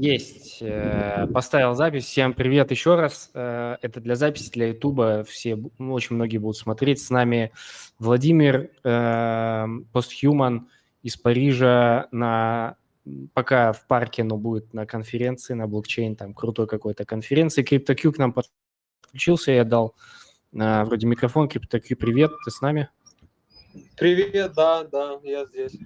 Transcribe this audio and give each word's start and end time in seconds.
Есть. 0.00 0.62
Э, 0.62 1.26
поставил 1.26 1.74
запись. 1.74 2.06
Всем 2.06 2.32
привет 2.32 2.70
еще 2.70 2.94
раз. 2.94 3.30
Э, 3.34 3.76
это 3.82 4.00
для 4.00 4.16
записи, 4.16 4.50
для 4.50 4.68
Ютуба. 4.68 5.24
Все, 5.24 5.62
очень 5.78 6.16
многие 6.16 6.38
будут 6.38 6.56
смотреть. 6.56 7.02
С 7.02 7.10
нами 7.10 7.52
Владимир 7.98 8.70
Постхуман 9.92 10.68
из 11.02 11.18
Парижа 11.18 12.08
на 12.12 12.76
пока 13.34 13.74
в 13.74 13.86
парке, 13.86 14.24
но 14.24 14.38
будет 14.38 14.72
на 14.72 14.86
конференции, 14.86 15.52
на 15.52 15.68
блокчейн, 15.68 16.16
там 16.16 16.32
крутой 16.32 16.66
какой-то 16.66 17.04
конференции. 17.04 17.62
CryptoQ 17.62 18.12
к 18.12 18.16
нам 18.16 18.32
подключился, 19.02 19.52
я 19.52 19.64
дал 19.64 19.94
вроде 20.50 21.06
микрофон. 21.06 21.46
CryptoQ, 21.46 21.96
привет, 21.96 22.30
ты 22.42 22.50
с 22.50 22.62
нами? 22.62 22.88
Привет, 23.98 24.54
да, 24.56 24.82
да, 24.84 25.20
я 25.24 25.44
здесь. 25.44 25.76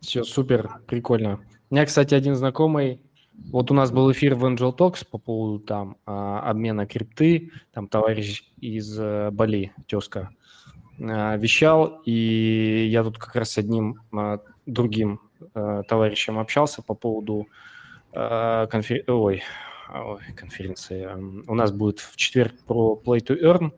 Все, 0.00 0.24
супер, 0.24 0.80
прикольно. 0.88 1.38
У 1.70 1.74
меня, 1.76 1.86
кстати, 1.86 2.14
один 2.14 2.34
знакомый, 2.34 3.00
вот 3.36 3.70
у 3.70 3.74
нас 3.74 3.90
был 3.90 4.10
эфир 4.12 4.34
в 4.34 4.44
Angel 4.44 4.76
Talks 4.76 5.06
по 5.08 5.18
поводу 5.18 5.64
там 5.64 5.96
а, 6.06 6.40
обмена 6.40 6.86
крипты, 6.86 7.50
там 7.72 7.88
товарищ 7.88 8.44
из 8.60 8.98
э, 8.98 9.30
Бали, 9.30 9.72
тезка, 9.86 10.30
а, 11.00 11.36
вещал, 11.36 12.00
и 12.04 12.86
я 12.90 13.02
тут 13.04 13.18
как 13.18 13.34
раз 13.36 13.52
с 13.52 13.58
одним 13.58 14.00
а, 14.12 14.40
другим 14.66 15.20
э, 15.54 15.82
товарищем 15.88 16.38
общался 16.38 16.82
по 16.82 16.94
поводу 16.94 17.48
конфер... 18.12 19.02
Ой, 19.08 19.42
конференции. 20.36 21.08
У 21.48 21.54
нас 21.54 21.72
будет 21.72 21.98
в 21.98 22.14
четверг 22.14 22.54
про 22.64 23.00
Play 23.04 23.18
to 23.18 23.72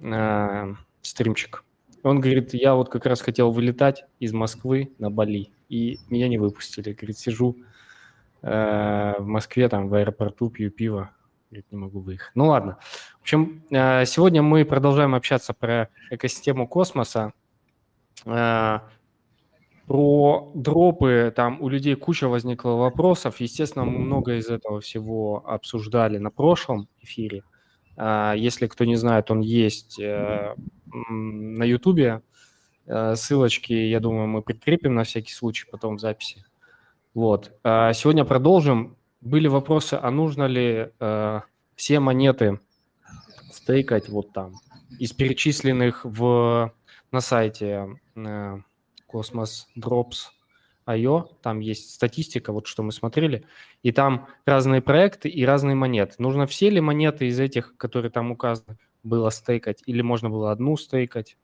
Earn 0.00 0.76
стримчик. 1.02 1.64
Он 2.02 2.20
говорит, 2.20 2.54
я 2.54 2.74
вот 2.74 2.88
как 2.88 3.04
раз 3.04 3.20
хотел 3.20 3.50
вылетать 3.50 4.06
из 4.20 4.32
Москвы 4.32 4.94
на 4.98 5.10
Бали, 5.10 5.50
и 5.68 5.98
меня 6.08 6.28
не 6.28 6.38
выпустили. 6.38 6.94
Говорит, 6.94 7.18
сижу 7.18 7.58
в 8.40 9.24
Москве, 9.24 9.68
там 9.68 9.88
в 9.88 9.94
аэропорту, 9.94 10.48
пью 10.48 10.70
пиво, 10.70 11.10
говорит, 11.50 11.66
не 11.70 11.78
могу 11.78 12.00
выехать. 12.00 12.30
Ну 12.34 12.46
ладно. 12.46 12.78
В 13.18 13.22
общем, 13.22 13.64
э, 13.70 14.04
сегодня 14.04 14.42
мы 14.42 14.64
продолжаем 14.64 15.14
общаться 15.14 15.54
про 15.54 15.88
экосистему 16.10 16.68
космоса, 16.68 17.32
э, 18.24 18.78
про 19.86 20.52
дропы, 20.54 21.32
там 21.34 21.62
у 21.62 21.68
людей 21.70 21.94
куча 21.94 22.28
возникла 22.28 22.72
вопросов. 22.72 23.40
Естественно, 23.40 23.86
мы 23.86 23.98
много 23.98 24.34
из 24.36 24.48
этого 24.48 24.80
всего 24.80 25.42
обсуждали 25.46 26.18
на 26.18 26.30
прошлом 26.30 26.88
эфире. 27.00 27.42
Э, 27.96 28.34
если 28.36 28.66
кто 28.66 28.84
не 28.84 28.96
знает, 28.96 29.30
он 29.30 29.40
есть 29.40 29.98
э, 29.98 30.54
на 30.86 31.64
Ютубе. 31.64 32.22
Э, 32.86 33.16
ссылочки, 33.16 33.72
я 33.72 34.00
думаю, 34.00 34.28
мы 34.28 34.42
прикрепим 34.42 34.94
на 34.94 35.04
всякий 35.04 35.32
случай 35.32 35.66
потом 35.70 35.96
в 35.96 36.00
записи. 36.00 36.44
Вот. 37.14 37.52
А 37.64 37.92
сегодня 37.92 38.24
продолжим. 38.24 38.96
Были 39.20 39.48
вопросы, 39.48 39.98
а 40.00 40.10
нужно 40.12 40.46
ли 40.46 40.92
э, 41.00 41.40
все 41.74 41.98
монеты 41.98 42.60
стейкать 43.50 44.08
вот 44.08 44.32
там 44.32 44.54
из 45.00 45.12
перечисленных 45.12 46.04
в, 46.04 46.72
на 47.10 47.20
сайте 47.20 48.00
э, 48.14 48.58
Cosmos 49.12 49.64
Drops 49.76 50.28
IO, 50.88 51.34
там 51.42 51.60
есть 51.60 51.92
статистика, 51.94 52.52
вот 52.52 52.66
что 52.66 52.82
мы 52.82 52.92
смотрели, 52.92 53.44
и 53.82 53.92
там 53.92 54.28
разные 54.46 54.80
проекты 54.80 55.28
и 55.28 55.44
разные 55.44 55.74
монеты. 55.74 56.14
Нужно 56.18 56.46
все 56.46 56.70
ли 56.70 56.80
монеты 56.80 57.26
из 57.26 57.38
этих, 57.38 57.76
которые 57.76 58.10
там 58.10 58.30
указаны, 58.30 58.78
было 59.02 59.30
стейкать, 59.30 59.82
или 59.86 60.00
можно 60.02 60.30
было 60.30 60.50
одну 60.50 60.76
стейкать? 60.76 61.36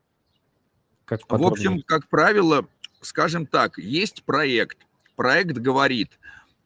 Как 1.04 1.20
в 1.28 1.46
общем, 1.46 1.82
как 1.82 2.08
правило, 2.08 2.66
скажем 3.00 3.46
так, 3.46 3.78
есть 3.78 4.24
проект. 4.24 4.78
Проект 5.16 5.58
говорит, 5.58 6.18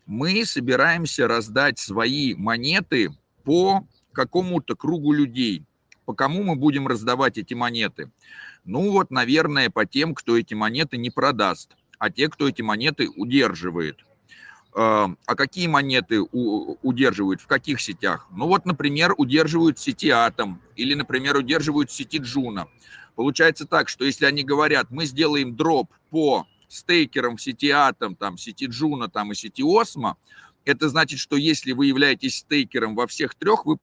мы 0.06 0.44
собираемся 0.44 1.28
раздать 1.28 1.78
свои 1.78 2.34
монеты 2.34 3.10
по 3.44 3.86
какому-то 4.12 4.74
кругу 4.74 5.12
людей. 5.12 5.64
По 6.06 6.14
кому 6.14 6.42
мы 6.42 6.56
будем 6.56 6.88
раздавать 6.88 7.36
эти 7.36 7.52
монеты? 7.52 8.10
Ну 8.64 8.90
вот, 8.90 9.10
наверное, 9.10 9.68
по 9.68 9.84
тем, 9.84 10.14
кто 10.14 10.38
эти 10.38 10.54
монеты 10.54 10.96
не 10.96 11.10
продаст, 11.10 11.76
а 11.98 12.10
те, 12.10 12.28
кто 12.28 12.48
эти 12.48 12.62
монеты 12.62 13.08
удерживает. 13.08 13.98
А, 14.74 15.10
а 15.26 15.34
какие 15.34 15.66
монеты 15.66 16.22
удерживают, 16.22 17.42
в 17.42 17.46
каких 17.46 17.80
сетях? 17.80 18.28
Ну 18.30 18.46
вот, 18.46 18.64
например, 18.64 19.14
удерживают 19.18 19.78
в 19.78 19.82
сети 19.82 20.08
Атом 20.08 20.62
или, 20.76 20.94
например, 20.94 21.36
удерживают 21.36 21.90
в 21.90 21.94
сети 21.94 22.18
Juno. 22.18 22.68
Получается 23.14 23.66
так, 23.66 23.88
что 23.88 24.04
если 24.04 24.24
они 24.24 24.44
говорят, 24.44 24.90
мы 24.90 25.04
сделаем 25.04 25.56
дроп 25.56 25.92
по 26.10 26.46
стейкерам 26.68 27.36
в 27.36 27.42
сети 27.42 27.70
Атом, 27.70 28.14
там, 28.14 28.38
сети 28.38 28.66
Juno 28.66 29.08
там, 29.08 29.32
и 29.32 29.34
сети 29.34 29.62
Osmo, 29.62 30.16
это 30.64 30.88
значит, 30.88 31.18
что 31.18 31.36
если 31.36 31.72
вы 31.72 31.86
являетесь 31.86 32.38
стейкером 32.38 32.94
во 32.94 33.06
всех 33.06 33.34
трех, 33.34 33.64
вы 33.64 33.78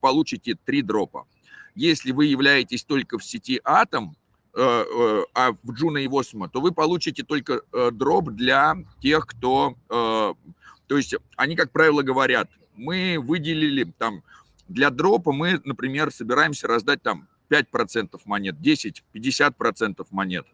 получите 0.00 0.56
три 0.64 0.82
дропа. 0.82 1.26
Если 1.74 2.12
вы 2.12 2.26
являетесь 2.26 2.84
только 2.84 3.18
в 3.18 3.24
сети 3.24 3.60
Атом, 3.64 4.16
э, 4.54 4.60
э, 4.60 5.24
а 5.34 5.52
в 5.62 5.72
Juno 5.72 5.98
и 5.98 6.08
Osmo, 6.08 6.48
то 6.48 6.60
вы 6.60 6.72
получите 6.72 7.22
только 7.22 7.62
э, 7.72 7.90
дроп 7.92 8.30
для 8.30 8.76
тех, 9.00 9.26
кто... 9.26 9.76
То 9.88 10.96
есть 10.96 11.14
они, 11.36 11.54
как 11.54 11.70
правило, 11.70 12.00
говорят, 12.00 12.50
мы 12.74 13.18
выделили 13.18 13.84
там 13.98 14.22
для 14.68 14.88
дропа, 14.88 15.32
мы, 15.32 15.60
например, 15.64 16.10
собираемся 16.10 16.66
раздать 16.66 17.02
там 17.02 17.28
5% 17.50 18.18
монет, 18.24 18.60
10, 18.60 19.04
50% 19.14 20.06
монет. 20.10 20.46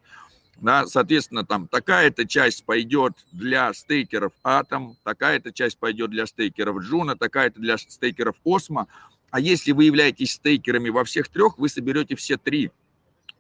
Да, 0.61 0.87
соответственно, 0.87 1.45
там 1.45 1.67
такая-то 1.67 2.27
часть 2.27 2.65
пойдет 2.65 3.13
для 3.33 3.73
стейкеров 3.75 4.33
Атом, 4.43 4.97
такая-то 5.03 5.53
часть 5.53 5.79
пойдет 5.79 6.11
для 6.11 6.27
стейкеров 6.27 6.81
Juno, 6.81 7.17
такая-то 7.17 7.61
для 7.61 7.77
стейкеров 7.77 8.37
Osmo. 8.45 8.87
А 9.31 9.41
если 9.41 9.73
вы 9.73 9.85
являетесь 9.85 10.35
стейкерами 10.35 10.91
во 10.91 11.05
всех 11.05 11.29
трех, 11.29 11.59
вы 11.59 11.69
соберете 11.69 12.15
все 12.15 12.37
три, 12.37 12.71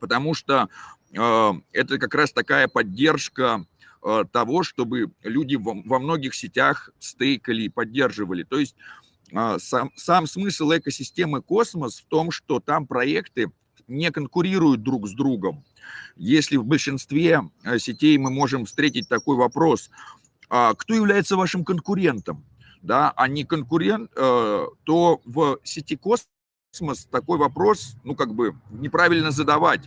потому 0.00 0.34
что 0.34 0.68
э, 1.12 1.52
это 1.72 1.98
как 1.98 2.14
раз 2.14 2.32
такая 2.32 2.66
поддержка 2.66 3.64
э, 4.02 4.24
того, 4.32 4.64
чтобы 4.64 5.12
люди 5.22 5.54
во, 5.54 5.74
во 5.84 6.00
многих 6.00 6.34
сетях 6.34 6.90
стейкали 6.98 7.62
и 7.62 7.68
поддерживали. 7.68 8.42
То 8.42 8.58
есть 8.58 8.74
а, 9.32 9.58
сам, 9.58 9.90
сам 9.96 10.26
смысл 10.26 10.72
экосистемы 10.72 11.42
космос 11.42 12.00
в 12.00 12.04
том, 12.06 12.30
что 12.30 12.60
там 12.60 12.86
проекты 12.86 13.50
не 13.88 14.10
конкурируют 14.10 14.82
друг 14.82 15.08
с 15.08 15.12
другом. 15.12 15.64
Если 16.16 16.56
в 16.56 16.64
большинстве 16.64 17.42
э, 17.64 17.78
сетей 17.78 18.16
мы 18.18 18.30
можем 18.30 18.66
встретить 18.66 19.08
такой 19.08 19.36
вопрос, 19.36 19.90
а 20.48 20.74
кто 20.74 20.94
является 20.94 21.36
вашим 21.36 21.64
конкурентом, 21.64 22.44
да, 22.82 23.12
а 23.16 23.28
не 23.28 23.44
конкурент, 23.44 24.10
э, 24.14 24.66
то 24.84 25.20
в 25.24 25.58
сети 25.64 25.96
космос 25.96 27.06
такой 27.10 27.38
вопрос, 27.38 27.96
ну, 28.04 28.14
как 28.14 28.34
бы 28.34 28.54
неправильно 28.70 29.30
задавать, 29.30 29.82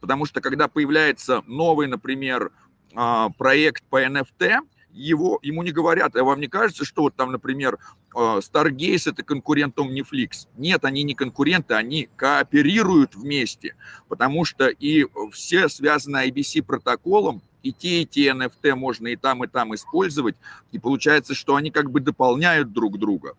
потому 0.00 0.26
что 0.26 0.40
когда 0.40 0.68
появляется 0.68 1.42
новый, 1.46 1.88
например, 1.88 2.52
а, 2.94 3.30
проект 3.30 3.84
по 3.84 4.02
NFT, 4.02 4.58
его, 4.92 5.38
ему 5.42 5.62
не 5.62 5.70
говорят, 5.70 6.16
а 6.16 6.24
вам 6.24 6.40
не 6.40 6.48
кажется, 6.48 6.84
что 6.84 7.02
вот 7.02 7.14
там, 7.14 7.32
например, 7.32 7.78
э, 8.14 8.18
Stargaze 8.18 9.10
это 9.10 9.22
конкурент 9.22 9.76
Omniflix? 9.78 10.48
Нет, 10.56 10.84
они 10.84 11.02
не 11.02 11.14
конкуренты, 11.14 11.74
они 11.74 12.08
кооперируют 12.16 13.14
вместе, 13.14 13.74
потому 14.08 14.44
что 14.44 14.68
и 14.68 15.06
все 15.32 15.68
связаны 15.68 16.28
IBC 16.28 16.62
протоколом, 16.62 17.42
и 17.62 17.72
те, 17.72 18.02
и 18.02 18.06
те 18.06 18.30
NFT 18.30 18.74
можно 18.74 19.08
и 19.08 19.16
там, 19.16 19.44
и 19.44 19.48
там 19.48 19.74
использовать, 19.74 20.36
и 20.72 20.78
получается, 20.78 21.34
что 21.34 21.56
они 21.56 21.70
как 21.70 21.90
бы 21.90 22.00
дополняют 22.00 22.72
друг 22.72 22.98
друга. 22.98 23.34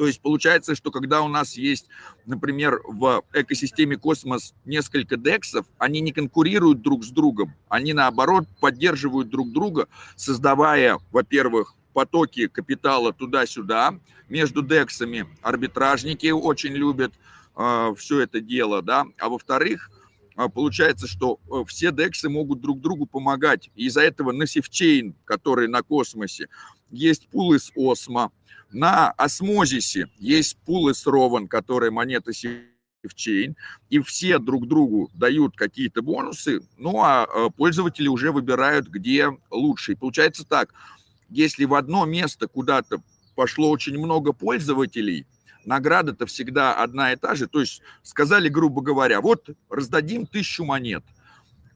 То 0.00 0.06
есть 0.06 0.22
получается, 0.22 0.74
что 0.74 0.90
когда 0.90 1.20
у 1.20 1.28
нас 1.28 1.58
есть, 1.58 1.90
например, 2.24 2.80
в 2.86 3.22
экосистеме 3.34 3.98
космос 3.98 4.54
несколько 4.64 5.18
дексов, 5.18 5.66
они 5.76 6.00
не 6.00 6.10
конкурируют 6.10 6.80
друг 6.80 7.04
с 7.04 7.10
другом, 7.10 7.52
они 7.68 7.92
наоборот 7.92 8.46
поддерживают 8.60 9.28
друг 9.28 9.52
друга, 9.52 9.88
создавая, 10.16 10.98
во-первых, 11.10 11.74
потоки 11.92 12.46
капитала 12.46 13.12
туда-сюда 13.12 14.00
между 14.30 14.62
дексами. 14.62 15.26
Арбитражники 15.42 16.30
очень 16.30 16.72
любят 16.72 17.12
э, 17.54 17.94
все 17.98 18.20
это 18.20 18.40
дело, 18.40 18.80
да. 18.80 19.04
А 19.18 19.28
во-вторых, 19.28 19.90
э, 20.34 20.48
получается, 20.48 21.08
что 21.08 21.40
э, 21.52 21.62
все 21.68 21.92
дексы 21.92 22.30
могут 22.30 22.62
друг 22.62 22.80
другу 22.80 23.04
помогать. 23.04 23.68
Из-за 23.74 24.00
этого 24.00 24.32
на 24.32 24.46
севчейн, 24.46 25.14
который 25.26 25.68
на 25.68 25.82
космосе, 25.82 26.48
есть 26.90 27.28
пул 27.28 27.52
из 27.52 27.70
осмо, 27.76 28.32
на 28.72 29.10
осмозисе 29.10 30.06
есть 30.18 30.56
пул 30.64 30.88
из 30.88 31.06
рован, 31.06 31.48
которые 31.48 31.90
монеты 31.90 32.32
севчейн, 32.32 33.56
и 33.88 34.00
все 34.00 34.38
друг 34.38 34.68
другу 34.68 35.10
дают 35.14 35.56
какие-то 35.56 36.02
бонусы, 36.02 36.60
ну 36.76 37.02
а 37.02 37.26
э, 37.26 37.48
пользователи 37.56 38.08
уже 38.08 38.32
выбирают, 38.32 38.88
где 38.88 39.30
лучше. 39.50 39.92
И 39.92 39.96
получается 39.96 40.44
так, 40.44 40.72
если 41.28 41.64
в 41.64 41.74
одно 41.74 42.04
место 42.04 42.48
куда-то 42.48 43.02
пошло 43.34 43.70
очень 43.70 43.98
много 43.98 44.32
пользователей, 44.32 45.26
награда-то 45.64 46.26
всегда 46.26 46.74
одна 46.74 47.12
и 47.12 47.16
та 47.16 47.34
же. 47.34 47.46
То 47.46 47.60
есть 47.60 47.82
сказали, 48.02 48.48
грубо 48.48 48.82
говоря, 48.82 49.20
вот 49.20 49.48
раздадим 49.68 50.26
тысячу 50.26 50.64
монет. 50.64 51.04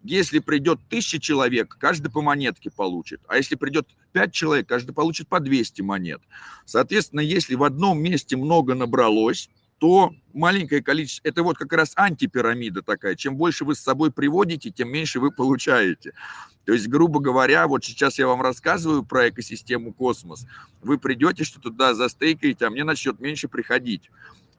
Если 0.04 0.38
придет 0.38 0.78
тысяча 0.88 1.18
человек, 1.18 1.76
каждый 1.80 2.10
по 2.10 2.20
монетке 2.20 2.70
получит. 2.70 3.22
А 3.26 3.38
если 3.38 3.56
придет 3.56 3.88
пять 4.12 4.32
человек, 4.32 4.68
каждый 4.68 4.92
получит 4.92 5.28
по 5.28 5.40
200 5.40 5.80
монет. 5.80 6.20
Соответственно, 6.66 7.20
если 7.20 7.54
в 7.54 7.64
одном 7.64 8.00
месте 8.00 8.36
много 8.36 8.74
набралось, 8.74 9.48
то 9.78 10.14
маленькое 10.34 10.82
количество, 10.82 11.26
это 11.26 11.42
вот 11.42 11.56
как 11.56 11.72
раз 11.72 11.92
антипирамида 11.96 12.82
такая. 12.82 13.16
Чем 13.16 13.36
больше 13.36 13.64
вы 13.64 13.74
с 13.74 13.80
собой 13.80 14.12
приводите, 14.12 14.70
тем 14.70 14.90
меньше 14.90 15.20
вы 15.20 15.32
получаете. 15.32 16.12
То 16.66 16.72
есть, 16.72 16.86
грубо 16.86 17.20
говоря, 17.20 17.66
вот 17.66 17.84
сейчас 17.84 18.18
я 18.18 18.26
вам 18.26 18.42
рассказываю 18.42 19.04
про 19.04 19.30
экосистему 19.30 19.92
космос. 19.92 20.46
Вы 20.82 20.98
придете, 20.98 21.44
что 21.44 21.60
туда 21.60 21.94
застейкаете, 21.94 22.66
а 22.66 22.70
мне 22.70 22.84
начнет 22.84 23.20
меньше 23.20 23.48
приходить. 23.48 24.10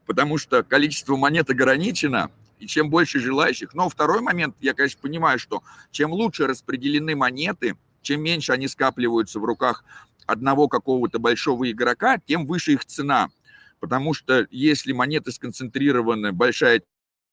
Потому 0.06 0.38
что 0.38 0.64
количество 0.64 1.16
монет 1.16 1.50
ограничено, 1.50 2.30
и 2.66 2.68
чем 2.68 2.90
больше 2.90 3.20
желающих. 3.20 3.76
Но 3.76 3.90
второй 3.90 4.22
момент, 4.22 4.56
я, 4.60 4.74
конечно, 4.74 5.00
понимаю, 5.00 5.38
что 5.38 5.62
чем 5.92 6.12
лучше 6.12 6.48
распределены 6.48 7.16
монеты, 7.16 7.78
чем 8.02 8.24
меньше 8.24 8.54
они 8.54 8.68
скапливаются 8.68 9.40
в 9.40 9.46
руках 9.46 9.84
одного 10.26 10.68
какого-то 10.68 11.20
большого 11.20 11.70
игрока, 11.70 12.18
тем 12.18 12.48
выше 12.48 12.74
их 12.74 12.84
цена. 12.86 13.30
Потому 13.80 14.16
что 14.16 14.48
если 14.50 14.94
монеты 14.94 15.32
сконцентрированы, 15.32 16.32
большая 16.32 16.82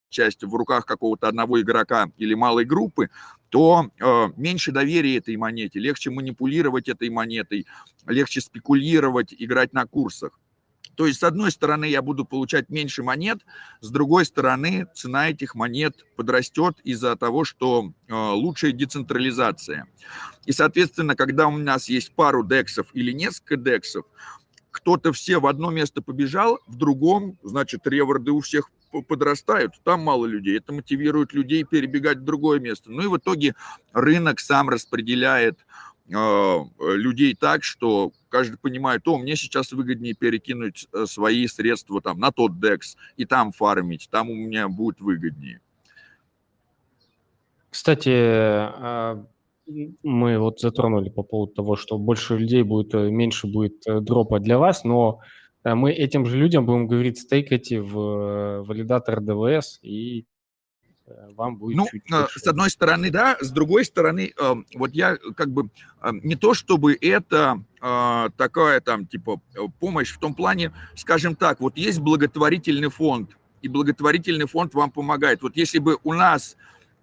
часть 0.09 0.43
в 0.43 0.53
руках 0.53 0.85
какого-то 0.85 1.27
одного 1.27 1.59
игрока 1.59 2.11
или 2.17 2.35
малой 2.35 2.65
группы, 2.65 3.09
то 3.49 3.89
э, 3.99 4.27
меньше 4.37 4.71
доверия 4.71 5.17
этой 5.17 5.35
монете, 5.35 5.79
легче 5.79 6.11
манипулировать 6.11 6.87
этой 6.87 7.09
монетой, 7.09 7.65
легче 8.05 8.39
спекулировать, 8.39 9.33
играть 9.35 9.73
на 9.73 9.87
курсах. 9.87 10.39
То 10.95 11.07
есть, 11.07 11.19
с 11.19 11.23
одной 11.23 11.51
стороны, 11.51 11.85
я 11.85 12.01
буду 12.01 12.25
получать 12.25 12.69
меньше 12.69 13.03
монет, 13.03 13.39
с 13.81 13.89
другой 13.89 14.25
стороны, 14.25 14.87
цена 14.93 15.29
этих 15.29 15.55
монет 15.55 16.05
подрастет 16.15 16.79
из-за 16.83 17.15
того, 17.15 17.43
что 17.43 17.91
э, 18.07 18.13
лучшая 18.13 18.71
децентрализация. 18.71 19.87
И, 20.45 20.51
соответственно, 20.51 21.15
когда 21.15 21.47
у 21.47 21.57
нас 21.57 21.89
есть 21.89 22.13
пару 22.13 22.43
дексов 22.45 22.87
или 22.93 23.11
несколько 23.11 23.55
дексов, 23.55 24.05
кто-то 24.71 25.13
все 25.13 25.39
в 25.39 25.45
одно 25.45 25.69
место 25.69 26.01
побежал, 26.01 26.59
в 26.67 26.75
другом, 26.75 27.37
значит, 27.43 27.85
реворды 27.85 28.31
у 28.31 28.41
всех 28.41 28.69
подрастают, 29.01 29.73
там 29.83 30.01
мало 30.01 30.25
людей. 30.25 30.57
Это 30.57 30.73
мотивирует 30.73 31.33
людей 31.33 31.63
перебегать 31.63 32.19
в 32.19 32.23
другое 32.23 32.59
место. 32.59 32.91
Ну 32.91 33.03
и 33.03 33.07
в 33.07 33.17
итоге 33.17 33.55
рынок 33.93 34.39
сам 34.39 34.69
распределяет 34.69 35.59
людей 36.07 37.35
так, 37.35 37.63
что 37.63 38.11
каждый 38.33 38.57
понимает, 38.57 39.07
о, 39.07 39.17
мне 39.19 39.35
сейчас 39.35 39.71
выгоднее 39.71 40.15
перекинуть 40.15 40.87
э, 40.91 41.05
свои 41.05 41.45
средства 41.47 42.01
там 42.01 42.19
на 42.19 42.31
тот 42.31 42.53
DEX 42.53 42.95
и 43.15 43.25
там 43.25 43.51
фармить, 43.51 44.09
там 44.11 44.29
у 44.29 44.33
меня 44.33 44.67
будет 44.67 44.99
выгоднее. 44.99 45.61
Кстати, 47.69 48.09
а, 48.11 49.23
мы 50.03 50.39
вот 50.39 50.59
затронули 50.59 51.09
по 51.09 51.23
поводу 51.23 51.53
того, 51.53 51.75
что 51.75 51.97
больше 51.97 52.37
людей 52.37 52.63
будет, 52.63 52.93
э, 52.95 53.09
меньше 53.09 53.47
будет 53.47 53.85
э, 53.87 53.99
дропа 53.99 54.39
для 54.39 54.57
вас, 54.57 54.83
но 54.83 55.19
мы 55.63 55.93
этим 55.93 56.25
же 56.25 56.35
людям 56.37 56.65
будем 56.65 56.87
говорить, 56.87 57.19
стейкайте 57.19 57.81
в 57.81 58.63
валидатор 58.63 59.21
ДВС 59.21 59.79
и 59.81 60.25
вам 61.35 61.57
будет 61.57 61.77
ну, 61.77 61.87
чуть 61.89 62.03
больше. 62.09 62.39
с 62.39 62.47
одной 62.47 62.69
стороны, 62.69 63.09
да, 63.09 63.37
с 63.39 63.51
другой 63.51 63.85
стороны, 63.85 64.33
эм, 64.39 64.65
вот 64.75 64.93
я 64.93 65.17
как 65.35 65.49
бы 65.49 65.69
эм, 66.01 66.21
не 66.23 66.35
то 66.35 66.53
чтобы 66.53 66.97
это 66.99 67.63
такая 68.37 68.79
там 68.79 69.05
типа 69.05 69.41
помощь 69.81 70.13
в 70.13 70.17
том 70.17 70.33
плане, 70.33 70.71
скажем 70.95 71.35
так, 71.35 71.59
вот 71.59 71.75
есть 71.75 71.99
благотворительный 71.99 72.89
фонд, 72.89 73.31
и 73.61 73.67
благотворительный 73.67 74.45
фонд 74.45 74.73
вам 74.73 74.91
помогает. 74.91 75.41
Вот 75.41 75.57
если 75.57 75.79
бы 75.79 75.97
у 76.03 76.13
нас 76.13 76.55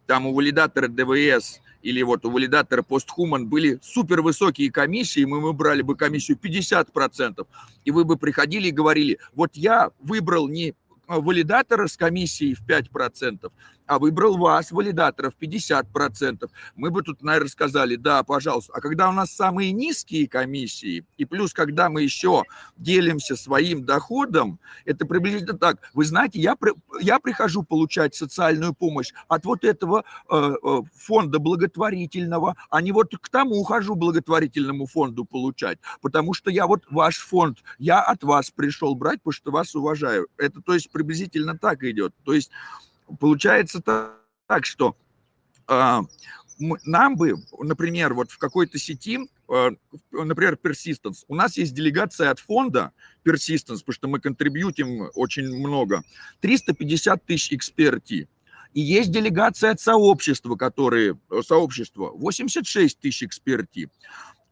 там 0.07 0.27
у 0.27 0.35
валидатора 0.35 0.89
ДВС 0.89 1.61
или 1.83 2.03
вот 2.03 2.25
у 2.27 2.31
валидатора 2.31 2.83
постхуман 2.83 3.49
были 3.49 3.79
супер 3.83 4.21
высокие 4.21 4.71
комиссии, 4.71 5.25
мы, 5.25 5.41
мы 5.41 5.53
брали 5.53 5.83
бы 5.83 5.97
комиссию 5.97 6.39
50%, 6.43 7.47
и 7.85 7.91
вы 7.91 8.05
бы 8.05 8.17
приходили 8.17 8.69
и 8.69 8.73
говорили, 8.73 9.19
вот 9.35 9.51
я 9.55 9.91
выбрал 10.01 10.49
не 10.49 10.75
валидатора 11.07 11.87
с 11.89 11.97
комиссией 11.97 12.55
в 12.55 12.67
5%, 12.67 13.51
а 13.91 13.99
выбрал 13.99 14.37
вас, 14.37 14.71
валидаторов, 14.71 15.35
50%, 15.41 16.49
мы 16.77 16.93
бы 16.93 17.03
тут, 17.03 17.25
наверное, 17.25 17.49
сказали, 17.49 17.97
да, 17.97 18.23
пожалуйста. 18.23 18.73
А 18.73 18.81
когда 18.81 19.09
у 19.09 19.13
нас 19.13 19.33
самые 19.33 19.73
низкие 19.73 20.29
комиссии, 20.29 21.05
и 21.17 21.25
плюс, 21.25 21.53
когда 21.53 21.89
мы 21.89 22.05
еще 22.05 22.45
делимся 22.77 23.35
своим 23.35 23.85
доходом, 23.85 24.61
это 24.85 25.07
приблизительно 25.07 25.59
так. 25.59 25.79
Вы 25.93 26.05
знаете, 26.05 26.39
я, 26.39 26.57
я 27.01 27.19
прихожу 27.19 27.65
получать 27.65 28.15
социальную 28.15 28.75
помощь 28.75 29.13
от 29.27 29.45
вот 29.45 29.65
этого 29.65 30.05
э, 30.31 30.53
э, 30.63 30.83
фонда 30.95 31.41
благотворительного, 31.41 32.55
а 32.71 32.83
не 32.83 32.93
вот 32.93 33.13
к 33.21 33.29
тому 33.29 33.57
ухожу 33.57 33.97
благотворительному 33.97 34.87
фонду 34.87 35.25
получать, 35.25 35.81
потому 36.01 36.33
что 36.33 36.49
я 36.53 36.69
вот 36.69 36.85
ваш 36.93 37.19
фонд, 37.19 37.59
я 37.81 38.01
от 38.01 38.23
вас 38.23 38.53
пришел 38.53 38.95
брать, 38.95 39.21
потому 39.21 39.33
что 39.33 39.51
вас 39.51 39.75
уважаю. 39.75 40.29
Это, 40.37 40.63
то 40.63 40.75
есть, 40.75 40.93
приблизительно 40.93 41.59
так 41.59 41.83
идет. 41.83 42.15
То 42.23 42.35
есть, 42.35 42.53
Получается 43.19 43.81
так, 44.47 44.67
что 44.67 44.97
э, 45.69 46.01
нам 46.85 47.17
бы, 47.17 47.35
например, 47.59 48.15
вот 48.15 48.31
в 48.31 48.39
какой-то 48.39 48.79
сети, 48.79 49.19
э, 49.49 49.71
например, 50.11 50.59
Persistence, 50.63 51.25
у 51.29 51.35
нас 51.35 51.57
есть 51.57 51.75
делегация 51.75 52.31
от 52.31 52.39
фонда 52.39 52.93
Persistence, 53.25 53.79
потому 53.79 53.93
что 53.93 54.09
мы 54.09 54.21
контрибьютим 54.21 55.11
очень 55.15 55.49
много, 55.49 56.03
350 56.41 57.25
тысяч 57.25 57.53
эксперти. 57.53 58.29
И 58.73 58.81
есть 58.81 59.11
делегация 59.11 59.73
от 59.73 59.81
сообщества, 59.81 60.55
которые, 60.57 61.19
э, 61.31 61.43
сообщество, 61.45 62.11
86 62.11 63.01
тысяч 63.01 63.25
эксперти. 63.25 63.89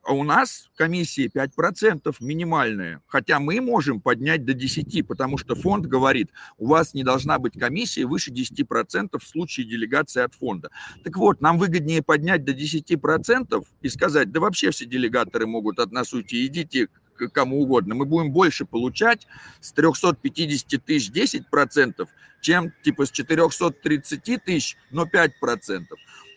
А 0.08 0.14
у 0.14 0.22
нас 0.22 0.70
комиссия 0.74 1.26
5% 1.26 2.16
минимальная, 2.20 3.02
хотя 3.08 3.38
мы 3.38 3.60
можем 3.60 4.00
поднять 4.00 4.42
до 4.42 4.52
10%, 4.54 5.02
потому 5.02 5.36
что 5.36 5.54
фонд 5.54 5.84
говорит, 5.84 6.30
у 6.56 6.66
вас 6.66 6.94
не 6.94 7.04
должна 7.04 7.38
быть 7.38 7.58
комиссия 7.58 8.06
выше 8.06 8.30
10% 8.30 9.18
в 9.18 9.22
случае 9.22 9.66
делегации 9.66 10.22
от 10.22 10.32
фонда. 10.32 10.70
Так 11.04 11.18
вот, 11.18 11.42
нам 11.42 11.58
выгоднее 11.58 12.02
поднять 12.02 12.42
до 12.42 12.52
10% 12.52 13.62
и 13.82 13.88
сказать, 13.90 14.32
да 14.32 14.40
вообще 14.40 14.70
все 14.70 14.86
делегаторы 14.86 15.46
могут 15.46 15.78
от 15.78 15.92
нас 15.92 16.14
уйти, 16.14 16.46
идите 16.46 16.86
к 16.86 17.28
кому 17.28 17.60
угодно. 17.60 17.94
Мы 17.94 18.06
будем 18.06 18.32
больше 18.32 18.64
получать 18.64 19.26
с 19.60 19.72
350 19.72 20.82
тысяч 20.86 21.10
10%, 21.10 22.08
чем 22.40 22.72
типа 22.82 23.04
с 23.04 23.10
430 23.10 24.42
тысяч, 24.42 24.78
но 24.90 25.04
5%. 25.04 25.84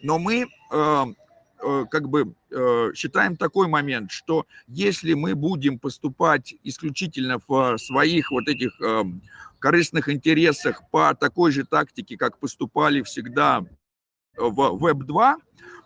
Но 0.04 0.20
мы 0.20 0.50
Э, 0.72 1.06
как 1.90 2.10
бы 2.10 2.34
э, 2.50 2.92
считаем 2.96 3.38
такой 3.38 3.68
момент, 3.68 4.12
что 4.12 4.46
если 4.68 5.14
мы 5.14 5.36
будем 5.36 5.80
поступать 5.80 6.54
исключительно 6.64 7.40
в 7.48 7.78
своих 7.78 8.32
вот 8.32 8.48
этих 8.48 8.80
эм, 8.82 9.22
корыстных 9.60 10.10
интересах 10.10 10.82
по 10.90 11.14
такой 11.14 11.52
же 11.52 11.66
тактике, 11.66 12.18
как 12.18 12.40
поступали 12.40 13.02
всегда 13.04 13.64
в 14.36 14.84
Web2, 14.84 15.36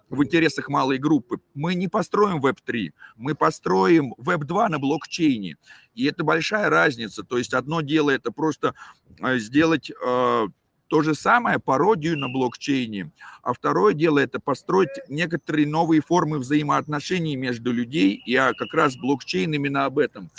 в 0.09 0.23
интересах 0.23 0.69
малой 0.69 0.97
группы, 0.97 1.39
мы 1.53 1.75
не 1.75 1.87
построим 1.87 2.43
Web3, 2.43 2.91
мы 3.17 3.35
построим 3.35 4.13
Web2 4.17 4.69
на 4.69 4.79
блокчейне. 4.79 5.57
И 5.93 6.05
это 6.05 6.23
большая 6.23 6.69
разница. 6.69 7.23
То 7.23 7.37
есть 7.37 7.53
одно 7.53 7.81
дело 7.81 8.11
это 8.11 8.31
просто 8.31 8.75
э, 9.19 9.37
сделать 9.39 9.91
то 10.87 11.01
же 11.01 11.15
самое, 11.15 11.59
пародию 11.59 12.17
на 12.17 12.29
блокчейне. 12.29 13.11
А 13.41 13.53
второе 13.53 13.93
дело– 13.93 14.19
это 14.19 14.39
построить 14.39 14.89
некоторые 15.09 15.67
новые 15.67 16.01
формы 16.01 16.39
взаимоотношений 16.39 17.35
между 17.35 17.71
людей. 17.71 18.21
Я 18.25 18.53
как 18.53 18.73
раз 18.73 18.95
блокчейн 18.95 19.53
именно 19.53 19.85
об 19.85 19.99
этом. 19.99 20.29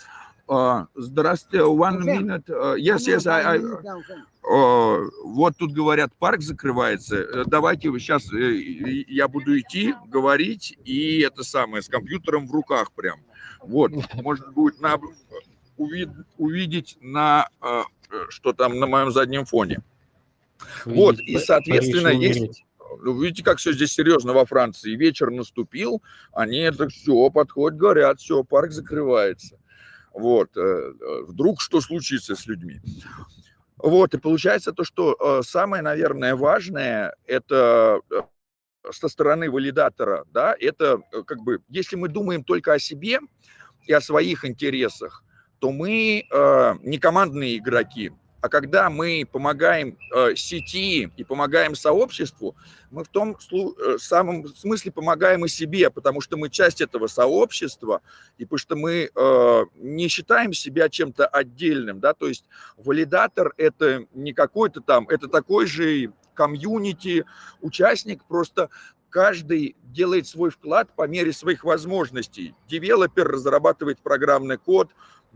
Uh, 0.49 0.87
здравствуйте, 0.95 1.65
one 1.65 2.05
minute. 2.05 2.49
Uh, 2.49 2.77
yes, 2.77 3.09
yes, 3.09 3.27
I, 3.27 3.57
I, 3.57 3.59
uh, 3.59 5.11
вот 5.25 5.57
тут 5.57 5.73
говорят, 5.73 6.13
парк 6.21 6.41
закрывается. 6.41 7.17
Э, 7.17 7.45
давайте 7.47 7.91
вы 7.91 7.99
сейчас, 7.99 8.31
я 8.33 9.27
буду 9.27 9.59
идти, 9.59 9.97
говорить, 10.07 10.79
и 10.85 11.19
это 11.19 11.43
самое, 11.43 11.83
с 11.83 11.89
компьютером 11.89 12.47
в 12.47 12.53
руках 12.53 12.93
прям. 12.93 13.19
Вот, 13.61 13.91
можно 14.23 14.53
будет 14.53 14.81
на, 14.81 15.01
увид, 15.77 16.11
увидеть 16.39 16.97
на, 17.01 17.49
что 18.29 18.53
там 18.53 18.79
на 18.79 18.87
моем 18.87 19.11
заднем 19.11 19.47
фоне. 19.47 19.81
Вот, 20.85 21.19
и, 21.21 21.39
соответственно, 21.39 22.09
есть... 22.09 22.65
Ну, 23.03 23.21
видите, 23.21 23.45
как 23.45 23.59
все 23.59 23.73
здесь 23.73 23.93
серьезно 23.93 24.33
во 24.33 24.47
Франции. 24.47 24.95
Вечер 24.95 25.31
наступил, 25.31 26.03
они 26.33 26.59
это 26.59 26.89
все, 26.89 27.31
подходят, 27.31 27.79
говорят, 27.79 28.21
все, 28.21 28.43
парк 28.43 28.73
закрывается. 28.73 29.59
Вот, 30.17 30.57
э, 30.57 30.61
э, 30.61 31.23
вдруг 31.27 31.61
что 31.61 31.83
случится 31.83 32.37
с 32.37 32.47
людьми. 32.47 32.81
Вот, 33.77 34.15
и 34.15 34.19
получается 34.19 34.73
то, 34.73 34.83
что 34.83 35.15
э, 35.21 35.43
самое, 35.43 35.83
наверное, 35.83 36.35
важное, 36.35 37.15
это 37.27 38.01
со 38.91 39.09
стороны 39.09 39.51
валидатора, 39.51 40.25
да, 40.33 40.55
это 40.59 41.03
как 41.27 41.41
бы, 41.43 41.61
если 41.69 41.97
мы 41.97 42.09
думаем 42.09 42.45
только 42.45 42.73
о 42.73 42.79
себе 42.79 43.21
и 43.87 43.93
о 43.93 44.01
своих 44.01 44.45
интересах, 44.47 45.23
то 45.59 45.73
мы 45.73 46.25
не 46.83 46.99
командные 46.99 47.59
игроки, 47.59 48.13
А 48.41 48.49
когда 48.49 48.91
мы 48.91 49.27
помогаем 49.31 49.99
э, 50.15 50.35
сети 50.37 51.11
и 51.17 51.25
помогаем 51.25 51.75
сообществу, 51.75 52.55
мы 52.91 53.03
в 53.03 53.09
том 53.09 53.37
э, 53.51 53.97
самом 53.99 54.47
смысле 54.49 54.93
помогаем 54.93 55.45
и 55.45 55.49
себе, 55.49 55.91
потому 55.91 56.21
что 56.21 56.37
мы 56.37 56.51
часть 56.51 56.81
этого 56.81 57.07
сообщества, 57.07 58.03
и 58.39 58.45
потому 58.45 58.59
что 58.59 58.77
мы 58.77 59.11
э, 59.15 59.65
не 59.77 60.09
считаем 60.09 60.53
себя 60.53 60.89
чем-то 60.89 61.27
отдельным, 61.27 61.99
да, 62.01 62.13
то 62.13 62.29
есть 62.29 62.45
валидатор 62.77 63.55
это 63.57 64.07
не 64.13 64.33
какой-то 64.33 64.81
там, 64.81 65.09
это 65.09 65.29
такой 65.29 65.67
же 65.67 66.13
комьюнити, 66.35 67.25
участник, 67.63 68.23
просто 68.25 68.69
каждый 69.09 69.77
делает 69.83 70.27
свой 70.27 70.51
вклад 70.51 70.95
по 70.95 71.07
мере 71.07 71.33
своих 71.33 71.65
возможностей. 71.65 72.55
Девелопер 72.69 73.27
разрабатывает 73.27 73.99
программный 74.01 74.59
код, 74.59 74.91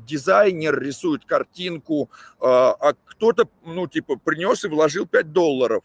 дизайнер 0.07 0.78
рисует 0.78 1.25
картинку, 1.25 2.11
а, 2.40 2.73
а 2.73 2.95
кто-то, 3.04 3.49
ну, 3.64 3.87
типа, 3.87 4.16
принес 4.16 4.64
и 4.64 4.69
вложил 4.69 5.07
5 5.07 5.33
долларов. 5.33 5.85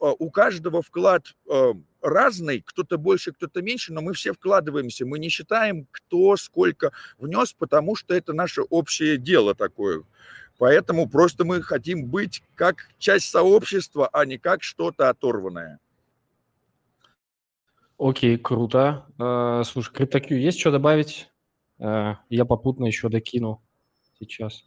А, 0.00 0.12
у 0.18 0.30
каждого 0.30 0.82
вклад 0.82 1.34
а, 1.48 1.72
разный, 2.02 2.62
кто-то 2.64 2.98
больше, 2.98 3.32
кто-то 3.32 3.62
меньше, 3.62 3.92
но 3.92 4.00
мы 4.00 4.12
все 4.12 4.32
вкладываемся, 4.32 5.06
мы 5.06 5.18
не 5.18 5.28
считаем, 5.28 5.86
кто 5.90 6.36
сколько 6.36 6.92
внес, 7.18 7.52
потому 7.52 7.96
что 7.96 8.14
это 8.14 8.32
наше 8.32 8.62
общее 8.62 9.16
дело 9.16 9.54
такое. 9.54 10.02
Поэтому 10.58 11.08
просто 11.08 11.44
мы 11.44 11.60
хотим 11.62 12.06
быть 12.06 12.42
как 12.54 12.88
часть 12.98 13.30
сообщества, 13.30 14.08
а 14.12 14.24
не 14.24 14.38
как 14.38 14.62
что-то 14.62 15.10
оторванное. 15.10 15.78
Окей, 17.98 18.38
круто. 18.38 19.04
Слушай, 19.66 19.92
CryptoQ, 19.94 20.34
есть 20.34 20.58
что 20.60 20.70
добавить? 20.70 21.28
Э, 21.78 22.14
я 22.28 22.44
попутно 22.44 22.86
еще 22.86 23.08
докину 23.08 23.62
сейчас. 24.18 24.64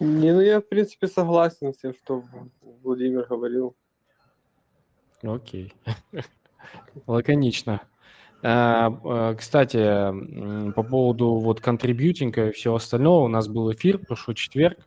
Не, 0.00 0.32
ну 0.32 0.40
я, 0.40 0.60
в 0.60 0.68
принципе, 0.68 1.08
согласен 1.08 1.72
с 1.72 1.78
тем, 1.78 1.94
что 1.94 2.22
Владимир 2.82 3.26
говорил. 3.26 3.76
Окей. 5.22 5.72
Лаконично. 7.06 7.82
Э, 8.42 8.90
э, 9.04 9.34
кстати, 9.36 10.72
по 10.72 10.82
поводу 10.82 11.34
вот 11.34 11.60
контрибьютинга 11.60 12.48
и 12.48 12.52
всего 12.52 12.76
остального, 12.76 13.24
у 13.24 13.28
нас 13.28 13.48
был 13.48 13.72
эфир 13.72 13.98
прошлый 13.98 14.36
четверг, 14.36 14.78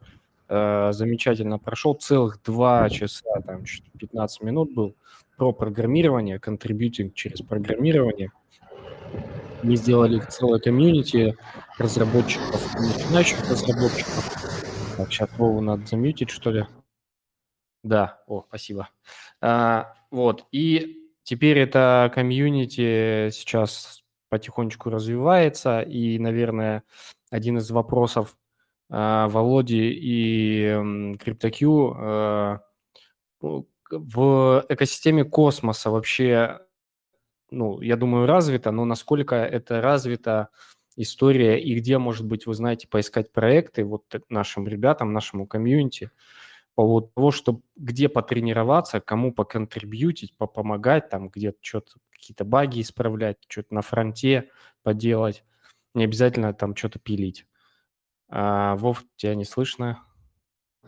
замечательно 0.47 1.59
прошел, 1.59 1.93
целых 1.93 2.43
два 2.43 2.89
часа, 2.89 3.39
там 3.45 3.63
15 3.97 4.41
минут 4.41 4.73
был 4.73 4.97
про 5.37 5.53
программирование, 5.53 6.39
контрибьютинг 6.39 7.13
через 7.13 7.41
программирование. 7.41 8.33
Мы 9.63 9.75
сделали 9.75 10.19
целое 10.29 10.59
комьюнити 10.59 11.37
разработчиков, 11.77 12.73
начинающих 12.75 13.39
разработчиков. 13.49 14.95
Так, 14.97 15.11
сейчас 15.11 15.29
Вову 15.37 15.61
надо 15.61 15.85
замьютить, 15.85 16.29
что 16.29 16.51
ли? 16.51 16.65
Да, 17.83 18.21
о, 18.27 18.45
спасибо. 18.47 18.89
А, 19.39 19.93
вот, 20.09 20.45
и 20.51 21.09
теперь 21.23 21.59
это 21.59 22.11
комьюнити 22.13 23.29
сейчас 23.31 24.03
потихонечку 24.29 24.89
развивается, 24.89 25.81
и, 25.81 26.17
наверное, 26.17 26.83
один 27.29 27.57
из 27.57 27.69
вопросов 27.71 28.37
а, 28.89 29.27
Володи 29.27 29.91
и 29.91 30.65
CryptoQ 30.69 31.93
а, 31.95 32.59
в 33.91 34.65
экосистеме 34.69 35.23
космоса 35.23 35.89
вообще 35.89 36.61
ну, 37.51 37.81
я 37.81 37.97
думаю, 37.97 38.25
развито, 38.25 38.71
но 38.71 38.85
насколько 38.85 39.35
это 39.35 39.81
развита 39.81 40.49
история 40.95 41.61
и 41.61 41.75
где, 41.75 41.97
может 41.97 42.25
быть, 42.25 42.45
вы 42.45 42.53
знаете, 42.53 42.87
поискать 42.87 43.31
проекты 43.31 43.83
вот 43.83 44.03
нашим 44.29 44.67
ребятам, 44.67 45.13
нашему 45.13 45.47
комьюнити, 45.47 46.11
по 46.75 46.83
поводу 46.83 47.07
того, 47.13 47.31
что 47.31 47.61
где 47.75 48.09
потренироваться, 48.09 49.01
кому 49.01 49.33
поконтрибьютить, 49.33 50.35
попомогать, 50.37 51.09
там 51.09 51.29
где-то 51.29 51.57
что-то, 51.61 51.93
какие-то 52.11 52.45
баги 52.45 52.81
исправлять, 52.81 53.37
что-то 53.47 53.73
на 53.75 53.81
фронте 53.81 54.49
поделать, 54.83 55.43
не 55.93 56.05
обязательно 56.05 56.53
там 56.53 56.75
что-то 56.75 56.99
пилить. 56.99 57.45
А, 58.29 58.75
Вов, 58.77 59.03
тебя 59.17 59.35
не 59.35 59.43
слышно. 59.43 60.03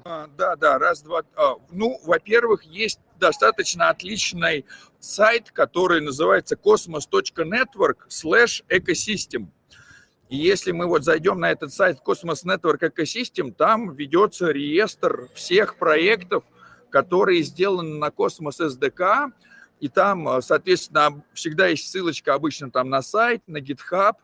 А, 0.06 0.28
да, 0.28 0.56
да, 0.56 0.80
раз, 0.80 1.02
два. 1.02 1.24
А, 1.36 1.56
ну, 1.70 2.00
во-первых, 2.06 2.64
есть 2.64 3.00
достаточно 3.24 3.90
отличный 3.90 4.66
сайт, 5.00 5.50
который 5.52 6.02
называется 6.02 6.56
cosmos.network 6.56 8.10
slash 8.10 8.64
ecosystem. 8.70 9.48
И 10.28 10.36
если 10.36 10.74
мы 10.74 10.88
вот 10.88 11.06
зайдем 11.06 11.40
на 11.40 11.52
этот 11.52 11.72
сайт 11.72 12.00
Cosmos 12.06 12.44
Network 12.44 12.82
Ecosystem, 12.82 13.54
там 13.54 13.94
ведется 13.94 14.52
реестр 14.52 15.30
всех 15.34 15.78
проектов, 15.78 16.44
которые 16.90 17.44
сделаны 17.44 17.98
на 17.98 18.08
Cosmos 18.08 18.60
SDK, 18.60 19.32
и 19.80 19.88
там, 19.88 20.42
соответственно, 20.42 21.24
всегда 21.34 21.68
есть 21.68 21.90
ссылочка 21.90 22.34
обычно 22.34 22.72
там 22.72 22.90
на 22.90 23.02
сайт, 23.02 23.42
на 23.48 23.60
GitHub– 23.60 24.16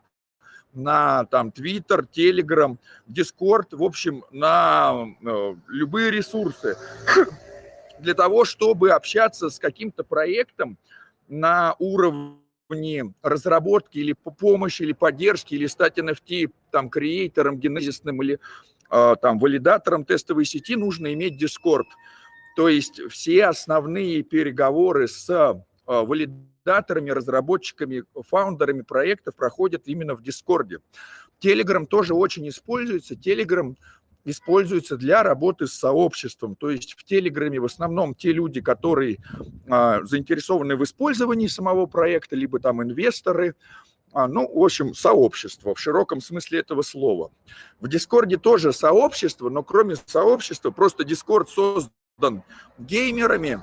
на 0.74 1.26
там 1.26 1.50
Twitter, 1.50 2.06
Telegram, 2.12 2.78
Discord, 3.08 3.68
в 3.72 3.84
общем, 3.84 4.24
на 4.32 5.08
э, 5.22 5.56
любые 5.68 6.12
ресурсы 6.12 6.78
для 8.00 8.14
того, 8.14 8.46
чтобы 8.46 8.92
общаться 8.92 9.50
с 9.50 9.60
каким-то 9.60 10.04
проектом 10.04 10.78
на 11.28 11.76
уровне 11.80 13.14
разработки 13.22 13.98
или 13.98 14.14
помощи, 14.14 14.84
или 14.84 14.94
поддержки, 14.94 15.56
или 15.56 15.68
стать 15.68 15.98
NFT 15.98 16.52
там 16.72 16.90
креатором, 16.90 17.58
генезисным 17.58 18.22
или 18.22 18.40
э, 18.90 19.16
там 19.22 19.40
валидатором 19.40 20.06
тестовой 20.06 20.46
сети, 20.46 20.76
нужно 20.76 21.14
иметь 21.14 21.42
Discord. 21.42 21.88
То 22.56 22.70
есть 22.70 23.02
все 23.10 23.46
основные 23.46 24.24
переговоры 24.24 25.08
с 25.08 25.28
валидатором 25.86 26.50
валидаторами, 26.70 27.10
разработчиками, 27.12 28.04
фаундерами 28.28 28.82
проектов 28.82 29.36
проходят 29.36 29.84
именно 29.86 30.16
в 30.16 30.22
Дискорде. 30.22 30.80
Телеграм 31.40 31.86
тоже 31.86 32.14
очень 32.14 32.48
используется. 32.50 33.16
Телеграм 33.16 33.78
используется 34.30 34.98
для 34.98 35.24
работы 35.24 35.68
с 35.68 35.74
сообществом. 35.74 36.56
То 36.56 36.70
есть 36.70 36.94
в 36.94 37.04
Телеграме 37.04 37.60
в 37.60 37.66
основном 37.66 38.16
те 38.16 38.32
люди, 38.32 38.62
которые 38.62 39.18
а, 39.68 40.04
заинтересованы 40.04 40.76
в 40.76 40.84
использовании 40.84 41.48
самого 41.48 41.86
проекта, 41.86 42.36
либо 42.36 42.60
там 42.60 42.82
инвесторы, 42.84 43.56
а, 44.12 44.28
ну, 44.28 44.50
в 44.52 44.64
общем, 44.64 44.94
сообщество 44.94 45.76
в 45.76 45.80
широком 45.80 46.22
смысле 46.22 46.60
этого 46.60 46.82
слова. 46.82 47.32
В 47.80 47.88
Дискорде 47.88 48.38
тоже 48.38 48.74
сообщество, 48.74 49.50
но 49.50 49.64
кроме 49.64 49.96
сообщества, 50.06 50.72
просто 50.72 51.04
Дискорд 51.04 51.50
создан 51.50 52.44
геймерами, 52.78 53.62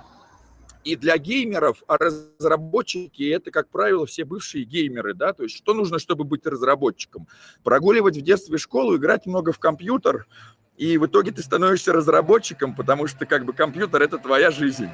и 0.87 0.95
для 0.95 1.19
геймеров, 1.19 1.83
а 1.89 1.99
разработчики 1.99 3.29
это, 3.29 3.51
как 3.51 3.69
правило, 3.69 4.07
все 4.07 4.25
бывшие 4.25 4.65
геймеры, 4.65 5.15
да, 5.15 5.33
то 5.33 5.43
есть 5.43 5.57
что 5.57 5.75
нужно, 5.75 5.99
чтобы 5.99 6.23
быть 6.23 6.47
разработчиком? 6.47 7.27
Прогуливать 7.65 8.17
в 8.17 8.23
детстве 8.23 8.57
школу, 8.57 8.97
играть 8.97 9.27
много 9.27 9.51
в 9.51 9.59
компьютер, 9.59 10.29
и 10.77 10.99
в 10.99 11.07
итоге 11.07 11.33
ты 11.33 11.43
становишься 11.43 11.93
разработчиком, 11.93 12.75
потому 12.75 13.07
что 13.07 13.27
как 13.27 13.45
бы 13.45 13.53
компьютер 13.53 14.03
это 14.03 14.19
твоя 14.19 14.51
жизнь. 14.51 14.89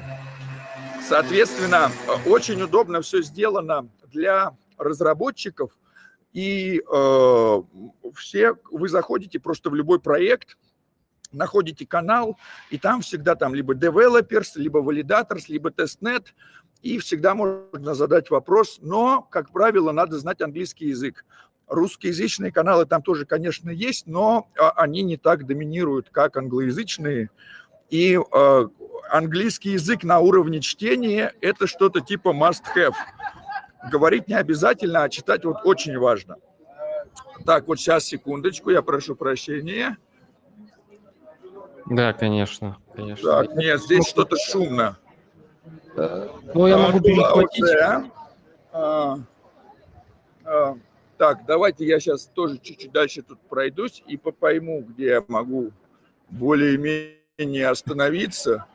Соответственно, 1.07 1.91
очень 2.25 2.61
удобно 2.61 3.01
все 3.01 3.21
сделано 3.21 3.89
для 4.11 4.55
разработчиков, 4.77 5.77
и 6.31 6.81
э, 6.81 7.61
все 8.15 8.55
вы 8.71 8.89
заходите 8.89 9.39
просто 9.39 9.69
в 9.69 9.75
любой 9.75 9.99
проект, 9.99 10.57
находите 11.31 11.85
канал, 11.85 12.37
и 12.69 12.77
там 12.77 13.01
всегда 13.01 13.35
там 13.35 13.53
либо 13.53 13.73
developers, 13.73 14.51
либо 14.55 14.79
validators, 14.79 15.45
либо 15.49 15.69
testnet, 15.69 16.27
и 16.81 16.97
всегда 16.99 17.35
можно 17.35 17.93
задать 17.95 18.29
вопрос, 18.29 18.79
но, 18.81 19.21
как 19.21 19.51
правило, 19.51 19.91
надо 19.91 20.17
знать 20.19 20.41
английский 20.41 20.87
язык. 20.87 21.25
Русскоязычные 21.73 22.51
каналы 22.51 22.85
там 22.85 23.01
тоже, 23.01 23.25
конечно, 23.25 23.69
есть, 23.69 24.05
но 24.05 24.47
а, 24.59 24.71
они 24.71 25.01
не 25.01 25.17
так 25.17 25.45
доминируют, 25.47 26.09
как 26.11 26.37
англоязычные. 26.37 27.31
И 27.89 28.19
э, 28.19 28.67
английский 29.09 29.71
язык 29.71 30.03
на 30.03 30.19
уровне 30.19 30.61
чтения– 30.61 31.33
это 31.41 31.67
что-то 31.67 32.01
типа 32.01 32.29
must-have. 32.29 32.93
Говорить 33.91 34.27
не 34.27 34.35
обязательно, 34.35 35.03
а 35.03 35.09
читать 35.09 35.45
вот 35.45 35.57
очень 35.65 35.97
важно. 35.97 36.37
Так, 37.45 37.67
вот 37.67 37.79
сейчас, 37.79 38.05
секундочку, 38.05 38.69
я 38.69 38.81
прошу 38.81 39.15
прощения. 39.15 39.97
Да, 41.87 42.13
конечно, 42.13 42.77
конечно. 42.95 43.43
Так, 43.43 43.55
нет, 43.55 43.81
здесь 43.81 44.07
что-то 44.07 44.37
шумно. 44.37 44.97
Ну, 45.95 46.67
я 46.67 46.77
могу 46.77 46.99
перехватить. 46.99 47.63
А, 48.71 49.19
а, 50.45 50.75
так, 51.23 51.45
давайте 51.45 51.85
я 51.85 52.01
сейчас 52.01 52.25
тоже 52.25 52.57
чуть-чуть 52.57 52.91
дальше 52.91 53.21
тут 53.21 53.39
пройдусь 53.47 54.03
и 54.05 54.17
пойму, 54.17 54.81
где 54.81 55.05
я 55.05 55.23
могу 55.29 55.71
более-менее 56.29 57.69
остановиться. 57.69 58.65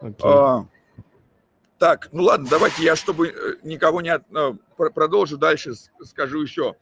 Okay. 0.00 0.14
А, 0.22 0.66
так, 1.78 2.08
ну 2.12 2.22
ладно, 2.22 2.46
давайте 2.48 2.82
я, 2.82 2.96
чтобы 2.96 3.28
э, 3.28 3.56
никого 3.62 4.00
не 4.00 4.08
от, 4.08 4.24
продолжу 4.94 5.36
дальше, 5.36 5.74
скажу 6.02 6.40
еще. 6.40 6.76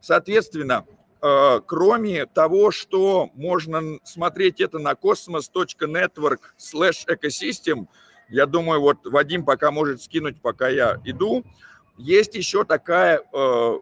Соответственно, 0.00 0.84
э, 1.22 1.60
кроме 1.64 2.26
того, 2.26 2.72
что 2.72 3.30
можно 3.34 4.00
смотреть 4.02 4.60
это 4.60 4.80
на 4.80 4.94
cosmos.network 4.94 6.40
slash 6.58 7.06
ecosystem, 7.06 7.86
я 8.28 8.46
думаю, 8.46 8.80
вот 8.80 9.06
Вадим 9.06 9.44
пока 9.44 9.70
может 9.70 10.02
скинуть, 10.02 10.42
пока 10.42 10.68
я 10.68 11.00
иду, 11.04 11.44
есть 11.96 12.34
еще 12.34 12.64
такая, 12.64 13.22
э, 13.32 13.78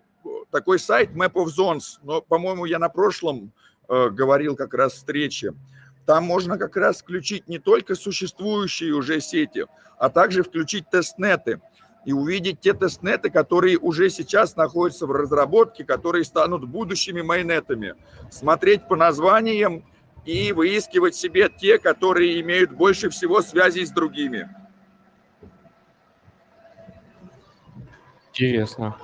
такой 0.50 0.78
сайт 0.78 1.10
Map 1.10 1.32
of 1.32 1.46
Zones, 1.46 1.98
но, 2.02 2.20
по-моему, 2.20 2.64
я 2.64 2.78
на 2.78 2.88
прошлом 2.88 3.52
э, 3.88 4.10
говорил 4.10 4.56
как 4.56 4.74
раз 4.74 4.94
встрече. 4.94 5.54
Там 6.06 6.24
можно 6.24 6.56
как 6.56 6.76
раз 6.76 7.00
включить 7.00 7.48
не 7.48 7.58
только 7.58 7.94
существующие 7.94 8.92
уже 8.94 9.20
сети, 9.20 9.66
а 9.98 10.08
также 10.08 10.42
включить 10.42 10.88
тестнеты 10.88 11.60
и 12.04 12.12
увидеть 12.12 12.60
те 12.60 12.72
тестнеты, 12.72 13.30
которые 13.30 13.78
уже 13.78 14.08
сейчас 14.10 14.54
находятся 14.54 15.06
в 15.06 15.10
разработке, 15.10 15.84
которые 15.84 16.24
станут 16.24 16.64
будущими 16.64 17.22
майнетами. 17.22 17.96
Смотреть 18.30 18.86
по 18.86 18.94
названиям 18.94 19.84
и 20.24 20.52
выискивать 20.52 21.16
себе 21.16 21.48
те, 21.48 21.78
которые 21.78 22.40
имеют 22.40 22.70
больше 22.70 23.10
всего 23.10 23.42
связей 23.42 23.84
с 23.84 23.90
другими. 23.90 24.48
Интересно. 28.30 28.96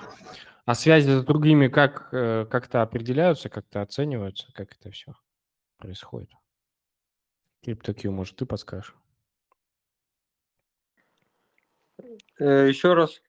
А 0.72 0.74
связи 0.74 1.10
с 1.10 1.22
другими 1.22 1.68
как, 1.68 2.08
э, 2.12 2.46
как-то 2.50 2.80
определяются, 2.80 3.50
как-то 3.50 3.82
оцениваются? 3.82 4.50
Как 4.54 4.72
это 4.72 4.90
все 4.90 5.12
происходит? 5.76 6.30
CryptoQ, 7.62 8.08
может, 8.08 8.36
ты 8.36 8.46
подскажешь? 8.46 8.94
Э, 12.40 12.68
Еще 12.68 12.94
раз 12.94 13.20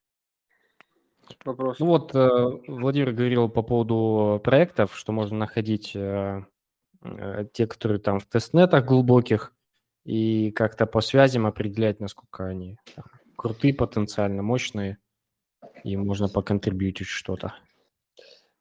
вопрос. 1.44 1.80
Ну 1.80 1.88
вот 1.88 2.16
э, 2.16 2.62
Владимир 2.70 3.12
говорил 3.12 3.50
по 3.50 3.62
поводу 3.62 4.40
проектов, 4.42 4.96
что 4.96 5.12
можно 5.12 5.38
находить 5.38 5.92
те, 5.92 7.68
которые 7.68 8.00
там 8.00 8.22
в 8.22 8.26
тестнетах 8.26 8.86
глубоких, 8.86 9.54
и 10.06 10.52
как-то 10.52 10.86
по 10.86 11.02
связям 11.02 11.46
определять, 11.46 12.00
насколько 12.00 12.46
они 12.46 12.78
крутые 13.36 13.74
потенциально, 13.74 14.42
мощные 14.42 14.98
и 15.84 15.98
можно 15.98 16.28
поконтрибьютить 16.30 17.08
что-то. 17.08 17.54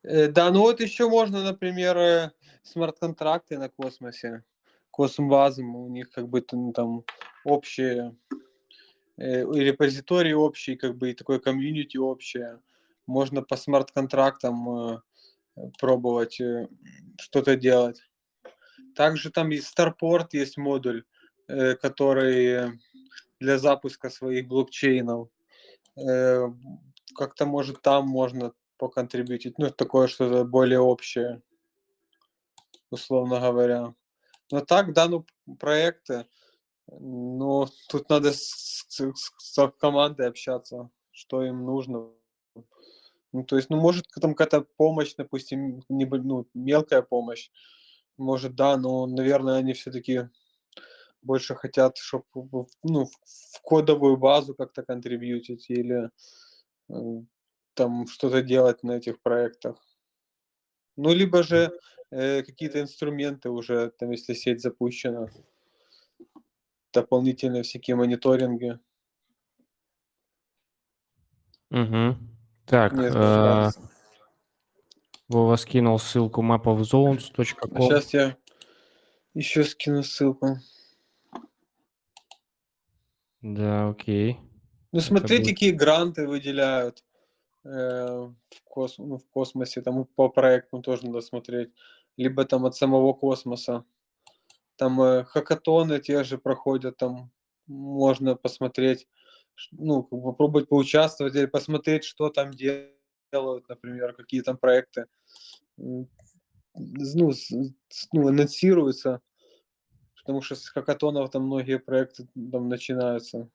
Э, 0.02 0.28
да, 0.28 0.50
ну 0.50 0.61
вот 0.61 0.80
еще 0.80 1.09
можно, 1.09 1.42
например, 1.42 1.97
э, 1.97 2.30
смарт-контракты 2.62 3.59
на 3.59 3.68
космосе, 3.68 4.44
космбазам, 4.90 5.76
у 5.76 5.88
них 5.88 6.11
как 6.11 6.28
бы 6.28 6.44
ну, 6.52 6.73
там 6.73 7.04
общие, 7.44 8.16
э, 9.16 9.44
репозиторий 9.44 10.35
общий, 10.35 10.76
как 10.76 10.97
бы 10.97 11.11
и 11.11 11.14
такой 11.14 11.40
комьюнити 11.40 11.97
общее. 11.97 12.61
Можно 13.06 13.42
по 13.42 13.56
смарт-контрактам 13.56 14.68
э, 14.71 15.00
пробовать 15.78 16.40
э, 16.40 16.68
что-то 17.21 17.56
делать. 17.56 18.02
Также 18.97 19.30
там 19.30 19.50
есть 19.50 19.73
Starport, 19.76 20.28
есть 20.32 20.56
модуль, 20.56 21.04
э, 21.49 21.75
который 21.76 22.78
для 23.40 23.59
запуска 23.59 24.11
своих 24.11 24.47
блокчейнов. 24.47 25.28
Э, 25.97 26.49
как-то, 27.14 27.47
может, 27.47 27.83
там 27.83 28.07
можно 28.07 28.52
поконтрибьютить, 28.78 29.59
ну, 29.59 29.71
такое 29.71 30.09
что-то 30.09 30.45
более 30.45 30.81
общее, 30.81 31.42
условно 32.90 33.40
говоря. 33.40 33.95
Но 34.50 34.61
так, 34.61 34.92
да, 34.92 35.09
ну, 35.09 35.25
проекты, 35.59 36.26
ну, 36.88 37.66
тут 37.88 38.09
надо 38.09 38.33
с, 38.33 38.87
с, 38.88 39.12
с 39.38 39.73
командой 39.78 40.28
общаться, 40.28 40.90
что 41.11 41.42
им 41.45 41.64
нужно. 41.64 42.11
Ну, 43.33 43.45
то 43.45 43.57
есть, 43.57 43.71
ну, 43.71 43.81
может, 43.81 44.07
там 44.21 44.35
какая-то 44.35 44.66
помощь, 44.76 45.14
допустим, 45.16 45.83
не, 45.88 46.04
ну, 46.04 46.47
мелкая 46.52 47.02
помощь, 47.02 47.50
может, 48.19 48.54
да, 48.54 48.76
но, 48.76 49.07
наверное, 49.07 49.57
они 49.57 49.73
все-таки 49.73 50.28
больше 51.23 51.54
хотят, 51.54 51.97
чтобы 51.97 52.66
ну, 52.83 53.07
в 53.07 53.61
кодовую 53.62 54.16
базу 54.16 54.54
как-то 54.54 54.83
контрибьютить 54.83 55.71
или 55.71 56.11
там 57.75 58.07
что-то 58.07 58.43
делать 58.43 58.83
на 58.83 58.93
этих 58.93 59.21
проектах. 59.21 59.77
Ну, 60.97 61.12
либо 61.15 61.43
же 61.43 61.73
э, 62.11 62.43
какие-то 62.43 62.81
инструменты 62.81 63.51
уже, 63.51 63.90
там, 63.99 64.11
если 64.11 64.35
сеть 64.35 64.61
запущена, 64.61 65.29
дополнительные 66.92 67.62
всякие 67.62 67.97
мониторинги. 67.97 68.79
Угу. 71.71 72.16
Так, 72.66 72.92
э, 72.95 73.71
Вова 75.29 75.57
скинул 75.57 75.99
ссылку 75.99 76.42
mapofzones.com. 76.42 77.83
Сейчас 77.83 78.12
я 78.12 78.37
еще 79.33 79.64
скину 79.64 80.03
ссылку. 80.03 80.59
Да, 83.40 83.88
окей. 83.88 84.38
Ну, 84.92 85.00
смотрите, 85.00 85.42
будет... 85.42 85.55
какие 85.55 85.70
гранты 85.72 86.26
выделяют 86.26 87.05
э, 87.64 87.68
в, 87.68 88.62
кос... 88.64 88.98
ну, 88.98 89.18
в 89.18 89.26
космосе. 89.28 89.81
Там 89.81 90.05
по 90.05 90.28
проекту 90.28 90.81
тоже 90.81 91.07
надо 91.07 91.20
смотреть. 91.20 91.70
Либо 92.16 92.44
там 92.44 92.66
от 92.66 92.76
самого 92.76 93.14
космоса. 93.14 93.85
Там 94.76 95.00
э, 95.00 95.24
хакатоны 95.24 95.98
те 96.00 96.24
же 96.24 96.38
проходят, 96.38 96.96
там 96.96 97.31
можно 97.66 98.37
посмотреть, 98.37 99.09
ну, 99.70 100.02
попробовать 100.02 100.68
поучаствовать 100.68 101.35
или 101.37 101.46
посмотреть, 101.46 102.05
что 102.05 102.28
там 102.31 102.50
делают, 102.52 103.68
например, 103.68 104.12
какие 104.14 104.42
там 104.42 104.57
проекты 104.57 105.07
ну, 105.76 106.09
ну, 106.74 108.28
анонсируются, 108.28 109.20
потому 110.16 110.42
что 110.42 110.55
с 110.55 110.68
хакатонов 110.68 111.31
там 111.31 111.44
многие 111.44 111.78
проекты 111.78 112.26
там 112.35 112.68
начинаются. 112.68 113.48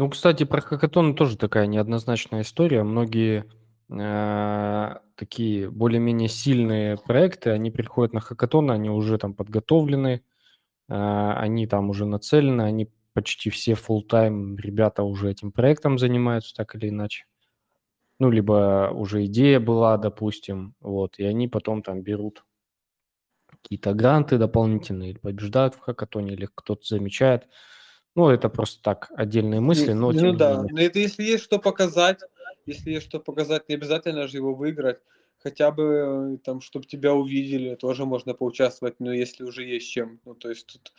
Ну, 0.00 0.08
кстати, 0.08 0.44
про 0.44 0.62
хакатон 0.62 1.14
тоже 1.14 1.36
такая 1.36 1.66
неоднозначная 1.66 2.40
история. 2.40 2.84
Многие 2.84 3.44
э, 3.90 4.94
такие 5.14 5.68
более-менее 5.70 6.30
сильные 6.30 6.96
проекты, 6.96 7.50
они 7.50 7.70
приходят 7.70 8.14
на 8.14 8.20
хакатон, 8.20 8.70
они 8.70 8.88
уже 8.88 9.18
там 9.18 9.34
подготовлены, 9.34 10.22
э, 10.88 10.94
они 11.36 11.66
там 11.66 11.90
уже 11.90 12.06
нацелены, 12.06 12.62
они 12.62 12.90
почти 13.14 13.50
все 13.50 13.72
full 13.72 14.02
тайм 14.02 14.56
ребята 14.56 15.02
уже 15.02 15.30
этим 15.30 15.52
проектом 15.52 15.98
занимаются 15.98 16.54
так 16.54 16.74
или 16.76 16.88
иначе. 16.88 17.26
Ну, 18.20 18.30
либо 18.30 18.90
уже 18.94 19.26
идея 19.26 19.60
была, 19.60 19.98
допустим, 19.98 20.74
вот, 20.80 21.18
и 21.18 21.24
они 21.24 21.48
потом 21.48 21.82
там 21.82 22.02
берут 22.02 22.44
какие-то 23.46 23.94
гранты 23.94 24.38
дополнительные, 24.38 25.10
или 25.10 25.18
побеждают 25.18 25.74
в 25.74 25.80
хакатоне, 25.80 26.32
или 26.34 26.48
кто-то 26.54 26.82
замечает. 26.86 27.48
Ну, 28.20 28.28
это 28.28 28.50
просто 28.50 28.82
так, 28.82 29.10
отдельные 29.16 29.60
мысли, 29.60 29.92
но... 29.92 30.12
Ну 30.12 30.32
да, 30.32 30.62
но 30.62 30.78
это 30.78 30.98
если 30.98 31.22
есть 31.22 31.42
что 31.42 31.58
показать, 31.58 32.20
если 32.66 32.90
есть 32.90 33.06
что 33.06 33.18
показать, 33.18 33.66
не 33.70 33.76
обязательно 33.76 34.28
же 34.28 34.36
его 34.36 34.54
выиграть, 34.54 34.98
хотя 35.38 35.70
бы 35.70 36.38
там, 36.44 36.60
чтобы 36.60 36.84
тебя 36.84 37.14
увидели, 37.14 37.76
тоже 37.76 38.04
можно 38.04 38.34
поучаствовать, 38.34 38.96
но 39.00 39.10
если 39.10 39.42
уже 39.42 39.64
есть 39.64 39.88
чем, 39.88 40.20
ну, 40.26 40.34
то 40.34 40.50
есть 40.50 40.66
тут 40.66 40.92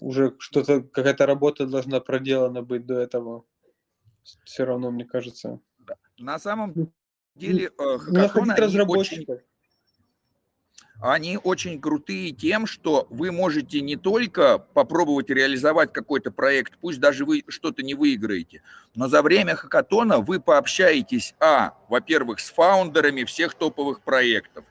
уже 0.00 0.34
что-то, 0.38 0.80
какая-то 0.80 1.26
работа 1.26 1.66
должна 1.66 2.00
проделана 2.00 2.62
быть 2.62 2.86
до 2.86 2.94
этого, 3.00 3.44
все 4.46 4.64
равно, 4.64 4.90
мне 4.90 5.04
кажется. 5.04 5.60
На 6.16 6.38
самом 6.38 6.90
деле, 7.34 7.70
э, 7.78 7.98
хакатоны, 7.98 8.56
разработчиков. 8.56 9.28
Очень 9.28 9.44
они 11.00 11.38
очень 11.42 11.80
крутые 11.80 12.32
тем, 12.32 12.66
что 12.66 13.06
вы 13.10 13.30
можете 13.30 13.80
не 13.80 13.96
только 13.96 14.58
попробовать 14.58 15.28
реализовать 15.28 15.92
какой-то 15.92 16.30
проект, 16.30 16.78
пусть 16.80 17.00
даже 17.00 17.24
вы 17.24 17.44
что-то 17.48 17.82
не 17.82 17.94
выиграете, 17.94 18.62
но 18.94 19.08
за 19.08 19.22
время 19.22 19.54
хакатона 19.56 20.18
вы 20.20 20.40
пообщаетесь, 20.40 21.34
а, 21.38 21.74
во-первых, 21.88 22.40
с 22.40 22.50
фаундерами 22.50 23.24
всех 23.24 23.54
топовых 23.54 24.00
проектов, 24.00 24.64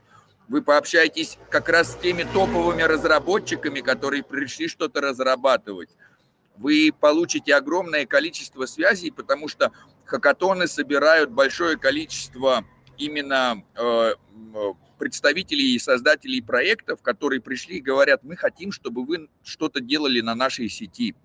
вы 0.47 0.61
пообщаетесь 0.61 1.37
как 1.49 1.69
раз 1.69 1.93
с 1.93 1.95
теми 1.95 2.23
топовыми 2.23 2.83
разработчиками, 2.83 3.81
которые 3.81 4.23
пришли 4.23 4.67
что-то 4.67 5.01
разрабатывать. 5.01 5.89
Вы 6.57 6.93
получите 6.97 7.55
огромное 7.55 8.05
количество 8.05 8.65
связей, 8.65 9.11
потому 9.11 9.47
что 9.47 9.71
хакатоны 10.05 10.67
собирают 10.67 11.31
большое 11.31 11.77
количество 11.77 12.63
именно 12.97 13.63
э, 13.75 14.13
представителей 14.97 15.75
и 15.75 15.79
создателей 15.79 16.41
проектов, 16.41 17.01
которые 17.01 17.41
пришли 17.41 17.77
и 17.77 17.81
говорят, 17.81 18.23
мы 18.23 18.35
хотим, 18.35 18.71
чтобы 18.71 19.05
вы 19.05 19.29
что-то 19.43 19.79
делали 19.79 20.21
на 20.21 20.35
нашей 20.35 20.69
сети. 20.69 21.15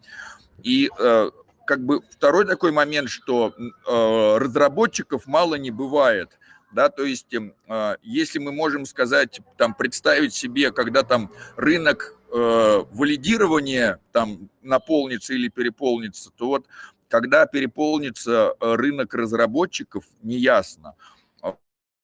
И 0.63 0.91
э, 0.99 1.31
как 1.67 1.85
бы 1.85 2.03
второй 2.11 2.47
такой 2.47 2.73
момент, 2.73 3.09
что 3.09 3.55
э, 3.57 4.39
разработчиков 4.39 5.27
мало 5.27 5.55
не 5.55 5.71
бывает. 5.71 6.39
Да, 6.73 6.89
то 6.89 7.05
есть, 7.05 7.35
э, 7.35 7.97
если 8.03 8.39
мы 8.39 8.53
можем 8.53 8.87
сказать, 8.87 9.41
там, 9.57 9.75
представить 9.75 10.35
себе, 10.35 10.71
когда 10.71 11.03
там 11.03 11.33
рынок 11.57 12.17
э, 12.33 12.85
валидирования 12.93 14.01
там 14.13 14.49
наполнится 14.63 15.35
или 15.35 15.49
переполнится, 15.49 16.31
то 16.37 16.47
вот 16.47 16.67
когда 17.09 17.47
переполнится 17.47 18.55
э, 18.61 18.75
рынок 18.75 19.15
разработчиков, 19.15 20.05
неясно. 20.23 20.95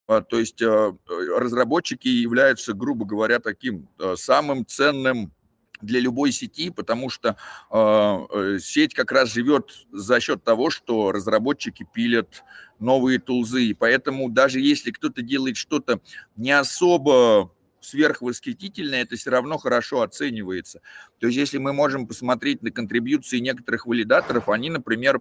То 0.07 0.39
есть 0.39 0.63
разработчики 0.63 2.09
являются, 2.09 2.73
грубо 2.75 3.05
говоря, 3.05 3.41
таким 3.41 3.89
самым 4.17 4.65
ценным 4.67 5.33
для 5.81 6.01
любой 6.01 6.33
сети, 6.33 6.71
потому 6.71 7.11
что 7.11 7.37
э, 7.71 8.59
сеть 8.61 8.95
как 8.95 9.13
раз 9.13 9.33
живет 9.33 9.87
за 9.93 10.21
счет 10.21 10.43
того, 10.43 10.71
что 10.71 11.13
разработчики 11.13 11.87
пилят 11.93 12.45
новые 12.79 13.19
тулзы. 13.19 13.65
И 13.65 13.75
поэтому 13.75 14.31
даже 14.31 14.61
если 14.61 14.91
кто-то 14.91 15.23
делает 15.23 15.57
что-то 15.57 16.01
не 16.37 16.53
особо 16.53 17.53
сверхвосхитительное, 17.81 19.03
это 19.03 19.17
все 19.17 19.31
равно 19.31 19.59
хорошо 19.59 20.03
оценивается. 20.03 20.81
То 21.21 21.29
есть 21.29 21.39
если 21.39 21.59
мы 21.59 21.73
можем 21.73 22.07
посмотреть 22.07 22.63
на 22.63 22.71
контрибьюции 22.71 23.39
некоторых 23.39 23.87
валидаторов, 23.87 24.49
они, 24.49 24.71
например, 24.71 25.21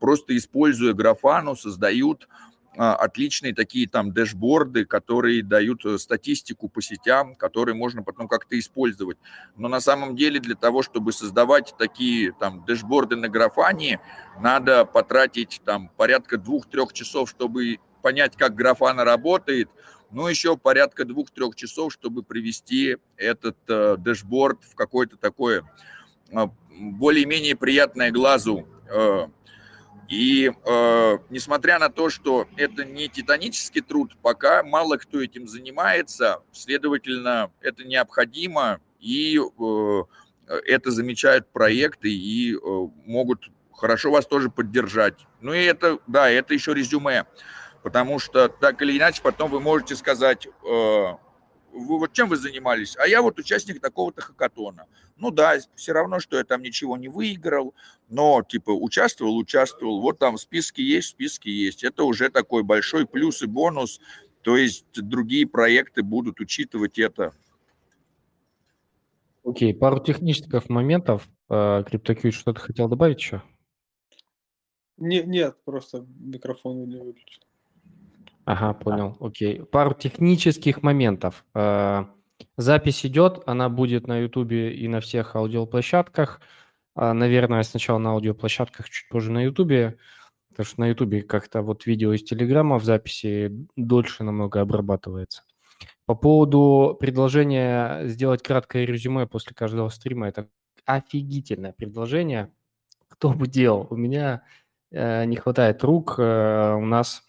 просто 0.00 0.36
используя 0.36 0.94
графану, 0.94 1.56
создают 1.56 2.26
а, 2.30 2.55
отличные 2.76 3.54
такие 3.54 3.88
там 3.88 4.12
дэшборды, 4.12 4.84
которые 4.84 5.42
дают 5.42 5.84
э, 5.84 5.98
статистику 5.98 6.68
по 6.68 6.82
сетям, 6.82 7.34
которые 7.34 7.74
можно 7.74 8.02
потом 8.02 8.28
как-то 8.28 8.58
использовать. 8.58 9.16
Но 9.56 9.68
на 9.68 9.80
самом 9.80 10.16
деле 10.16 10.40
для 10.40 10.54
того, 10.54 10.82
чтобы 10.82 11.12
создавать 11.12 11.74
такие 11.78 12.32
там 12.32 12.64
дэшборды 12.64 13.16
на 13.16 13.28
графане, 13.28 14.00
надо 14.40 14.84
потратить 14.84 15.62
там 15.64 15.88
порядка 15.96 16.36
двух-трех 16.36 16.92
часов, 16.92 17.30
чтобы 17.30 17.78
понять, 18.02 18.36
как 18.36 18.54
графана 18.54 19.04
работает, 19.04 19.68
ну, 20.10 20.28
еще 20.28 20.56
порядка 20.56 21.04
двух-трех 21.04 21.56
часов, 21.56 21.92
чтобы 21.92 22.22
привести 22.22 22.98
этот 23.16 23.56
э, 23.68 23.96
дэшборд 23.98 24.62
в 24.64 24.74
какое-то 24.74 25.16
такое 25.16 25.64
э, 26.30 26.46
более-менее 26.70 27.56
приятное 27.56 28.10
глазу 28.10 28.68
э, 28.88 29.26
и 30.08 30.52
э, 30.64 31.18
несмотря 31.30 31.78
на 31.78 31.88
то, 31.88 32.10
что 32.10 32.46
это 32.56 32.84
не 32.84 33.08
титанический 33.08 33.80
труд, 33.80 34.16
пока 34.22 34.62
мало 34.62 34.96
кто 34.96 35.20
этим 35.20 35.48
занимается, 35.48 36.42
следовательно, 36.52 37.50
это 37.60 37.84
необходимо, 37.84 38.80
и 39.00 39.38
э, 39.38 40.02
это 40.66 40.90
замечают 40.90 41.50
проекты 41.52 42.10
и 42.10 42.54
э, 42.54 42.58
могут 43.04 43.50
хорошо 43.72 44.10
вас 44.10 44.26
тоже 44.26 44.48
поддержать. 44.50 45.26
Ну 45.40 45.52
и 45.52 45.62
это, 45.62 45.98
да, 46.06 46.30
это 46.30 46.54
еще 46.54 46.72
резюме, 46.72 47.26
потому 47.82 48.18
что 48.18 48.48
так 48.48 48.80
или 48.82 48.96
иначе 48.96 49.22
потом 49.22 49.50
вы 49.50 49.60
можете 49.60 49.96
сказать, 49.96 50.46
э, 50.46 51.06
вы 51.76 51.98
вот 51.98 52.12
чем 52.12 52.28
вы 52.28 52.36
занимались? 52.36 52.96
А 52.96 53.06
я 53.06 53.22
вот 53.22 53.38
участник 53.38 53.80
такого-то 53.80 54.22
хакатона. 54.22 54.86
Ну 55.16 55.30
да, 55.30 55.56
все 55.74 55.92
равно, 55.92 56.20
что 56.20 56.36
я 56.36 56.44
там 56.44 56.62
ничего 56.62 56.96
не 56.96 57.08
выиграл, 57.08 57.74
но 58.08 58.42
типа 58.42 58.70
участвовал, 58.70 59.36
участвовал. 59.36 60.00
Вот 60.00 60.18
там 60.18 60.38
списки 60.38 60.80
есть, 60.80 61.08
списки 61.10 61.48
есть. 61.48 61.84
Это 61.84 62.04
уже 62.04 62.30
такой 62.30 62.62
большой 62.62 63.06
плюс 63.06 63.42
и 63.42 63.46
бонус. 63.46 64.00
То 64.42 64.56
есть 64.56 64.86
другие 64.94 65.46
проекты 65.46 66.02
будут 66.02 66.40
учитывать 66.40 66.98
это. 66.98 67.34
Окей, 69.44 69.72
okay, 69.72 69.76
пару 69.76 70.00
технических 70.02 70.68
моментов. 70.68 71.28
CryptoQ 71.48 72.30
что-то 72.32 72.60
хотел 72.60 72.88
добавить 72.88 73.20
еще? 73.20 73.42
Не, 74.96 75.22
нет, 75.22 75.56
просто 75.64 76.06
микрофон 76.18 76.88
не 76.88 76.96
выключил. 76.96 77.42
Ага, 78.46 78.74
понял, 78.74 79.16
окей. 79.20 79.64
Пару 79.64 79.92
технических 79.92 80.84
моментов. 80.84 81.44
Э, 81.52 82.04
запись 82.56 83.04
идет, 83.04 83.42
она 83.44 83.68
будет 83.68 84.06
на 84.06 84.18
Ютубе 84.20 84.72
и 84.72 84.86
на 84.86 85.00
всех 85.00 85.34
аудиоплощадках. 85.34 86.40
А, 86.94 87.12
наверное, 87.12 87.64
сначала 87.64 87.98
на 87.98 88.12
аудиоплощадках, 88.12 88.88
чуть 88.88 89.08
позже 89.08 89.32
на 89.32 89.42
Ютубе, 89.42 89.98
потому 90.50 90.64
что 90.64 90.80
на 90.80 90.86
Ютубе 90.86 91.22
как-то 91.22 91.60
вот 91.62 91.86
видео 91.86 92.12
из 92.12 92.22
Телеграма 92.22 92.78
в 92.78 92.84
записи 92.84 93.50
дольше 93.74 94.22
намного 94.22 94.60
обрабатывается. 94.60 95.42
По 96.06 96.14
поводу 96.14 96.96
предложения 97.00 98.06
сделать 98.06 98.44
краткое 98.44 98.84
резюме 98.84 99.26
после 99.26 99.56
каждого 99.56 99.88
стрима, 99.88 100.28
это 100.28 100.48
офигительное 100.84 101.72
предложение. 101.72 102.52
Кто 103.08 103.30
бы 103.30 103.48
делал? 103.48 103.88
У 103.90 103.96
меня 103.96 104.44
э, 104.92 105.24
не 105.24 105.34
хватает 105.34 105.82
рук, 105.82 106.14
э, 106.18 106.74
у 106.74 106.86
нас 106.86 107.25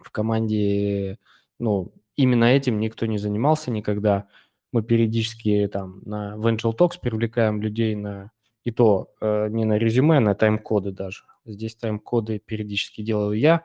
в 0.00 0.10
команде, 0.10 1.18
ну, 1.58 1.92
именно 2.16 2.44
этим 2.44 2.80
никто 2.80 3.06
не 3.06 3.18
занимался 3.18 3.70
никогда. 3.70 4.28
Мы 4.72 4.82
периодически 4.82 5.68
там 5.72 6.00
на 6.04 6.34
Vengel 6.36 6.76
Talks 6.76 7.00
привлекаем 7.00 7.60
людей 7.60 7.94
на, 7.94 8.30
и 8.64 8.70
то 8.70 9.12
э, 9.20 9.48
не 9.48 9.64
на 9.64 9.78
резюме, 9.78 10.18
а 10.18 10.20
на 10.20 10.34
тайм-коды 10.34 10.92
даже. 10.92 11.24
Здесь 11.44 11.74
тайм-коды 11.76 12.38
периодически 12.38 13.02
делаю 13.02 13.38
я. 13.38 13.62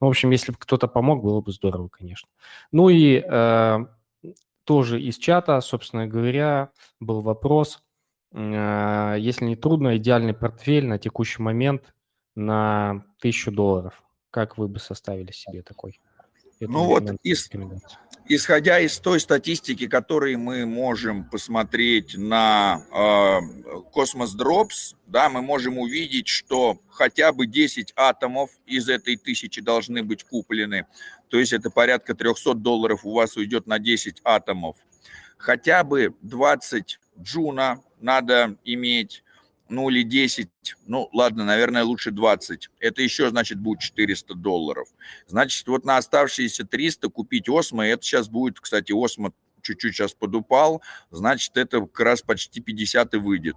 Ну, 0.00 0.06
в 0.06 0.10
общем, 0.10 0.30
если 0.30 0.52
бы 0.52 0.58
кто-то 0.58 0.88
помог, 0.88 1.22
было 1.22 1.40
бы 1.40 1.52
здорово, 1.52 1.88
конечно. 1.88 2.28
Ну 2.72 2.88
и 2.88 3.22
э, 3.26 3.78
тоже 4.64 5.00
из 5.00 5.18
чата, 5.18 5.60
собственно 5.60 6.06
говоря, 6.06 6.70
был 7.00 7.20
вопрос, 7.20 7.82
э, 8.32 9.16
если 9.18 9.44
не 9.44 9.56
трудно, 9.56 9.96
идеальный 9.96 10.34
портфель 10.34 10.86
на 10.86 10.98
текущий 10.98 11.42
момент 11.42 11.94
на 12.34 13.04
тысячу 13.18 13.50
долларов. 13.50 14.05
Как 14.36 14.58
вы 14.58 14.68
бы 14.68 14.78
составили 14.78 15.32
себе 15.32 15.62
такой? 15.62 15.98
ну 16.60 16.84
вот, 16.84 17.04
из, 17.22 17.48
исходя 18.28 18.78
из 18.80 18.98
той 18.98 19.18
статистики, 19.18 19.86
которой 19.86 20.36
мы 20.36 20.66
можем 20.66 21.24
посмотреть 21.24 22.18
на 22.18 22.82
э, 22.92 23.40
Cosmos 23.94 24.36
Drops, 24.38 24.94
да, 25.06 25.30
мы 25.30 25.40
можем 25.40 25.78
увидеть, 25.78 26.28
что 26.28 26.78
хотя 26.90 27.32
бы 27.32 27.46
10 27.46 27.94
атомов 27.96 28.50
из 28.66 28.90
этой 28.90 29.16
тысячи 29.16 29.62
должны 29.62 30.02
быть 30.02 30.22
куплены. 30.22 30.86
То 31.30 31.38
есть 31.38 31.54
это 31.54 31.70
порядка 31.70 32.14
300 32.14 32.52
долларов 32.56 33.06
у 33.06 33.14
вас 33.14 33.38
уйдет 33.38 33.66
на 33.66 33.78
10 33.78 34.20
атомов. 34.22 34.76
Хотя 35.38 35.82
бы 35.82 36.14
20 36.20 37.00
джуна 37.22 37.82
надо 38.02 38.58
иметь 38.64 39.24
ну 39.68 39.88
или 39.90 40.02
10, 40.02 40.48
ну 40.86 41.08
ладно, 41.12 41.44
наверное, 41.44 41.84
лучше 41.84 42.10
20. 42.10 42.70
Это 42.80 43.02
еще, 43.02 43.30
значит, 43.30 43.58
будет 43.58 43.80
400 43.80 44.34
долларов. 44.34 44.88
Значит, 45.26 45.66
вот 45.66 45.84
на 45.84 45.96
оставшиеся 45.96 46.64
300 46.64 47.08
купить 47.08 47.48
Осмо, 47.48 47.86
это 47.86 48.02
сейчас 48.02 48.28
будет, 48.28 48.60
кстати, 48.60 48.92
Осмо 48.92 49.32
чуть-чуть 49.62 49.94
сейчас 49.94 50.14
подупал, 50.14 50.82
значит, 51.10 51.56
это 51.56 51.80
как 51.80 52.00
раз 52.00 52.22
почти 52.22 52.60
50 52.60 53.14
и 53.14 53.16
выйдет. 53.16 53.56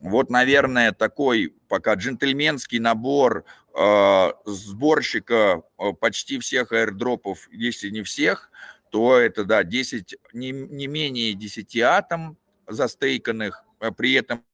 Вот, 0.00 0.30
наверное, 0.30 0.92
такой 0.92 1.54
пока 1.68 1.94
джентльменский 1.94 2.78
набор 2.78 3.44
э, 3.74 4.32
сборщика 4.44 5.62
э, 5.78 5.92
почти 5.98 6.38
всех 6.38 6.72
аирдропов, 6.72 7.48
если 7.50 7.88
не 7.90 8.02
всех, 8.02 8.50
то 8.90 9.16
это, 9.16 9.44
да, 9.44 9.64
10, 9.64 10.16
не, 10.32 10.52
не 10.52 10.86
менее 10.86 11.34
10 11.34 11.76
атом 11.78 12.38
застейканных, 12.68 13.64
а 13.80 13.90
при 13.90 14.12
этом 14.12 14.44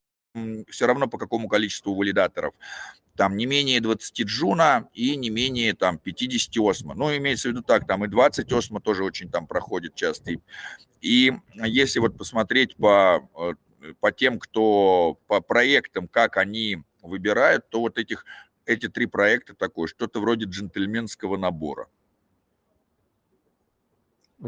все 0.69 0.87
равно 0.87 1.07
по 1.07 1.19
какому 1.19 1.49
количеству 1.49 1.95
валидаторов. 1.95 2.55
Там 3.17 3.37
не 3.37 3.47
менее 3.47 3.81
20 3.81 4.23
джуна 4.23 4.89
и 4.93 5.15
не 5.17 5.31
менее 5.31 5.75
там 5.75 5.99
50 5.99 6.57
осмо. 6.59 6.95
Ну, 6.95 7.17
имеется 7.17 7.49
в 7.49 7.53
виду 7.53 7.63
так, 7.63 7.87
там 7.87 8.05
и 8.05 8.09
20 8.09 8.53
осмо 8.53 8.81
тоже 8.81 9.05
очень 9.05 9.31
там 9.31 9.47
проходит 9.47 9.95
часто. 9.95 10.33
И, 10.33 10.41
и 11.01 11.33
если 11.65 12.01
вот 12.01 12.19
посмотреть 12.19 12.77
по, 12.77 13.29
э, 13.39 13.93
по 14.01 14.11
тем, 14.11 14.41
кто 14.41 15.19
по 15.29 15.41
проектам, 15.41 16.09
как 16.09 16.37
они 16.37 16.83
выбирают, 17.03 17.69
то 17.71 17.81
вот 17.81 17.99
этих, 17.99 18.25
эти 18.67 18.89
три 18.89 19.07
проекта 19.07 19.55
такое, 19.55 19.87
что-то 19.87 20.21
вроде 20.21 20.47
джентльменского 20.47 21.37
набора. 21.37 21.87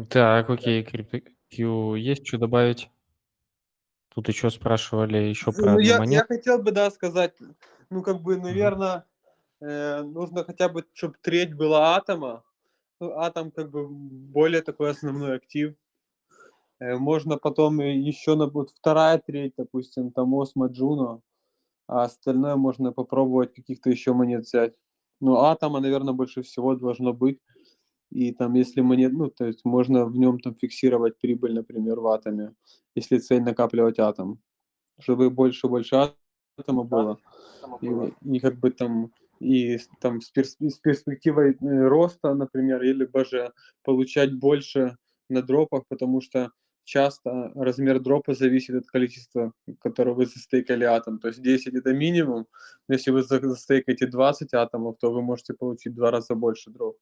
Так, 0.09 0.49
окей, 0.49 0.83
CryptoQ, 0.83 1.97
есть 1.97 2.27
что 2.27 2.37
добавить? 2.37 2.89
Тут 4.17 4.29
еще 4.29 4.49
спрашивали 4.49 5.19
еще 5.19 5.51
про 5.51 5.73
ну, 5.73 5.77
я, 5.77 6.03
я 6.03 6.25
хотел 6.25 6.57
бы, 6.57 6.71
да, 6.71 6.89
сказать, 6.89 7.35
ну, 7.91 8.01
как 8.01 8.23
бы, 8.23 8.35
наверное, 8.35 9.05
э, 9.61 10.01
нужно 10.01 10.43
хотя 10.43 10.69
бы, 10.69 10.85
чтобы 10.93 11.17
треть 11.21 11.53
была 11.53 11.95
атома. 11.95 12.43
Ну, 12.99 13.11
атом, 13.11 13.51
как 13.51 13.69
бы, 13.69 13.87
более 13.87 14.63
такой 14.63 14.89
основной 14.89 15.35
актив. 15.35 15.75
Э, 16.79 16.95
можно 16.95 17.37
потом 17.37 17.79
еще 17.79 18.33
на 18.33 18.47
вот 18.47 18.71
вторая 18.71 19.19
треть, 19.19 19.53
допустим, 19.55 20.11
там 20.11 20.33
Осмо 20.33 20.65
Джуно, 20.65 21.21
а 21.85 22.01
остальное 22.01 22.55
можно 22.55 22.91
попробовать 22.91 23.53
каких-то 23.53 23.91
еще 23.91 24.13
монет 24.13 24.45
взять. 24.45 24.73
Ну, 25.21 25.35
атома, 25.35 25.79
наверное, 25.79 26.15
больше 26.15 26.41
всего 26.41 26.73
должно 26.75 27.13
быть. 27.13 27.39
И 28.09 28.31
там, 28.31 28.53
если 28.53 28.81
монет, 28.81 29.13
ну, 29.13 29.29
то 29.29 29.45
есть 29.45 29.65
можно 29.65 30.05
в 30.05 30.17
нем 30.17 30.39
там 30.39 30.55
фиксировать 30.55 31.19
прибыль, 31.19 31.53
например, 31.53 31.99
в 31.99 32.07
атоме, 32.07 32.53
если 32.95 33.17
цель 33.17 33.41
накапливать 33.41 33.99
атом, 33.99 34.39
чтобы 34.99 35.29
больше 35.29 35.67
больше 35.67 36.13
атома 36.57 36.83
было. 36.83 37.19
И, 37.81 37.89
и 38.23 38.39
как 38.39 38.59
бы 38.59 38.71
там 38.71 39.11
и 39.39 39.77
там 39.99 40.21
с, 40.21 40.31
перс, 40.31 40.55
с 40.59 40.79
перспективой 40.79 41.51
э, 41.51 41.87
роста, 41.87 42.33
например, 42.33 42.81
или 42.81 43.05
даже 43.05 43.53
получать 43.83 44.33
больше 44.33 44.97
на 45.29 45.41
дропах, 45.41 45.83
потому 45.87 46.21
что 46.21 46.51
часто 46.83 47.51
размер 47.53 47.99
дропа 47.99 48.33
зависит 48.33 48.75
от 48.75 48.87
количества, 48.87 49.51
которое 49.79 50.13
вы 50.13 50.25
застейкали 50.25 50.85
атом. 50.85 51.19
То 51.19 51.27
есть 51.27 51.41
10 51.41 51.73
это 51.75 51.93
минимум, 51.93 52.47
но 52.87 52.95
если 52.95 53.11
вы 53.11 53.23
застейкаете 53.23 54.07
20 54.07 54.53
атомов, 54.53 54.97
то 54.99 55.11
вы 55.11 55.21
можете 55.21 55.53
получить 55.53 55.93
в 55.93 55.95
два 55.95 56.11
раза 56.11 56.33
больше 56.33 56.71
дроп. 56.71 56.97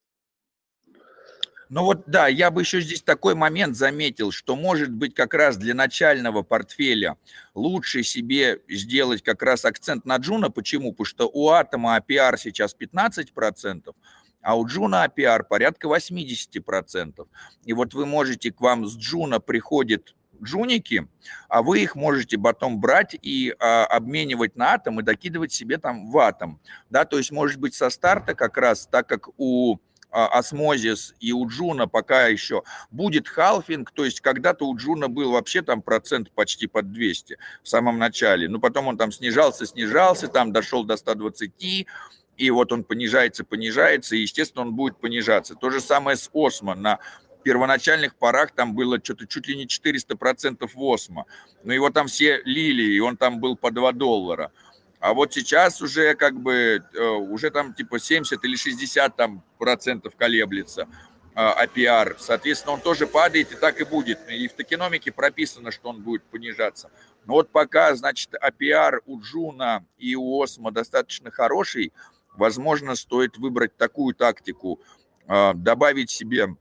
Ну 1.69 1.83
вот 1.83 2.03
да, 2.05 2.27
я 2.27 2.51
бы 2.51 2.61
еще 2.61 2.81
здесь 2.81 3.01
такой 3.01 3.35
момент 3.35 3.75
заметил, 3.75 4.31
что 4.31 4.55
может 4.55 4.91
быть 4.91 5.15
как 5.15 5.33
раз 5.33 5.57
для 5.57 5.73
начального 5.73 6.43
портфеля 6.43 7.17
лучше 7.53 8.03
себе 8.03 8.61
сделать 8.69 9.23
как 9.23 9.41
раз 9.41 9.65
акцент 9.65 10.05
на 10.05 10.17
Juno. 10.17 10.51
Почему? 10.51 10.91
Потому 10.91 11.05
что 11.05 11.29
у 11.31 11.49
Атома 11.49 11.97
APR 11.97 12.37
сейчас 12.37 12.75
15%, 12.79 13.93
а 14.41 14.55
у 14.55 14.67
Juno 14.67 15.05
APR 15.05 15.43
порядка 15.43 15.87
80%. 15.87 17.27
И 17.65 17.73
вот 17.73 17.93
вы 17.93 18.05
можете, 18.05 18.51
к 18.51 18.61
вам 18.61 18.85
с 18.85 18.95
Juno 18.95 19.39
приходит 19.39 20.15
джуники, 20.43 21.07
а 21.47 21.61
вы 21.61 21.81
их 21.81 21.95
можете 21.95 22.37
потом 22.37 22.79
брать 22.79 23.15
и 23.19 23.55
а, 23.59 23.85
обменивать 23.85 24.55
на 24.55 24.73
атом 24.73 24.99
и 24.99 25.03
докидывать 25.03 25.53
себе 25.53 25.77
там 25.77 26.11
в 26.11 26.17
атом. 26.17 26.59
Да, 26.89 27.05
то 27.05 27.17
есть, 27.17 27.31
может 27.31 27.59
быть, 27.59 27.73
со 27.73 27.89
старта 27.89 28.35
как 28.35 28.57
раз, 28.57 28.87
так 28.87 29.07
как 29.07 29.29
у 29.37 29.77
Osmosis 30.15 31.13
и 31.19 31.33
у 31.33 31.47
Juno 31.47 31.87
пока 31.87 32.27
еще 32.27 32.63
будет 32.91 33.27
халвинг, 33.27 33.91
то 33.91 34.05
есть 34.05 34.21
когда-то 34.21 34.65
у 34.65 34.77
Juno 34.77 35.09
был 35.09 35.31
вообще 35.31 35.61
там 35.61 35.81
процент 35.81 36.31
почти 36.31 36.67
под 36.67 36.91
200 36.91 37.37
в 37.63 37.67
самом 37.67 37.99
начале, 37.99 38.47
но 38.47 38.59
потом 38.59 38.87
он 38.87 38.97
там 38.97 39.11
снижался, 39.11 39.65
снижался, 39.65 40.27
там 40.27 40.51
дошел 40.51 40.83
до 40.83 40.97
120, 40.97 41.51
и 42.37 42.51
вот 42.51 42.71
он 42.71 42.83
понижается, 42.83 43.43
понижается, 43.43 44.15
и, 44.15 44.21
естественно, 44.21 44.63
он 44.63 44.73
будет 44.73 44.99
понижаться. 44.99 45.55
То 45.55 45.69
же 45.69 45.79
самое 45.79 46.17
с 46.17 46.29
Osmo. 46.33 46.75
На 46.75 46.99
первоначальных 47.43 48.15
порах 48.15 48.51
там 48.51 48.75
было 48.75 48.99
что-то 49.01 49.27
чуть 49.27 49.47
ли 49.47 49.55
не 49.55 49.67
400% 49.67 50.69
Osmo. 50.75 51.25
Но 51.63 51.73
его 51.73 51.89
там 51.89 52.07
все 52.07 52.41
лили, 52.43 52.83
и 52.83 52.99
он 52.99 53.17
там 53.17 53.39
был 53.39 53.55
по 53.55 53.71
2 53.71 53.91
доллара. 53.93 54.51
А 54.99 55.13
вот 55.13 55.33
сейчас 55.33 55.81
уже 55.81 56.15
как 56.15 56.39
бы, 56.39 56.83
э, 56.93 57.03
уже 57.03 57.51
там 57.51 57.73
типа 57.73 57.99
70 57.99 58.43
или 58.43 58.55
60 58.55 59.15
там 59.15 59.43
процентов 59.57 60.15
колеблется 60.15 60.87
APR. 61.35 62.13
А 62.13 62.15
Соответственно, 62.17 62.73
он 62.75 62.81
тоже 62.81 63.07
падает 63.07 63.51
и 63.51 63.55
так 63.55 63.79
и 63.81 63.83
будет. 63.83 64.19
И 64.29 64.47
в 64.47 64.53
токеномике 64.53 65.11
прописано, 65.11 65.71
что 65.71 65.89
он 65.89 66.01
будет 66.01 66.23
понижаться. 66.23 66.89
Но 67.25 67.33
вот 67.33 67.49
пока, 67.49 67.93
значит, 67.95 68.33
APR 68.35 68.99
у 69.05 69.19
Juno 69.19 69.85
и 69.97 70.15
у 70.15 70.41
Osmo 70.41 70.71
достаточно 70.71 71.31
хороший, 71.31 71.91
возможно, 72.35 72.95
стоит 72.95 73.37
выбрать 73.37 73.75
такую 73.75 74.15
тактику, 74.15 74.79
а, 75.27 75.53
добавить 75.53 76.09
себе 76.09 76.55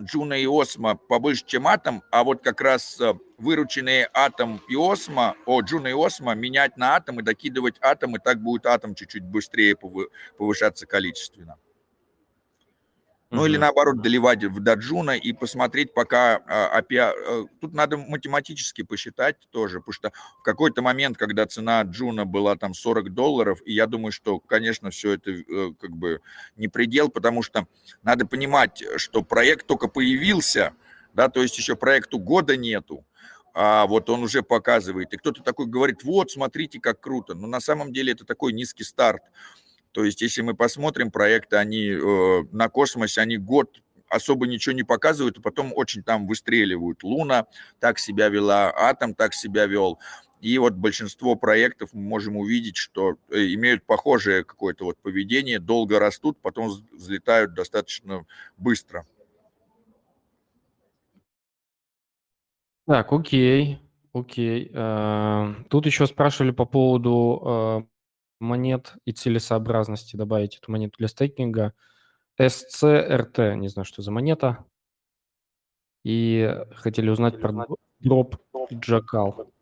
Juno 0.00 0.34
и 0.34 0.46
Osmo 0.46 0.96
побольше, 0.96 1.44
чем 1.46 1.66
Атом, 1.66 2.02
а 2.10 2.24
вот 2.24 2.42
как 2.42 2.60
раз 2.60 3.00
э, 3.00 3.14
вырученные 3.38 4.08
Атом 4.12 4.60
и 4.68 4.76
Osmo, 4.76 5.34
о, 5.46 5.60
Juno 5.60 5.88
и 5.88 5.92
Osmo 5.92 6.34
менять 6.34 6.76
на 6.76 6.96
Атом 6.96 7.20
и 7.20 7.22
докидывать 7.22 7.76
Атом, 7.80 8.16
и 8.16 8.18
так 8.18 8.40
будет 8.40 8.66
Атом 8.66 8.94
чуть-чуть 8.94 9.24
быстрее 9.24 9.76
повышаться 10.36 10.86
количественно. 10.86 11.56
Ну 13.30 13.46
или 13.46 13.56
наоборот, 13.56 14.02
доливать 14.02 14.42
в 14.42 14.58
Juno 14.58 15.12
и 15.12 15.32
посмотреть, 15.32 15.94
пока. 15.94 16.40
А, 16.48 16.82
тут 17.60 17.72
надо 17.72 17.96
математически 17.96 18.82
посчитать 18.82 19.36
тоже, 19.50 19.78
потому 19.78 19.92
что 19.92 20.12
в 20.40 20.42
какой-то 20.42 20.82
момент, 20.82 21.16
когда 21.16 21.46
цена 21.46 21.82
Juno 21.82 22.24
была 22.24 22.56
там 22.56 22.74
40 22.74 23.14
долларов, 23.14 23.60
и 23.64 23.72
я 23.72 23.86
думаю, 23.86 24.10
что, 24.10 24.40
конечно, 24.40 24.90
все 24.90 25.12
это 25.12 25.30
э, 25.30 25.72
как 25.78 25.92
бы 25.92 26.20
не 26.56 26.66
предел, 26.66 27.08
потому 27.08 27.42
что 27.42 27.68
надо 28.02 28.26
понимать, 28.26 28.82
что 28.96 29.22
проект 29.22 29.64
только 29.66 29.86
появился, 29.86 30.72
да, 31.14 31.28
то 31.28 31.40
есть 31.40 31.56
еще 31.56 31.76
проекту 31.76 32.18
года 32.18 32.56
нету, 32.56 33.04
а 33.54 33.86
вот 33.86 34.10
он 34.10 34.24
уже 34.24 34.42
показывает. 34.42 35.12
И 35.12 35.16
кто-то 35.16 35.42
такой 35.42 35.66
говорит, 35.66 36.02
вот, 36.02 36.32
смотрите, 36.32 36.80
как 36.80 37.00
круто. 37.00 37.34
Но 37.34 37.46
на 37.46 37.60
самом 37.60 37.92
деле 37.92 38.12
это 38.12 38.24
такой 38.24 38.52
низкий 38.52 38.84
старт. 38.84 39.22
То 39.92 40.04
есть, 40.04 40.20
если 40.22 40.42
мы 40.42 40.54
посмотрим 40.54 41.10
проекты, 41.10 41.56
они 41.56 41.88
э, 41.90 42.42
на 42.52 42.68
космосе, 42.68 43.20
они 43.20 43.36
год 43.36 43.82
особо 44.08 44.46
ничего 44.46 44.74
не 44.74 44.82
показывают, 44.82 45.38
а 45.38 45.40
потом 45.42 45.72
очень 45.74 46.02
там 46.02 46.26
выстреливают. 46.26 47.02
Луна 47.02 47.46
так 47.78 47.98
себя 47.98 48.28
вела, 48.28 48.72
Атом 48.76 49.14
так 49.14 49.34
себя 49.34 49.66
вел. 49.66 49.98
И 50.40 50.56
вот 50.58 50.72
большинство 50.74 51.36
проектов 51.36 51.90
мы 51.92 52.02
можем 52.02 52.36
увидеть, 52.36 52.76
что 52.76 53.16
э, 53.30 53.52
имеют 53.54 53.84
похожее 53.84 54.42
какое-то 54.42 54.84
вот 54.84 54.98
поведение, 54.98 55.58
долго 55.58 55.98
растут, 55.98 56.38
потом 56.40 56.70
взлетают 56.92 57.54
достаточно 57.54 58.24
быстро. 58.56 59.06
Так, 62.86 63.12
окей, 63.12 63.78
окей. 64.14 64.70
Э, 64.72 65.54
тут 65.68 65.86
еще 65.86 66.06
спрашивали 66.06 66.52
по 66.52 66.64
поводу 66.64 67.42
э, 67.44 67.99
монет 68.40 68.94
и 69.04 69.12
целесообразности 69.12 70.16
добавить 70.16 70.56
эту 70.56 70.72
монету 70.72 70.96
для 70.98 71.08
стейкинга. 71.08 71.74
SCRT, 72.40 73.54
не 73.56 73.68
знаю, 73.68 73.84
что 73.84 74.02
за 74.02 74.10
монета. 74.10 74.64
И 76.02 76.56
хотели 76.76 77.10
узнать 77.10 77.40
про 77.40 77.66
дроп 78.00 78.36
Джакал. 78.72 79.52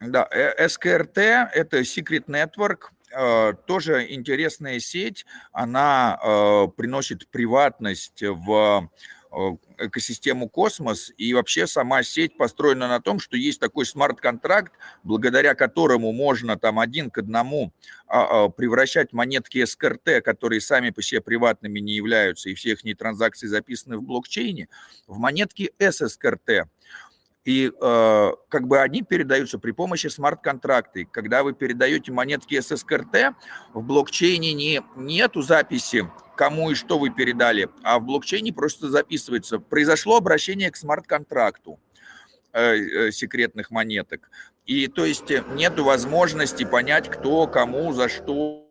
Да, 0.00 0.28
SKRT 0.32 1.18
э,– 1.18 1.48
это 1.54 1.80
Secret 1.80 2.26
Network, 2.26 2.84
э, 3.12 3.54
тоже 3.66 4.06
интересная 4.14 4.78
сеть. 4.78 5.26
Она 5.52 6.18
э, 6.22 6.68
приносит 6.76 7.28
приватность 7.28 8.22
в 8.22 8.88
Э, 8.90 9.19
экосистему 9.78 10.48
космос, 10.48 11.12
и 11.16 11.32
вообще 11.34 11.66
сама 11.66 12.02
сеть 12.02 12.36
построена 12.36 12.88
на 12.88 13.00
том, 13.00 13.20
что 13.20 13.36
есть 13.36 13.60
такой 13.60 13.86
смарт-контракт, 13.86 14.72
благодаря 15.04 15.54
которому 15.54 16.12
можно 16.12 16.58
там 16.58 16.78
один 16.78 17.10
к 17.10 17.18
одному 17.18 17.72
а, 18.06 18.44
а, 18.44 18.48
превращать 18.48 19.12
монетки 19.12 19.64
СКРТ, 19.64 20.24
которые 20.24 20.60
сами 20.60 20.90
по 20.90 21.02
себе 21.02 21.20
приватными 21.20 21.78
не 21.78 21.92
являются, 21.92 22.50
и 22.50 22.54
все 22.54 22.72
их 22.72 22.98
транзакции 22.98 23.46
записаны 23.46 23.98
в 23.98 24.02
блокчейне, 24.02 24.68
в 25.06 25.18
монетки 25.18 25.72
ССКРТ. 25.78 26.68
И 27.44 27.72
э, 27.80 28.30
как 28.50 28.68
бы 28.68 28.80
они 28.80 29.02
передаются 29.02 29.58
при 29.58 29.70
помощи 29.70 30.08
смарт-контракта. 30.08 31.04
Когда 31.06 31.42
вы 31.42 31.54
передаете 31.54 32.12
монетки 32.12 32.60
ССКРТ, 32.60 33.34
в 33.72 33.82
блокчейне 33.82 34.52
не, 34.52 34.82
нету 34.94 35.40
записи, 35.40 36.06
кому 36.40 36.70
и 36.70 36.74
что 36.74 36.98
вы 36.98 37.10
передали, 37.10 37.68
а 37.82 37.98
в 37.98 38.04
блокчейне 38.04 38.50
просто 38.50 38.88
записывается. 38.88 39.58
Произошло 39.58 40.16
обращение 40.16 40.70
к 40.70 40.76
смарт-контракту 40.76 41.78
э, 42.54 42.76
э, 42.76 43.12
секретных 43.12 43.70
монеток. 43.70 44.30
И 44.64 44.86
то 44.86 45.04
есть 45.04 45.28
нет 45.28 45.78
возможности 45.78 46.64
понять, 46.64 47.10
кто, 47.10 47.46
кому, 47.46 47.92
за 47.92 48.08
что 48.08 48.66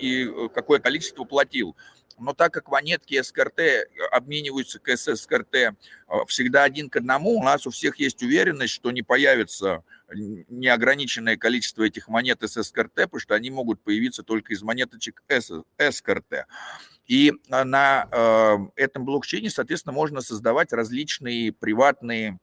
и 0.00 0.26
э, 0.26 0.48
какое 0.52 0.80
количество 0.80 1.22
платил 1.22 1.76
но 2.18 2.34
так 2.34 2.52
как 2.52 2.68
монетки 2.68 3.22
СКРТ 3.22 3.88
обмениваются 4.10 4.78
к 4.78 4.94
ССКРТ 4.94 5.74
всегда 6.26 6.64
один 6.64 6.90
к 6.90 6.96
одному, 6.96 7.38
у 7.38 7.42
нас 7.42 7.66
у 7.66 7.70
всех 7.70 7.98
есть 7.98 8.22
уверенность, 8.22 8.74
что 8.74 8.90
не 8.90 9.02
появится 9.02 9.84
неограниченное 10.14 11.36
количество 11.36 11.82
этих 11.82 12.08
монет 12.08 12.42
ССКРТ, 12.42 12.94
потому 12.94 13.20
что 13.20 13.34
они 13.34 13.50
могут 13.50 13.82
появиться 13.82 14.22
только 14.22 14.52
из 14.52 14.62
монеточек 14.62 15.22
СКРТ. 15.28 16.46
И 17.06 17.30
э, 17.30 17.64
на 17.64 18.70
этом 18.76 19.04
блокчейне, 19.04 19.50
соответственно, 19.50 19.92
можно 19.92 20.20
создавать 20.20 20.72
различные 20.72 21.52
приватные 21.52 22.38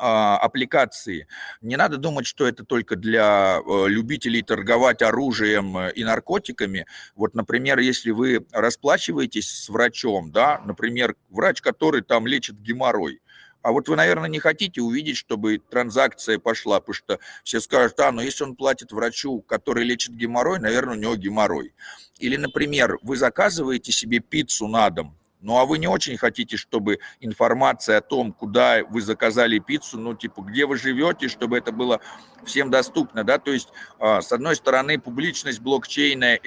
а, 0.00 0.36
аппликации. 0.38 1.26
Не 1.60 1.76
надо 1.76 1.96
думать, 1.96 2.26
что 2.26 2.46
это 2.46 2.64
только 2.64 2.94
для 2.94 3.58
э, 3.58 3.88
любителей 3.88 4.42
торговать 4.42 5.02
оружием 5.02 5.76
э, 5.76 5.92
и 5.92 6.04
наркотиками. 6.04 6.86
Вот, 7.16 7.34
например, 7.34 7.78
если 7.78 8.10
вы 8.10 8.46
расплачиваетесь 8.52 9.50
с 9.50 9.68
врачом, 9.68 10.30
да, 10.30 10.60
например, 10.64 11.16
врач, 11.30 11.62
который 11.62 12.02
там 12.02 12.26
лечит 12.26 12.60
геморрой, 12.60 13.20
а 13.62 13.72
вот 13.72 13.88
вы, 13.88 13.96
наверное, 13.96 14.28
не 14.28 14.38
хотите 14.38 14.80
увидеть, 14.80 15.16
чтобы 15.16 15.58
транзакция 15.58 16.38
пошла, 16.38 16.80
потому 16.80 16.94
что 16.94 17.18
все 17.44 17.60
скажут, 17.60 17.98
а, 18.00 18.12
ну 18.12 18.22
если 18.22 18.44
он 18.44 18.56
платит 18.56 18.92
врачу, 18.92 19.40
который 19.42 19.84
лечит 19.84 20.14
геморрой, 20.14 20.60
наверное, 20.60 20.96
у 20.96 21.00
него 21.00 21.16
геморрой. 21.16 21.74
Или, 22.18 22.36
например, 22.36 22.98
вы 23.02 23.16
заказываете 23.16 23.92
себе 23.92 24.20
пиццу 24.20 24.68
на 24.68 24.90
дом, 24.90 25.18
ну, 25.40 25.56
а 25.56 25.64
вы 25.64 25.78
не 25.78 25.86
очень 25.86 26.16
хотите, 26.16 26.56
чтобы 26.56 26.98
информация 27.20 27.98
о 27.98 28.00
том, 28.00 28.32
куда 28.32 28.82
вы 28.88 29.00
заказали 29.00 29.60
пиццу, 29.60 29.98
ну, 29.98 30.14
типа, 30.14 30.40
где 30.42 30.66
вы 30.66 30.76
живете, 30.76 31.28
чтобы 31.28 31.58
это 31.58 31.70
было 31.70 32.00
всем 32.44 32.70
доступно, 32.70 33.22
да, 33.22 33.38
то 33.38 33.52
есть, 33.52 33.68
а, 34.00 34.20
с 34.20 34.32
одной 34.32 34.56
стороны, 34.56 34.98
публичность 34.98 35.60
блокчейна– 35.60 36.38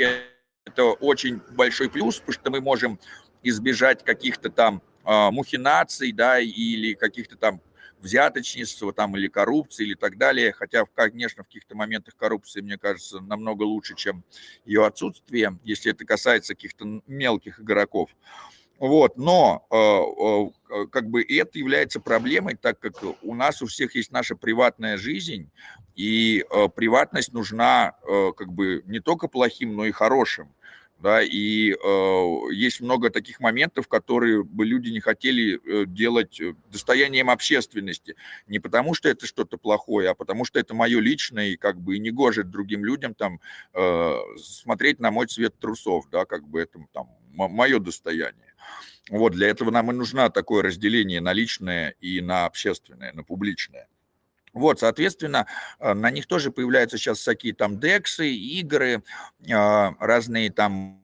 это 0.65 0.84
очень 0.84 1.41
большой 1.52 1.89
плюс, 1.89 2.19
потому 2.19 2.34
что 2.34 2.52
мы 2.52 2.62
можем 2.62 3.00
избежать 3.43 4.04
каких-то 4.04 4.50
там 4.50 4.82
мухинаций, 5.04 6.12
да, 6.12 6.40
или 6.40 6.94
каких-то 6.94 7.36
там 7.36 7.62
взяточничества 8.02 8.94
там 8.94 9.16
или 9.16 9.28
коррупции 9.28 9.86
или 9.86 9.94
так 9.94 10.18
далее, 10.18 10.52
хотя, 10.54 10.86
конечно, 10.86 11.44
в 11.44 11.48
каких-то 11.48 11.76
моментах 11.76 12.16
коррупции, 12.16 12.62
мне 12.62 12.78
кажется, 12.78 13.20
намного 13.20 13.64
лучше, 13.64 13.96
чем 13.96 14.24
ее 14.66 14.86
отсутствие, 14.86 15.58
если 15.64 15.92
это 15.92 16.06
касается 16.06 16.56
каких-то 16.56 17.02
мелких 17.08 17.60
игроков. 17.60 18.10
Вот, 18.80 19.16
но 19.16 19.68
э, 19.70 20.74
э, 20.74 20.88
как 20.88 21.08
бы 21.08 21.22
это 21.22 21.60
является 21.60 22.00
проблемой, 22.00 22.56
так 22.56 22.80
как 22.80 23.04
у 23.22 23.36
нас 23.36 23.62
у 23.62 23.68
всех 23.68 23.94
есть 23.94 24.12
наша 24.12 24.36
приватная 24.36 24.98
жизнь, 24.98 25.52
и 25.96 26.44
э, 26.50 26.68
приватность 26.76 27.32
нужна 27.32 27.94
как 28.36 28.52
бы 28.52 28.82
не 28.88 29.00
только 29.00 29.28
плохим, 29.28 29.76
но 29.76 29.86
и 29.86 29.92
хорошим. 29.92 30.52
Да, 31.02 31.22
и 31.22 31.72
э, 31.72 32.54
есть 32.54 32.80
много 32.80 33.10
таких 33.10 33.40
моментов, 33.40 33.88
которые 33.88 34.44
бы 34.44 34.66
люди 34.66 34.90
не 34.90 35.00
хотели 35.00 35.60
э, 35.66 35.86
делать 35.88 36.40
э, 36.40 36.54
достоянием 36.72 37.30
общественности, 37.30 38.16
не 38.48 38.60
потому 38.60 38.94
что 38.94 39.10
это 39.10 39.26
что-то 39.26 39.58
плохое, 39.58 40.10
а 40.10 40.14
потому 40.14 40.46
что 40.46 40.60
это 40.60 40.74
мое 40.74 41.00
личное 41.00 41.50
и 41.50 41.56
как 41.56 41.80
бы 41.80 41.96
и 41.96 42.00
не 42.00 42.12
гожит 42.12 42.52
другим 42.52 42.86
людям 42.86 43.16
там 43.16 43.40
э, 43.74 44.16
смотреть 44.38 45.00
на 45.00 45.12
мой 45.12 45.28
цвет 45.28 45.58
трусов, 45.60 46.06
да, 46.12 46.26
как 46.26 46.48
бы 46.48 46.62
это 46.62 46.80
там 46.94 47.10
мое 47.34 47.80
достояние. 47.80 48.54
Вот 49.10 49.34
для 49.34 49.48
этого 49.48 49.72
нам 49.72 49.92
и 49.92 49.94
нужно 49.94 50.30
такое 50.30 50.62
разделение 50.62 51.22
на 51.22 51.34
личное 51.34 51.96
и 52.00 52.22
на 52.22 52.46
общественное, 52.46 53.12
на 53.14 53.24
публичное. 53.24 53.88
Вот, 54.54 54.80
соответственно, 54.80 55.48
э, 55.80 55.94
на 55.94 56.12
них 56.12 56.28
тоже 56.28 56.52
появляются 56.52 56.98
сейчас 56.98 57.20
всякие 57.20 57.54
там 57.54 57.80
дексы, 57.80 58.30
игры, 58.30 59.04
а, 59.52 59.94
разные 60.00 60.52
там 60.52 61.02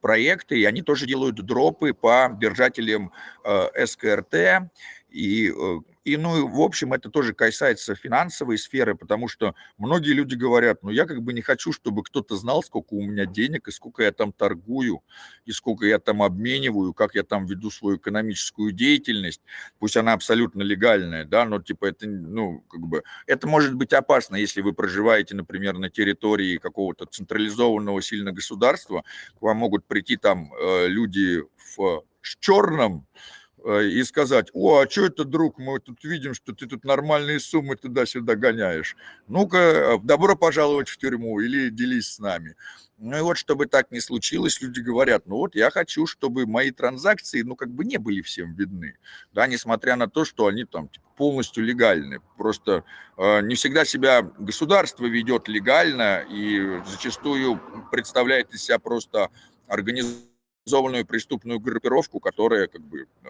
проекты, 0.00 0.58
и 0.60 0.64
они 0.64 0.82
тоже 0.82 1.06
делают 1.06 1.36
дропы 1.36 1.92
по 1.92 2.30
держателям 2.40 3.12
э, 3.44 3.86
СКРТ, 3.86 4.70
и 5.14 5.50
э, 5.50 5.78
и, 6.04 6.18
ну, 6.18 6.46
в 6.46 6.60
общем, 6.60 6.92
это 6.92 7.10
тоже 7.10 7.32
касается 7.32 7.94
финансовой 7.94 8.58
сферы, 8.58 8.94
потому 8.94 9.26
что 9.26 9.54
многие 9.78 10.12
люди 10.12 10.34
говорят, 10.34 10.82
ну, 10.82 10.90
я 10.90 11.06
как 11.06 11.22
бы 11.22 11.32
не 11.32 11.40
хочу, 11.40 11.72
чтобы 11.72 12.02
кто-то 12.02 12.36
знал, 12.36 12.62
сколько 12.62 12.92
у 12.92 13.00
меня 13.00 13.24
денег, 13.24 13.68
и 13.68 13.70
сколько 13.72 14.02
я 14.02 14.12
там 14.12 14.30
торгую, 14.30 15.02
и 15.46 15.52
сколько 15.52 15.86
я 15.86 15.98
там 15.98 16.22
обмениваю, 16.22 16.92
как 16.92 17.14
я 17.14 17.22
там 17.22 17.46
веду 17.46 17.70
свою 17.70 17.96
экономическую 17.96 18.72
деятельность. 18.72 19.40
Пусть 19.78 19.96
она 19.96 20.12
абсолютно 20.12 20.60
легальная, 20.60 21.24
да, 21.24 21.46
но, 21.46 21.62
типа, 21.62 21.86
это, 21.86 22.06
ну, 22.06 22.60
как 22.68 22.82
бы, 22.82 23.02
это 23.26 23.46
может 23.48 23.74
быть 23.74 23.94
опасно, 23.94 24.36
если 24.36 24.60
вы 24.60 24.74
проживаете, 24.74 25.34
например, 25.34 25.78
на 25.78 25.88
территории 25.88 26.58
какого-то 26.58 27.06
централизованного 27.06 28.02
сильно 28.02 28.32
государства, 28.32 29.04
к 29.38 29.40
вам 29.40 29.56
могут 29.56 29.86
прийти 29.86 30.18
там 30.18 30.52
э, 30.52 30.86
люди 30.88 31.42
в 31.76 32.02
черном, 32.40 33.06
Э, 33.14 33.43
и 33.64 34.04
сказать, 34.04 34.48
о, 34.52 34.80
а 34.80 34.90
что 34.90 35.06
это, 35.06 35.24
друг, 35.24 35.58
мы 35.58 35.80
тут 35.80 36.04
видим, 36.04 36.34
что 36.34 36.52
ты 36.52 36.66
тут 36.66 36.84
нормальные 36.84 37.40
суммы 37.40 37.76
туда-сюда 37.76 38.36
гоняешь. 38.36 38.96
Ну-ка, 39.26 39.58
э, 39.58 39.98
добро 40.02 40.36
пожаловать 40.36 40.88
в 40.88 40.98
тюрьму 40.98 41.40
или 41.40 41.70
делись 41.70 42.12
с 42.12 42.18
нами. 42.18 42.56
Ну 42.98 43.16
и 43.16 43.20
вот, 43.22 43.38
чтобы 43.38 43.66
так 43.66 43.90
не 43.90 44.00
случилось, 44.00 44.60
люди 44.60 44.80
говорят, 44.80 45.26
ну 45.26 45.36
вот 45.36 45.54
я 45.54 45.70
хочу, 45.70 46.06
чтобы 46.06 46.46
мои 46.46 46.70
транзакции, 46.70 47.42
ну 47.42 47.56
как 47.56 47.70
бы 47.70 47.84
не 47.84 47.96
были 47.96 48.20
всем 48.20 48.54
видны, 48.54 48.96
да, 49.32 49.46
несмотря 49.46 49.96
на 49.96 50.08
то, 50.08 50.24
что 50.24 50.46
они 50.46 50.64
там 50.64 50.88
типа, 50.88 51.06
полностью 51.16 51.64
легальны. 51.64 52.20
Просто 52.36 52.84
э, 53.16 53.40
не 53.40 53.54
всегда 53.54 53.84
себя 53.84 54.22
государство 54.38 55.06
ведет 55.06 55.48
легально 55.48 56.24
и 56.30 56.80
зачастую 56.86 57.60
представляет 57.90 58.52
из 58.52 58.62
себя 58.62 58.78
просто 58.78 59.30
организацию 59.66 60.33
организованную 60.64 61.04
преступную 61.04 61.60
группировку, 61.60 62.20
которая 62.20 62.66
как 62.66 62.80
бы 62.82 63.06
э, 63.24 63.28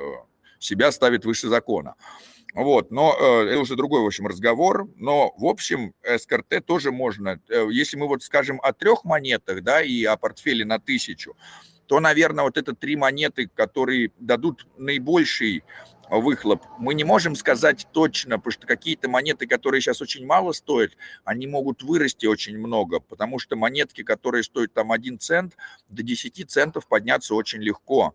себя 0.59 0.93
ставит 0.93 1.25
выше 1.25 1.49
закона. 1.49 1.95
Вот, 2.55 2.93
но 2.93 3.17
э, 3.19 3.49
это 3.49 3.59
уже 3.59 3.75
другой, 3.75 4.03
в 4.03 4.07
общем, 4.07 4.29
разговор. 4.29 4.89
Но, 4.97 5.35
в 5.37 5.47
общем, 5.47 5.93
СКРТ 6.05 6.65
тоже 6.65 6.93
можно. 6.93 7.41
Э, 7.49 7.67
если 7.71 7.97
мы 7.97 8.07
вот 8.07 8.23
скажем 8.23 8.61
о 8.63 8.73
трех 8.73 9.05
монетах, 9.05 9.63
да, 9.63 9.83
и 9.83 10.05
о 10.05 10.17
портфеле 10.17 10.65
на 10.65 10.79
тысячу, 10.79 11.37
то, 11.87 11.99
наверное, 11.99 12.45
вот 12.45 12.57
это 12.57 12.75
три 12.75 12.95
монеты, 12.97 13.51
которые 13.53 14.13
дадут 14.19 14.67
наибольший 14.79 15.65
выхлоп. 16.11 16.63
Мы 16.79 16.95
не 16.95 17.05
можем 17.05 17.35
сказать 17.35 17.87
точно, 17.93 18.39
потому 18.39 18.53
что 18.53 18.67
какие-то 18.67 19.09
монеты, 19.09 19.47
которые 19.47 19.81
сейчас 19.81 20.03
очень 20.03 20.27
мало 20.27 20.53
стоят, 20.53 20.93
они 21.25 21.47
могут 21.47 21.83
вырасти 21.83 22.27
очень 22.27 22.59
много, 22.59 23.01
потому 23.01 23.39
что 23.39 23.57
монетки, 23.57 24.03
которые 24.03 24.43
стоят 24.43 24.73
там 24.73 24.93
1 24.93 25.19
цент, 25.19 25.57
до 25.89 26.03
10 26.03 26.51
центов 26.51 26.87
подняться 26.87 27.35
очень 27.35 27.61
легко 27.61 28.15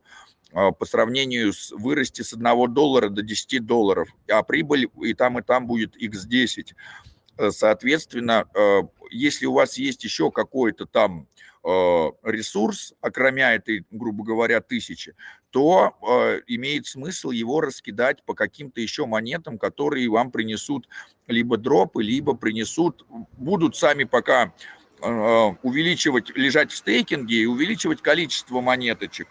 а, 0.53 0.71
по 0.71 0.85
сравнению 0.85 1.53
с 1.53 1.71
вырасти 1.71 2.21
с 2.21 2.33
1 2.33 2.73
доллара 2.73 3.09
до 3.09 3.21
10 3.21 3.65
долларов, 3.65 4.09
а 4.29 4.43
прибыль 4.43 4.89
и 5.01 5.13
там, 5.13 5.39
и 5.39 5.41
там 5.41 5.67
будет 5.67 5.95
x10. 6.01 6.73
Э, 7.37 7.51
соответственно, 7.51 8.45
э, 8.53 8.81
если 9.11 9.45
у 9.45 9.53
вас 9.53 9.77
есть 9.77 10.03
еще 10.03 10.31
какой-то 10.31 10.85
там 10.85 11.27
Э, 11.61 12.11
ресурс, 12.23 12.93
окромя 13.01 13.53
этой, 13.53 13.85
грубо 13.91 14.23
говоря, 14.23 14.61
тысячи, 14.61 15.13
то 15.51 15.95
э, 16.01 16.41
имеет 16.47 16.85
смысл 16.85 17.31
его 17.31 17.61
раскидать 17.61 18.23
по 18.23 18.33
каким-то 18.33 18.81
еще 18.81 19.05
монетам, 19.05 19.57
которые 19.57 20.09
вам 20.09 20.31
принесут 20.31 20.87
либо 21.27 21.57
дропы, 21.57 22.03
либо 22.03 22.35
принесут, 22.35 23.05
будут 23.37 23.75
сами 23.75 24.03
пока 24.03 24.53
э, 25.01 25.07
увеличивать, 25.63 26.35
лежать 26.35 26.71
в 26.71 26.75
стейкинге 26.75 27.37
и 27.37 27.45
увеличивать 27.45 28.01
количество 28.01 28.61
монеточек 28.61 29.27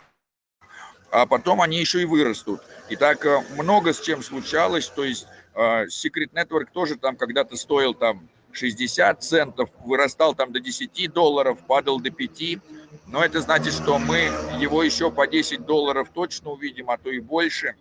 а 1.10 1.26
потом 1.26 1.60
они 1.60 1.78
еще 1.78 2.02
и 2.02 2.04
вырастут. 2.04 2.60
И 2.88 2.96
так 2.96 3.24
э, 3.24 3.42
много 3.56 3.92
с 3.92 4.00
чем 4.00 4.22
случалось, 4.22 4.88
то 4.88 5.04
есть 5.04 5.26
э, 5.54 5.86
Secret 5.86 6.32
Network 6.32 6.68
тоже 6.72 6.96
там 6.96 7.16
когда-то 7.16 7.56
стоил 7.56 7.94
там 7.94 8.28
60 8.58 9.22
центов, 9.22 9.70
вырастал 9.84 10.34
там 10.34 10.52
до 10.52 10.60
10 10.60 11.12
долларов, 11.12 11.58
падал 11.66 12.00
до 12.00 12.10
5. 12.10 12.58
Но 13.06 13.24
это 13.24 13.40
значит, 13.40 13.72
что 13.72 13.98
мы 13.98 14.18
его 14.60 14.82
еще 14.82 15.10
по 15.10 15.26
10 15.26 15.64
долларов 15.64 16.10
точно 16.12 16.50
увидим, 16.50 16.90
а 16.90 16.98
то 16.98 17.10
и 17.10 17.20
больше. 17.20 17.76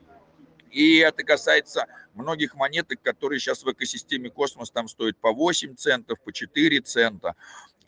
И 0.72 0.98
это 0.98 1.24
касается 1.24 1.88
многих 2.14 2.56
монеток, 2.56 3.02
которые 3.02 3.40
сейчас 3.40 3.64
в 3.64 3.72
экосистеме 3.72 4.30
Космос 4.30 4.70
там 4.70 4.88
стоят 4.88 5.18
по 5.18 5.32
8 5.32 5.76
центов, 5.76 6.20
по 6.22 6.32
4 6.32 6.82
цента 6.82 7.36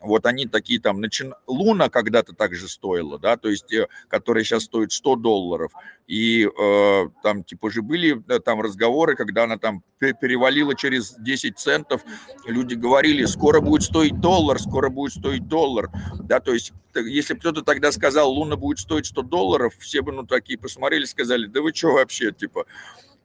вот 0.00 0.24
они 0.26 0.46
такие 0.46 0.80
там, 0.80 1.00
начин... 1.00 1.34
Луна 1.46 1.90
когда-то 1.90 2.34
также 2.34 2.68
стоила, 2.68 3.18
да, 3.18 3.36
то 3.36 3.48
есть, 3.48 3.72
э, 3.72 3.86
которая 4.08 4.44
сейчас 4.44 4.64
стоит 4.64 4.92
100 4.92 5.16
долларов, 5.16 5.72
и 6.06 6.46
э, 6.48 7.08
там 7.22 7.44
типа 7.44 7.70
же 7.70 7.82
были 7.82 8.14
да, 8.26 8.40
там 8.40 8.60
разговоры, 8.60 9.14
когда 9.14 9.44
она 9.44 9.58
там 9.58 9.82
перевалила 9.98 10.74
через 10.74 11.14
10 11.18 11.58
центов, 11.58 12.02
люди 12.46 12.74
говорили, 12.74 13.26
скоро 13.26 13.60
будет 13.60 13.82
стоить 13.82 14.20
доллар, 14.20 14.58
скоро 14.58 14.88
будет 14.88 15.12
стоить 15.12 15.46
доллар, 15.46 15.90
да, 16.18 16.40
то 16.40 16.52
есть, 16.54 16.72
если 16.94 17.34
кто-то 17.34 17.62
тогда 17.62 17.92
сказал, 17.92 18.32
Луна 18.32 18.56
будет 18.56 18.78
стоить 18.78 19.06
100 19.06 19.22
долларов, 19.22 19.74
все 19.78 20.00
бы, 20.00 20.12
ну, 20.12 20.26
такие 20.26 20.58
посмотрели, 20.58 21.04
сказали, 21.04 21.46
да 21.46 21.60
вы 21.60 21.74
что 21.74 21.92
вообще, 21.92 22.32
типа, 22.32 22.64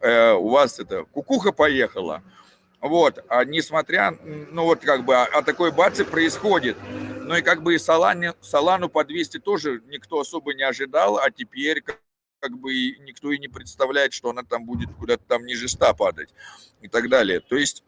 э, 0.02 0.34
у 0.34 0.50
вас 0.50 0.80
это, 0.80 1.06
кукуха 1.06 1.54
поехала, 1.54 2.22
вот, 2.88 3.24
а 3.30 3.44
несмотря, 3.46 4.16
ну 4.52 4.66
вот 4.66 4.82
как 4.82 5.06
бы, 5.06 5.16
а, 5.16 5.42
такой 5.42 5.72
баце 5.72 6.06
происходит. 6.06 6.78
Ну 7.22 7.36
и 7.36 7.42
как 7.42 7.64
бы 7.64 7.74
и 7.74 7.80
Солане, 7.80 8.36
Солану 8.42 8.90
по 8.90 9.04
200 9.04 9.40
тоже 9.40 9.82
никто 9.88 10.20
особо 10.20 10.54
не 10.54 10.62
ожидал, 10.62 11.18
а 11.18 11.32
теперь 11.32 11.82
как, 11.82 12.00
как 12.40 12.58
бы 12.60 12.72
никто 13.00 13.32
и 13.32 13.40
не 13.40 13.48
представляет, 13.48 14.14
что 14.14 14.30
она 14.30 14.44
там 14.44 14.66
будет 14.66 14.94
куда-то 14.94 15.24
там 15.28 15.48
ниже 15.48 15.68
100 15.68 15.96
падать 15.96 16.30
и 16.82 16.88
так 16.88 17.10
далее. 17.10 17.40
То 17.40 17.56
есть 17.56 17.84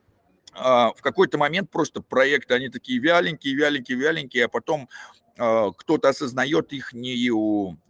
а, 0.53 0.91
в 0.93 1.01
какой-то 1.03 1.38
момент 1.38 1.69
просто 1.69 2.01
проекты, 2.01 2.55
они 2.55 2.69
такие 2.69 2.99
вяленькие, 2.99 3.53
вяленькие, 3.53 3.97
вяленькие, 3.97 4.45
а 4.45 4.47
потом 4.47 4.89
а, 4.89 5.16
кто-то 5.38 6.10
осознает 6.10 6.73
их 6.73 6.93
не 6.93 7.13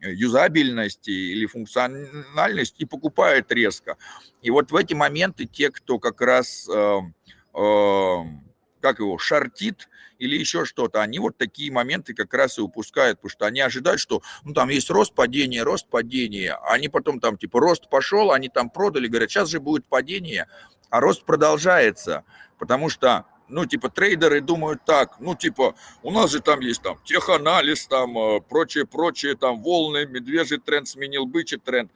юзабельность 0.02 1.08
или 1.08 1.46
функциональность 1.46 2.76
и 2.78 2.86
покупает 2.86 3.52
резко. 3.52 3.98
И 4.42 4.52
вот 4.52 4.72
в 4.72 4.76
эти 4.76 4.94
моменты 4.94 5.46
те, 5.46 5.72
кто 5.72 5.98
как 5.98 6.20
раз, 6.22 6.68
а, 6.70 7.00
а, 7.54 8.24
как 8.82 9.00
его, 9.00 9.18
шортит 9.18 9.88
или 10.20 10.36
еще 10.36 10.66
что-то, 10.66 11.02
они 11.02 11.20
вот 11.20 11.38
такие 11.38 11.72
моменты 11.72 12.14
как 12.14 12.34
раз 12.34 12.58
и 12.58 12.62
упускают, 12.62 13.20
потому 13.20 13.30
что 13.30 13.46
они 13.46 13.62
ожидают, 13.62 14.02
что 14.02 14.22
ну, 14.44 14.54
там 14.54 14.68
есть 14.70 14.90
рост, 14.90 15.14
падение, 15.14 15.64
рост, 15.64 15.88
падение. 15.88 16.56
Они 16.64 16.90
потом 16.90 17.20
там 17.20 17.38
типа 17.38 17.60
рост 17.62 17.90
пошел, 17.90 18.32
они 18.32 18.50
там 18.50 18.70
продали, 18.70 19.08
говорят, 19.08 19.30
сейчас 19.30 19.50
же 19.50 19.62
будет 19.62 19.88
падение, 19.88 20.48
а 20.90 21.00
рост 21.00 21.24
продолжается, 21.24 22.26
потому 22.58 22.90
что 22.90 23.26
ну, 23.50 23.66
типа, 23.66 23.90
трейдеры 23.90 24.42
думают 24.42 24.84
так, 24.86 25.20
ну, 25.20 25.36
типа, 25.36 25.76
у 26.04 26.12
нас 26.12 26.32
же 26.32 26.40
там 26.40 26.60
есть 26.60 26.82
там 26.82 27.00
теханализ, 27.04 27.88
там, 27.88 28.18
э, 28.18 28.42
прочее, 28.42 28.86
прочее, 28.86 29.36
там, 29.36 29.62
волны, 29.62 30.06
медвежий 30.06 30.60
тренд 30.60 30.88
сменил 30.88 31.26
бычий 31.26 31.58
тренд. 31.58 31.92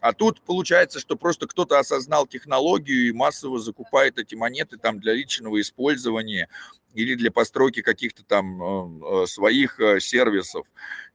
А 0.00 0.12
тут 0.12 0.40
получается, 0.42 1.00
что 1.00 1.16
просто 1.16 1.46
кто-то 1.46 1.78
осознал 1.78 2.26
технологию 2.26 3.08
и 3.08 3.12
массово 3.12 3.58
закупает 3.58 4.18
эти 4.18 4.34
монеты 4.34 4.76
там 4.76 5.00
для 5.00 5.14
личного 5.14 5.60
использования 5.60 6.48
или 6.92 7.14
для 7.14 7.30
постройки 7.30 7.80
каких-то 7.80 8.22
там 8.22 8.62
э, 8.62 9.22
э, 9.22 9.26
своих 9.26 9.80
сервисов. 10.00 10.66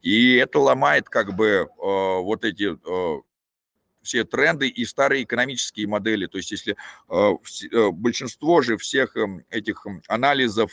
И 0.02 0.36
это 0.36 0.60
ломает 0.60 1.08
как 1.10 1.36
бы 1.36 1.70
вот 1.78 2.44
эти 2.44 2.78
все 4.10 4.24
тренды 4.24 4.68
и 4.68 4.86
старые 4.86 5.24
экономические 5.24 5.88
модели. 5.88 6.26
То 6.26 6.39
есть 6.39 6.51
если 6.51 6.76
э, 7.10 7.32
э, 7.72 7.89
большинство 7.91 8.62
же 8.62 8.78
всех 8.78 9.16
эм, 9.16 9.43
этих 9.51 9.86
эм, 9.86 10.01
анализов 10.07 10.72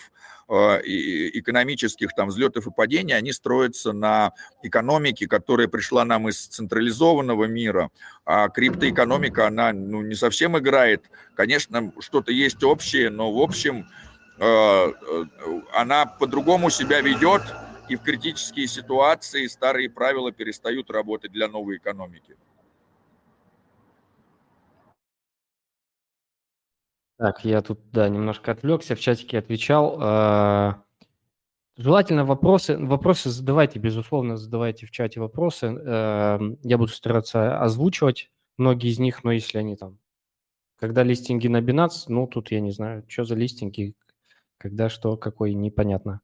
э, 0.49 0.55
экономических 1.35 2.15
там 2.15 2.29
взлетов 2.29 2.67
и 2.67 2.71
падений, 2.71 3.13
они 3.15 3.33
строятся 3.33 3.93
на 3.93 4.33
экономике, 4.63 5.29
которая 5.29 5.69
пришла 5.69 6.07
нам 6.07 6.31
из 6.31 6.47
централизованного 6.47 7.45
мира, 7.45 7.91
а 8.25 8.49
криптоэкономика, 8.49 9.47
она 9.47 9.75
ну, 9.75 10.01
не 10.01 10.15
совсем 10.15 10.57
играет. 10.57 11.05
Конечно, 11.35 11.93
что-то 12.01 12.33
есть 12.33 12.65
общее, 12.65 13.11
но 13.11 13.31
в 13.33 13.43
общем 13.43 13.87
она 15.73 16.05
по-другому 16.05 16.69
себя 16.69 17.01
ведет, 17.01 17.41
и 17.89 17.97
в 17.97 18.03
критические 18.03 18.67
ситуации 18.67 19.47
старые 19.47 19.89
правила 19.89 20.31
перестают 20.31 20.91
работать 20.91 21.33
для 21.33 21.49
новой 21.49 21.79
экономики. 21.79 22.37
Так, 27.19 27.45
я 27.45 27.63
тут, 27.63 27.81
да, 27.93 28.09
немножко 28.09 28.53
отвлекся, 28.53 28.95
в 28.95 29.01
чатике 29.01 29.39
отвечал. 29.39 29.97
А, 30.01 30.83
желательно 31.77 32.27
вопросы, 32.27 32.77
вопросы 32.77 33.31
задавайте, 33.31 33.79
безусловно, 33.79 34.37
задавайте 34.37 34.87
в 34.87 34.91
чате 34.91 35.21
вопросы. 35.21 35.67
Эм, 35.67 36.59
я 36.63 36.77
буду 36.77 36.93
стараться 36.93 37.59
озвучивать 37.59 38.31
многие 38.59 38.91
из 38.91 38.99
них, 38.99 39.25
но 39.25 39.33
если 39.33 39.59
они 39.59 39.77
там... 39.77 39.99
Когда 40.79 41.03
листинги 41.03 41.49
на 41.49 41.63
Binance, 41.63 42.05
ну, 42.09 42.27
тут 42.27 42.51
я 42.51 42.61
не 42.61 42.71
знаю, 42.71 43.03
что 43.09 43.25
за 43.25 43.35
листинги, 43.35 43.95
когда 44.59 44.91
что, 44.91 45.17
какой, 45.17 45.55
непонятно. 45.55 46.21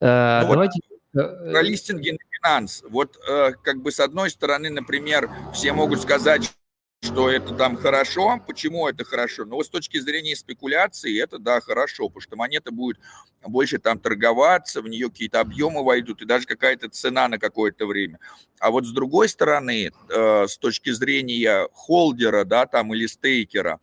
Э, 0.00 0.42
ну, 0.42 0.52
давайте... 0.52 0.80
Вот 1.14 1.22
э, 1.22 1.52
про 1.52 1.62
листинги 1.62 2.10
на 2.10 2.58
Binance. 2.58 2.86
Вот 2.90 3.18
э, 3.26 3.52
как 3.62 3.80
бы 3.80 3.90
с 3.90 4.00
одной 4.00 4.28
стороны, 4.28 4.68
например, 4.68 5.30
все 5.54 5.72
могут 5.72 6.02
сказать, 6.02 6.54
что 7.04 7.28
это 7.28 7.54
там 7.54 7.76
хорошо. 7.76 8.40
Почему 8.46 8.88
это 8.88 9.04
хорошо? 9.04 9.44
Ну, 9.44 9.62
с 9.62 9.68
точки 9.68 9.98
зрения 9.98 10.34
спекуляции 10.34 11.20
это, 11.22 11.38
да, 11.38 11.60
хорошо, 11.60 12.08
потому 12.08 12.20
что 12.22 12.36
монета 12.36 12.72
будет 12.72 12.98
больше 13.46 13.78
там 13.78 13.98
торговаться, 13.98 14.80
в 14.80 14.88
нее 14.88 15.10
какие-то 15.10 15.40
объемы 15.40 15.84
войдут 15.84 16.22
и 16.22 16.24
даже 16.24 16.46
какая-то 16.46 16.88
цена 16.88 17.28
на 17.28 17.38
какое-то 17.38 17.86
время. 17.86 18.18
А 18.58 18.70
вот 18.70 18.86
с 18.86 18.90
другой 18.92 19.28
стороны, 19.28 19.92
э, 20.08 20.46
с 20.48 20.56
точки 20.56 20.90
зрения 20.90 21.68
холдера, 21.74 22.44
да, 22.44 22.64
там 22.66 22.94
или 22.94 23.06
стейкера, 23.06 23.80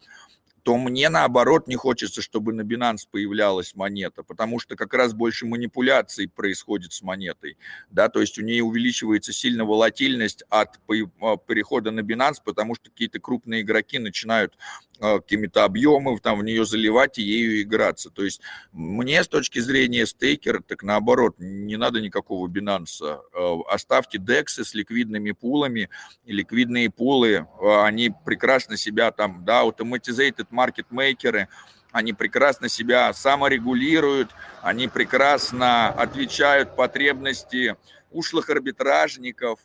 то 0.64 0.78
мне 0.78 1.10
наоборот 1.10 1.68
не 1.68 1.76
хочется, 1.76 2.22
чтобы 2.22 2.54
на 2.54 2.62
Binance 2.62 3.08
появлялась 3.10 3.76
монета, 3.76 4.24
потому 4.24 4.60
что 4.60 4.76
как 4.76 4.94
раз 4.94 5.14
больше 5.14 5.46
манипуляций 5.46 6.28
происходит 6.28 6.94
с 6.94 7.02
монетой, 7.02 7.58
да, 7.90 8.10
то 8.10 8.22
есть 8.22 8.38
у 8.38 8.44
нее 8.44 8.64
увеличивается 8.64 9.34
сильно 9.34 9.66
волатильность 9.66 10.44
от 10.50 10.80
а, 11.22 11.38
перехода 11.38 11.92
на 11.92 12.02
Binance, 12.02 12.38
потому 12.44 12.76
что 12.76 12.90
какие-то 12.90 13.20
крупные 13.20 13.62
игроки 13.62 14.00
начинают 14.00 14.58
какими-то 15.02 15.64
объемами 15.64 16.18
там 16.18 16.40
в 16.40 16.44
нее 16.44 16.66
заливать 16.66 17.18
и 17.18 17.24
ею 17.24 17.62
играться. 17.62 18.10
То 18.10 18.24
есть 18.24 18.42
мне 18.72 19.24
с 19.24 19.28
точки 19.28 19.60
зрения 19.60 20.06
стейкера, 20.06 20.62
так 20.62 20.84
наоборот, 20.84 21.36
не 21.40 21.78
надо 21.78 22.02
никакого 22.02 22.48
Binance. 22.48 23.02
А, 23.02 23.60
оставьте 23.68 24.20
DEX 24.20 24.64
с 24.64 24.74
ликвидными 24.74 25.32
пулами. 25.32 25.90
Ликвидные 26.26 26.90
пулы, 26.90 27.48
а, 27.60 27.86
они 27.86 28.14
прекрасно 28.26 28.78
себя 28.78 29.12
там, 29.12 29.44
да, 29.44 29.64
automated 29.64 30.48
маркетмейкеры, 30.52 31.48
они 31.92 32.14
прекрасно 32.14 32.70
себя 32.70 33.12
саморегулируют, 33.14 34.32
они 34.62 34.88
прекрасно 34.88 35.90
отвечают 35.90 36.76
потребности 36.76 37.76
ушлых 38.12 38.50
арбитражников, 38.50 39.60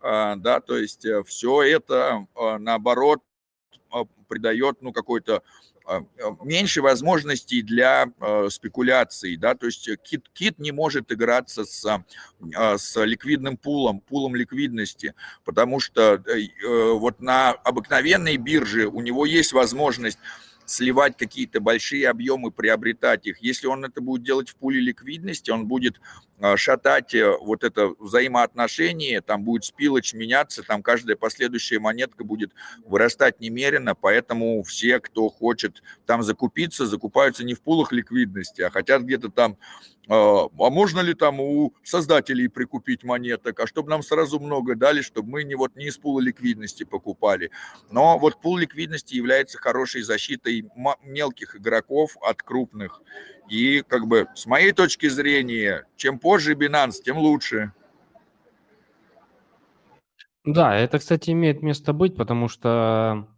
да, 0.00 0.60
то 0.64 0.76
есть 0.76 1.04
э, 1.04 1.24
все 1.24 1.62
это, 1.62 2.26
наоборот, 2.60 3.20
а, 3.20 3.27
придает, 4.28 4.76
ну, 4.80 4.92
какой-то 4.92 5.42
а, 5.84 5.96
а, 5.96 6.36
меньше 6.44 6.82
возможностей 6.82 7.62
для 7.62 8.12
спекуляций, 8.50 9.36
да, 9.36 9.54
то 9.54 9.66
есть 9.66 9.88
кит, 10.02 10.28
кит 10.32 10.58
не 10.58 10.70
может 10.70 11.10
играться 11.10 11.64
с, 11.64 12.04
с 12.76 13.04
ликвидным 13.04 13.56
пулом, 13.56 14.00
пулом 14.00 14.36
ликвидности, 14.36 15.14
потому 15.44 15.80
что 15.80 16.22
э, 16.26 16.92
вот 16.92 17.20
на 17.20 17.50
обыкновенной 17.50 18.36
бирже 18.36 18.86
у 18.86 19.00
него 19.00 19.24
есть 19.26 19.52
возможность 19.52 20.18
сливать 20.68 21.16
какие-то 21.16 21.60
большие 21.60 22.08
объемы, 22.08 22.50
приобретать 22.50 23.26
их. 23.26 23.38
Если 23.38 23.66
он 23.66 23.84
это 23.84 24.00
будет 24.00 24.22
делать 24.22 24.50
в 24.50 24.56
пуле 24.56 24.80
ликвидности, 24.80 25.50
он 25.50 25.66
будет 25.66 25.98
а, 25.98 26.27
шатать 26.56 27.14
э, 27.14 27.36
вот 27.40 27.64
это 27.64 27.88
взаимоотношение, 27.98 29.20
там 29.20 29.44
будет 29.44 29.64
спилоч 29.64 30.14
меняться, 30.14 30.62
там 30.62 30.82
каждая 30.82 31.16
последующая 31.16 31.78
монетка 31.78 32.24
будет 32.24 32.52
вырастать 32.84 33.40
немерено, 33.40 33.94
поэтому 33.94 34.62
все, 34.62 35.00
кто 35.00 35.28
хочет 35.28 35.82
там 36.06 36.22
закупиться, 36.22 36.86
закупаются 36.86 37.44
не 37.44 37.54
в 37.54 37.60
пулах 37.60 37.92
ликвидности, 37.92 38.62
а 38.62 38.70
хотят 38.70 39.02
где-то 39.02 39.30
там 39.30 39.56
а, 40.08 40.46
а 40.46 40.70
можно 40.70 41.00
ли 41.00 41.12
там 41.12 41.38
у 41.40 41.74
создателей 41.82 42.48
прикупить 42.48 43.04
монеток, 43.04 43.60
а 43.60 43.66
чтобы 43.66 43.90
нам 43.90 44.02
сразу 44.02 44.40
много 44.40 44.74
дали, 44.74 45.02
чтобы 45.02 45.28
мы 45.28 45.44
не 45.44 45.54
вот 45.54 45.76
не 45.76 45.86
из 45.86 45.98
пула 45.98 46.20
ликвидности 46.20 46.84
покупали. 46.84 47.50
Но 47.90 48.18
вот 48.18 48.40
пул 48.40 48.56
ликвидности 48.56 49.14
является 49.14 49.58
хорошей 49.58 50.02
защитой 50.02 50.64
мелких 51.02 51.56
игроков 51.56 52.16
от 52.22 52.42
крупных. 52.42 53.02
И 53.48 53.82
как 53.82 54.06
бы 54.06 54.28
с 54.34 54.46
моей 54.46 54.72
точки 54.72 55.08
зрения, 55.08 55.86
чем 55.96 56.18
позже 56.18 56.54
Binance, 56.54 57.02
тем 57.02 57.18
лучше. 57.18 57.72
Да, 60.44 60.74
это, 60.76 60.98
кстати, 60.98 61.30
имеет 61.30 61.62
место 61.62 61.92
быть, 61.92 62.16
потому 62.16 62.48
что 62.48 63.28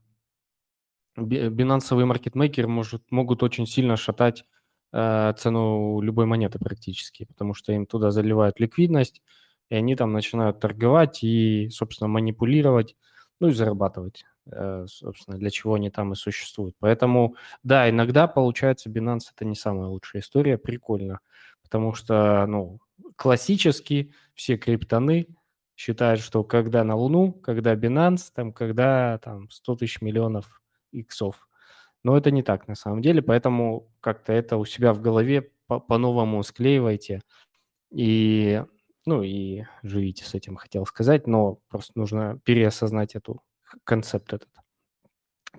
бинансовые 1.16 2.06
маркетмейкеры 2.06 2.68
может, 2.68 3.02
могут 3.10 3.42
очень 3.42 3.66
сильно 3.66 3.96
шатать 3.96 4.44
э, 4.92 5.34
цену 5.36 6.00
любой 6.00 6.26
монеты 6.26 6.58
практически, 6.58 7.24
потому 7.24 7.54
что 7.54 7.72
им 7.72 7.86
туда 7.86 8.10
заливают 8.10 8.60
ликвидность, 8.60 9.22
и 9.70 9.74
они 9.74 9.96
там 9.96 10.12
начинают 10.12 10.60
торговать 10.60 11.22
и, 11.22 11.68
собственно, 11.70 12.08
манипулировать, 12.08 12.96
ну 13.40 13.48
и 13.48 13.52
зарабатывать. 13.52 14.24
Э, 14.50 14.86
собственно, 14.88 15.38
для 15.38 15.50
чего 15.50 15.74
они 15.74 15.90
там 15.90 16.12
и 16.12 16.16
существуют. 16.16 16.74
Поэтому, 16.80 17.36
да, 17.62 17.88
иногда 17.90 18.26
получается 18.26 18.90
Binance 18.90 19.30
это 19.34 19.44
не 19.44 19.54
самая 19.56 19.88
лучшая 19.88 20.22
история, 20.22 20.58
прикольно, 20.58 21.20
потому 21.62 21.94
что, 21.94 22.46
ну, 22.46 22.80
классически 23.16 24.12
все 24.34 24.56
криптоны 24.56 25.28
считают, 25.76 26.20
что 26.20 26.44
когда 26.44 26.84
на 26.84 26.96
Луну, 26.96 27.32
когда 27.32 27.74
Binance, 27.74 28.30
там, 28.34 28.52
когда 28.52 29.18
там 29.18 29.50
100 29.50 29.76
тысяч 29.76 30.00
миллионов 30.00 30.62
иксов. 30.92 31.48
Но 32.04 32.16
это 32.16 32.30
не 32.30 32.42
так 32.42 32.68
на 32.68 32.74
самом 32.76 33.02
деле, 33.02 33.22
поэтому 33.22 33.88
как-то 34.00 34.32
это 34.32 34.56
у 34.56 34.64
себя 34.64 34.92
в 34.94 35.00
голове 35.02 35.50
по-новому 35.68 36.42
склеивайте 36.42 37.22
и, 37.92 38.64
ну, 39.06 39.22
и 39.22 39.64
живите 39.82 40.24
с 40.24 40.34
этим, 40.34 40.56
хотел 40.56 40.86
сказать, 40.86 41.26
но 41.26 41.58
просто 41.68 41.92
нужно 41.98 42.40
переосознать 42.44 43.14
эту 43.16 43.42
концепт 43.84 44.32
этот. 44.32 44.48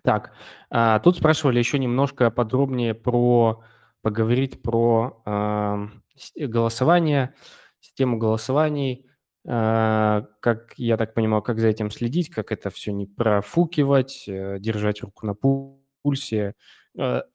Так, 0.03 0.33
а, 0.69 0.99
тут 0.99 1.17
спрашивали 1.17 1.59
еще 1.59 1.77
немножко 1.77 2.31
подробнее 2.31 2.93
про, 2.93 3.63
поговорить 4.01 4.61
про 4.61 5.21
а, 5.25 5.89
голосование, 6.35 7.35
систему 7.79 8.17
голосований, 8.17 9.05
а, 9.47 10.27
как, 10.39 10.73
я 10.77 10.97
так 10.97 11.13
понимаю, 11.13 11.43
как 11.43 11.59
за 11.59 11.67
этим 11.67 11.91
следить, 11.91 12.29
как 12.29 12.51
это 12.51 12.69
все 12.69 12.91
не 12.93 13.05
профукивать, 13.05 14.25
э, 14.27 14.57
держать 14.59 15.01
руку 15.01 15.25
на 15.25 15.35
пульсе, 15.35 16.55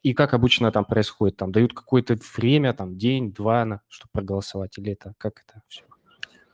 и 0.02 0.12
как 0.12 0.34
обычно 0.34 0.70
там 0.70 0.84
происходит, 0.84 1.38
там 1.38 1.50
дают 1.50 1.72
какое-то 1.72 2.18
время, 2.36 2.74
там 2.74 2.98
день, 2.98 3.32
два, 3.32 3.80
чтобы 3.88 4.10
проголосовать, 4.12 4.76
или 4.76 4.92
это, 4.92 5.14
как 5.18 5.42
это 5.46 5.62
все? 5.66 5.84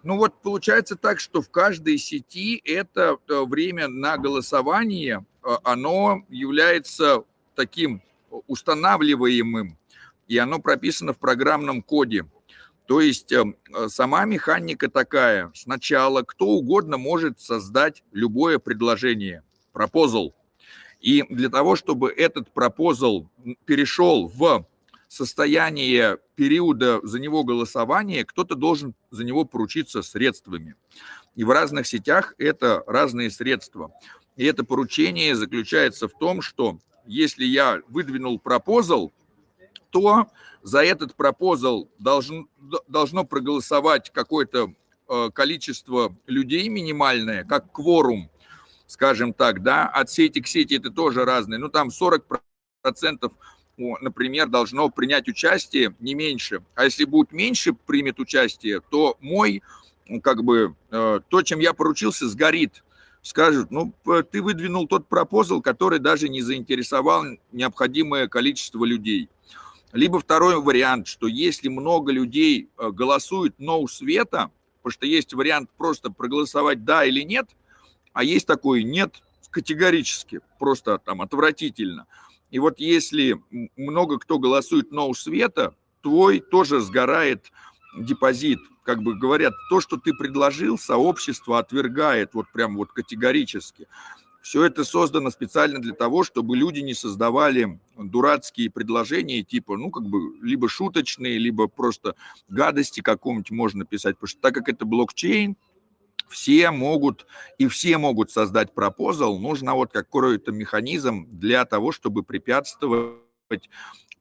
Ну 0.02 0.16
вот 0.16 0.42
получается 0.42 0.96
так, 0.96 1.20
что 1.20 1.42
в 1.42 1.50
каждой 1.50 1.96
сети 1.96 2.60
это 2.64 3.18
э, 3.28 3.44
время 3.44 3.86
на 3.86 4.18
голосование, 4.18 5.24
э, 5.44 5.48
оно 5.62 6.24
является 6.28 7.24
таким 7.54 8.02
устанавливаемым, 8.48 9.78
и 10.26 10.38
оно 10.38 10.58
прописано 10.58 11.12
в 11.12 11.18
программном 11.18 11.82
коде. 11.82 12.26
То 12.86 13.00
есть 13.00 13.30
э, 13.30 13.44
сама 13.88 14.24
механика 14.24 14.90
такая. 14.90 15.52
Сначала 15.54 16.22
кто 16.22 16.46
угодно 16.46 16.98
может 16.98 17.40
создать 17.40 18.02
любое 18.10 18.58
предложение, 18.58 19.44
пропозал. 19.72 20.34
И 21.00 21.22
для 21.28 21.48
того, 21.48 21.76
чтобы 21.76 22.10
этот 22.10 22.52
пропозал 22.52 23.30
перешел 23.66 24.26
в 24.28 24.66
состояние 25.12 26.18
периода 26.36 26.98
за 27.02 27.20
него 27.20 27.44
голосования, 27.44 28.24
кто-то 28.24 28.54
должен 28.54 28.94
за 29.10 29.24
него 29.24 29.44
поручиться 29.44 30.00
средствами. 30.00 30.74
И 31.34 31.44
в 31.44 31.50
разных 31.50 31.86
сетях 31.86 32.34
это 32.38 32.82
разные 32.86 33.30
средства. 33.30 33.92
И 34.36 34.44
это 34.46 34.64
поручение 34.64 35.36
заключается 35.36 36.08
в 36.08 36.14
том, 36.18 36.40
что 36.40 36.78
если 37.04 37.44
я 37.44 37.82
выдвинул 37.88 38.38
пропозал, 38.38 39.12
то 39.90 40.28
за 40.62 40.82
этот 40.82 41.14
пропозал 41.14 41.90
должен, 41.98 42.48
должно 42.88 43.24
проголосовать 43.24 44.10
какое-то 44.10 44.72
э, 45.08 45.30
количество 45.34 46.16
людей 46.26 46.70
минимальное, 46.70 47.44
как 47.44 47.70
кворум, 47.70 48.30
скажем 48.86 49.34
так, 49.34 49.62
да, 49.62 49.88
от 49.88 50.10
сети 50.10 50.40
к 50.40 50.46
сети 50.46 50.78
это 50.78 50.90
тоже 50.90 51.26
разные, 51.26 51.58
ну 51.58 51.68
там 51.68 51.88
40% 51.88 53.30
например, 54.00 54.48
должно 54.48 54.88
принять 54.88 55.28
участие 55.28 55.94
не 56.00 56.14
меньше. 56.14 56.62
А 56.74 56.84
если 56.84 57.04
будет 57.04 57.32
меньше 57.32 57.72
примет 57.72 58.18
участие, 58.20 58.80
то 58.90 59.16
мой, 59.20 59.62
как 60.22 60.44
бы, 60.44 60.74
э, 60.90 61.20
то, 61.28 61.42
чем 61.42 61.60
я 61.60 61.72
поручился, 61.72 62.28
сгорит. 62.28 62.84
Скажут, 63.22 63.70
ну, 63.70 63.94
ты 64.32 64.42
выдвинул 64.42 64.88
тот 64.88 65.06
пропозал, 65.08 65.62
который 65.62 66.00
даже 66.00 66.28
не 66.28 66.42
заинтересовал 66.42 67.24
необходимое 67.52 68.26
количество 68.26 68.84
людей. 68.84 69.28
Либо 69.92 70.18
второй 70.18 70.60
вариант, 70.60 71.06
что 71.06 71.26
если 71.26 71.68
много 71.68 72.12
людей 72.12 72.68
э, 72.78 72.90
голосует 72.90 73.58
«no» 73.58 73.86
света, 73.86 74.50
потому 74.78 74.92
что 74.92 75.06
есть 75.06 75.34
вариант 75.34 75.70
просто 75.76 76.10
проголосовать 76.10 76.84
«да» 76.84 77.04
или 77.04 77.20
«нет», 77.22 77.48
а 78.12 78.24
есть 78.24 78.46
такой 78.46 78.82
«нет» 78.82 79.14
категорически, 79.50 80.40
просто 80.58 80.98
там 80.98 81.20
отвратительно. 81.20 82.06
И 82.52 82.58
вот 82.58 82.78
если 82.78 83.42
много 83.76 84.18
кто 84.18 84.38
голосует 84.38 84.92
«no» 84.92 85.12
света, 85.14 85.74
твой 86.02 86.40
тоже 86.40 86.80
сгорает 86.80 87.50
депозит. 87.98 88.60
Как 88.84 89.02
бы 89.02 89.14
говорят, 89.14 89.54
то, 89.70 89.80
что 89.80 89.96
ты 89.96 90.12
предложил, 90.12 90.78
сообщество 90.78 91.58
отвергает 91.58 92.34
вот 92.34 92.46
прям 92.52 92.76
вот 92.76 92.92
категорически. 92.92 93.88
Все 94.42 94.64
это 94.64 94.84
создано 94.84 95.30
специально 95.30 95.78
для 95.78 95.94
того, 95.94 96.24
чтобы 96.24 96.56
люди 96.56 96.80
не 96.80 96.94
создавали 96.94 97.80
дурацкие 97.96 98.70
предложения, 98.70 99.42
типа, 99.42 99.78
ну, 99.78 99.90
как 99.90 100.02
бы, 100.02 100.36
либо 100.42 100.68
шуточные, 100.68 101.38
либо 101.38 101.68
просто 101.68 102.16
гадости 102.48 103.00
какому-нибудь 103.00 103.50
можно 103.52 103.86
писать. 103.86 104.16
Потому 104.16 104.28
что 104.28 104.40
так 104.40 104.54
как 104.54 104.68
это 104.68 104.84
блокчейн, 104.84 105.56
все 106.32 106.70
могут, 106.70 107.26
и 107.58 107.68
все 107.68 107.98
могут 107.98 108.30
создать 108.30 108.74
пропозал, 108.74 109.38
нужно 109.38 109.74
вот 109.74 109.92
какой-то 109.92 110.50
механизм 110.50 111.26
для 111.30 111.64
того, 111.64 111.92
чтобы 111.92 112.22
препятствовать 112.22 113.20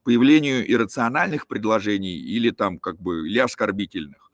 появлению 0.03 0.69
иррациональных 0.69 1.47
предложений 1.47 2.17
или 2.17 2.49
там 2.49 2.77
как 2.77 3.01
бы, 3.01 3.27
или 3.27 3.39
оскорбительных. 3.39 4.31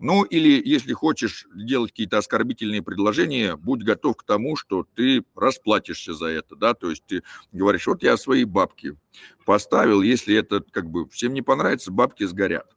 Ну, 0.00 0.22
или 0.22 0.62
если 0.64 0.92
хочешь 0.92 1.46
делать 1.52 1.90
какие-то 1.90 2.18
оскорбительные 2.18 2.82
предложения, 2.82 3.56
будь 3.56 3.82
готов 3.82 4.16
к 4.16 4.22
тому, 4.22 4.54
что 4.54 4.86
ты 4.94 5.24
расплатишься 5.34 6.14
за 6.14 6.26
это, 6.26 6.54
да, 6.54 6.74
то 6.74 6.90
есть 6.90 7.04
ты 7.06 7.24
говоришь, 7.50 7.88
вот 7.88 8.04
я 8.04 8.16
свои 8.16 8.44
бабки 8.44 8.96
поставил, 9.44 10.00
если 10.00 10.36
это 10.36 10.62
как 10.70 10.88
бы 10.88 11.08
всем 11.08 11.34
не 11.34 11.42
понравится, 11.42 11.90
бабки 11.90 12.22
сгорят. 12.24 12.76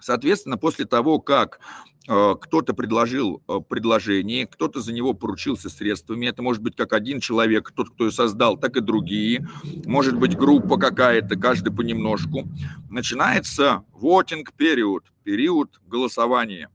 Соответственно, 0.00 0.56
после 0.56 0.86
того, 0.86 1.20
как 1.20 1.60
кто-то 2.06 2.74
предложил 2.74 3.42
э, 3.46 3.60
предложение, 3.68 4.46
кто-то 4.46 4.80
за 4.80 4.92
него 4.92 5.12
поручился 5.12 5.68
средствами. 5.68 6.26
Это 6.26 6.42
может 6.42 6.62
быть 6.62 6.74
как 6.74 6.92
один 6.92 7.20
человек, 7.20 7.72
тот, 7.72 7.90
кто 7.90 8.06
ее 8.06 8.10
создал, 8.10 8.56
так 8.56 8.76
и 8.76 8.80
другие. 8.80 9.46
Может 9.84 10.16
быть 10.16 10.36
группа 10.36 10.76
какая-то, 10.78 11.36
каждый 11.36 11.72
понемножку. 11.72 12.48
Начинается 12.90 13.84
voting 13.92 14.46
период, 14.56 15.04
период 15.24 15.80
голосования. 15.86 16.70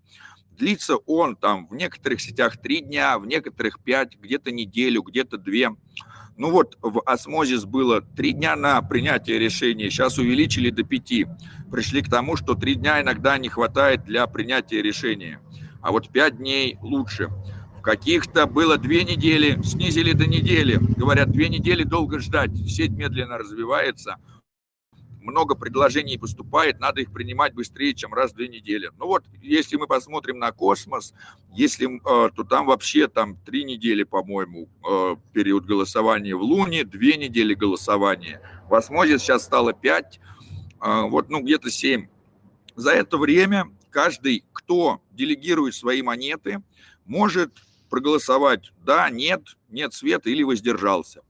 Длится 0.52 0.98
он 0.98 1.36
там 1.36 1.68
в 1.68 1.76
некоторых 1.76 2.22
сетях 2.22 2.58
три 2.58 2.82
дня, 2.82 3.20
в 3.20 3.26
некоторых 3.26 3.80
пять, 3.80 4.18
где-то 4.18 4.52
неделю, 4.52 5.02
где-то 5.02 5.38
две. 5.38 5.72
Ну 6.38 6.52
вот 6.52 6.78
в 6.82 7.02
осмозис 7.06 7.64
было 7.64 8.02
три 8.02 8.34
дня 8.34 8.56
на 8.56 8.82
принятие 8.82 9.40
решения, 9.40 9.90
сейчас 9.90 10.18
увеличили 10.18 10.70
до 10.70 10.84
пяти. 10.84 11.28
Пришли 11.72 12.02
к 12.02 12.10
тому, 12.10 12.36
что 12.36 12.56
три 12.56 12.76
дня 12.76 13.02
иногда 13.02 13.38
не 13.38 13.48
хватает 13.48 14.04
для 14.04 14.28
принятия 14.28 14.82
решения, 14.82 15.40
а 15.82 15.92
вот 15.92 16.10
пять 16.10 16.38
дней 16.38 16.78
лучше. 16.82 17.30
В 17.78 17.82
каких-то 17.82 18.48
было 18.48 18.78
две 18.78 19.04
недели, 19.04 19.62
снизили 19.64 20.12
до 20.12 20.28
недели. 20.28 20.78
Говорят, 20.98 21.32
две 21.32 21.48
недели 21.48 21.84
долго 21.84 22.20
ждать, 22.20 22.56
сеть 22.68 22.92
медленно 22.92 23.38
развивается– 23.38 24.18
много 25.26 25.56
предложений 25.56 26.20
поступает, 26.20 26.80
надо 26.80 27.02
их 27.02 27.12
принимать 27.12 27.54
быстрее, 27.54 27.94
чем 27.94 28.14
раз 28.14 28.32
в 28.32 28.36
две 28.36 28.48
недели. 28.48 28.92
Ну 28.98 29.08
вот, 29.08 29.24
если 29.42 29.76
мы 29.76 29.88
посмотрим 29.88 30.40
на 30.40 30.52
космос, 30.52 31.14
если, 31.54 31.98
э, 31.98 32.30
то 32.32 32.44
там 32.44 32.68
вообще 32.68 33.08
там 33.08 33.38
три 33.46 33.64
недели, 33.64 34.04
по-моему, 34.04 34.70
э, 34.88 35.16
период 35.34 35.66
голосования 35.66 36.36
в 36.36 36.42
Луне, 36.42 36.84
две 36.84 37.18
недели 37.18 37.54
голосования. 37.54 38.42
В 38.70 38.82
сейчас 39.18 39.44
стало 39.44 39.74
пять, 39.74 40.20
э, 40.82 41.02
вот, 41.02 41.30
ну, 41.30 41.42
где-то 41.42 41.70
семь. 41.70 42.08
За 42.76 42.92
это 42.92 43.18
время 43.18 43.66
каждый, 43.90 44.44
кто 44.54 45.02
делегирует 45.12 45.74
свои 45.74 46.02
монеты, 46.02 46.62
может 47.06 47.52
проголосовать 47.90 48.74
«да», 48.84 49.10
«нет», 49.10 49.58
«нет 49.70 49.94
света» 49.94 50.30
или 50.30 50.44
«воздержался», 50.44 51.22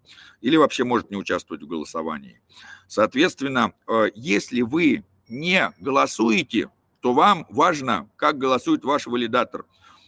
или 0.42 0.58
вообще 0.58 0.84
может 0.84 1.12
не 1.12 1.18
участвовать 1.18 1.62
в 1.62 1.68
голосовании. 1.68 2.42
Соответственно, 2.88 3.74
э, 3.88 4.10
если 4.16 4.62
вы 4.62 5.04
не 5.28 5.74
голосуете, 5.80 6.70
то 7.02 7.14
вам 7.14 7.46
важно, 7.50 8.10
как 8.16 8.38
голосует 8.38 8.84
ваш 8.84 9.08
валидатор. 9.08 9.66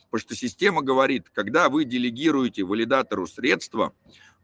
Потому 0.10 0.22
что 0.22 0.36
система 0.36 0.82
говорит, 0.82 1.30
когда 1.34 1.70
вы 1.70 1.86
делегируете 1.86 2.64
валидатору 2.64 3.28
средства, 3.28 3.94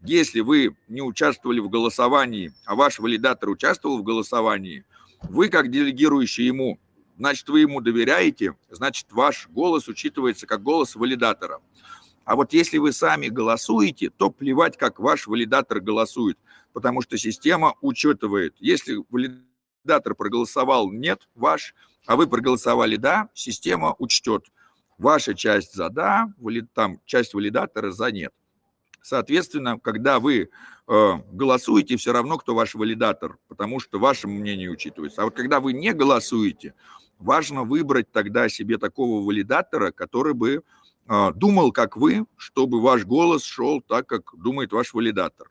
если 0.03 0.41
вы 0.41 0.75
не 0.87 1.01
участвовали 1.01 1.59
в 1.59 1.69
голосовании, 1.69 2.53
а 2.65 2.75
ваш 2.75 2.99
валидатор 2.99 3.49
участвовал 3.49 3.99
в 3.99 4.03
голосовании, 4.03 4.85
вы 5.21 5.47
как 5.47 5.71
делегирующий 5.71 6.45
ему, 6.45 6.79
значит, 7.17 7.47
вы 7.47 7.61
ему 7.61 7.79
доверяете, 7.79 8.55
значит, 8.69 9.07
ваш 9.11 9.47
голос 9.47 9.87
учитывается 9.87 10.45
как 10.45 10.61
голос 10.61 10.95
валидатора. 10.95 11.61
А 12.25 12.35
вот 12.35 12.53
если 12.53 12.77
вы 12.77 12.93
сами 12.93 13.27
голосуете, 13.27 14.09
то 14.09 14.29
плевать, 14.29 14.77
как 14.77 14.99
ваш 14.99 15.27
валидатор 15.27 15.79
голосует, 15.79 16.37
потому 16.73 17.01
что 17.01 17.17
система 17.17 17.75
учитывает. 17.81 18.55
Если 18.59 18.97
валидатор 19.09 20.15
проголосовал 20.15 20.91
«нет» 20.91 21.27
ваш, 21.35 21.73
а 22.05 22.15
вы 22.15 22.27
проголосовали 22.27 22.97
«да», 22.97 23.29
система 23.33 23.95
учтет. 23.99 24.45
Ваша 24.97 25.33
часть 25.33 25.73
за 25.73 25.89
«да», 25.89 26.33
там 26.73 26.99
часть 27.05 27.33
валидатора 27.33 27.91
за 27.91 28.11
«нет». 28.11 28.33
Соответственно, 29.01 29.79
когда 29.79 30.19
вы 30.19 30.49
э, 30.87 31.13
голосуете, 31.31 31.97
все 31.97 32.13
равно, 32.13 32.37
кто 32.37 32.55
ваш 32.55 32.73
валидатор, 32.73 33.37
потому 33.49 33.81
что 33.81 33.99
ваше 33.99 34.27
мнение 34.27 34.69
учитывается. 34.69 35.21
А 35.21 35.25
вот 35.25 35.35
когда 35.35 35.59
вы 35.59 35.73
не 35.73 35.93
голосуете, 35.93 36.73
важно 37.19 37.63
выбрать 37.63 38.11
тогда 38.11 38.47
себе 38.47 38.77
такого 38.77 39.25
валидатора, 39.25 39.91
который 39.91 40.33
бы 40.33 40.63
а, 41.07 41.31
думал, 41.31 41.71
как 41.71 41.97
вы, 41.97 42.25
чтобы 42.37 42.81
ваш 42.81 43.05
голос 43.05 43.43
шел 43.43 43.81
так, 43.81 44.07
как 44.07 44.31
думает 44.37 44.71
ваш 44.71 44.93
валидатор. 44.93 45.49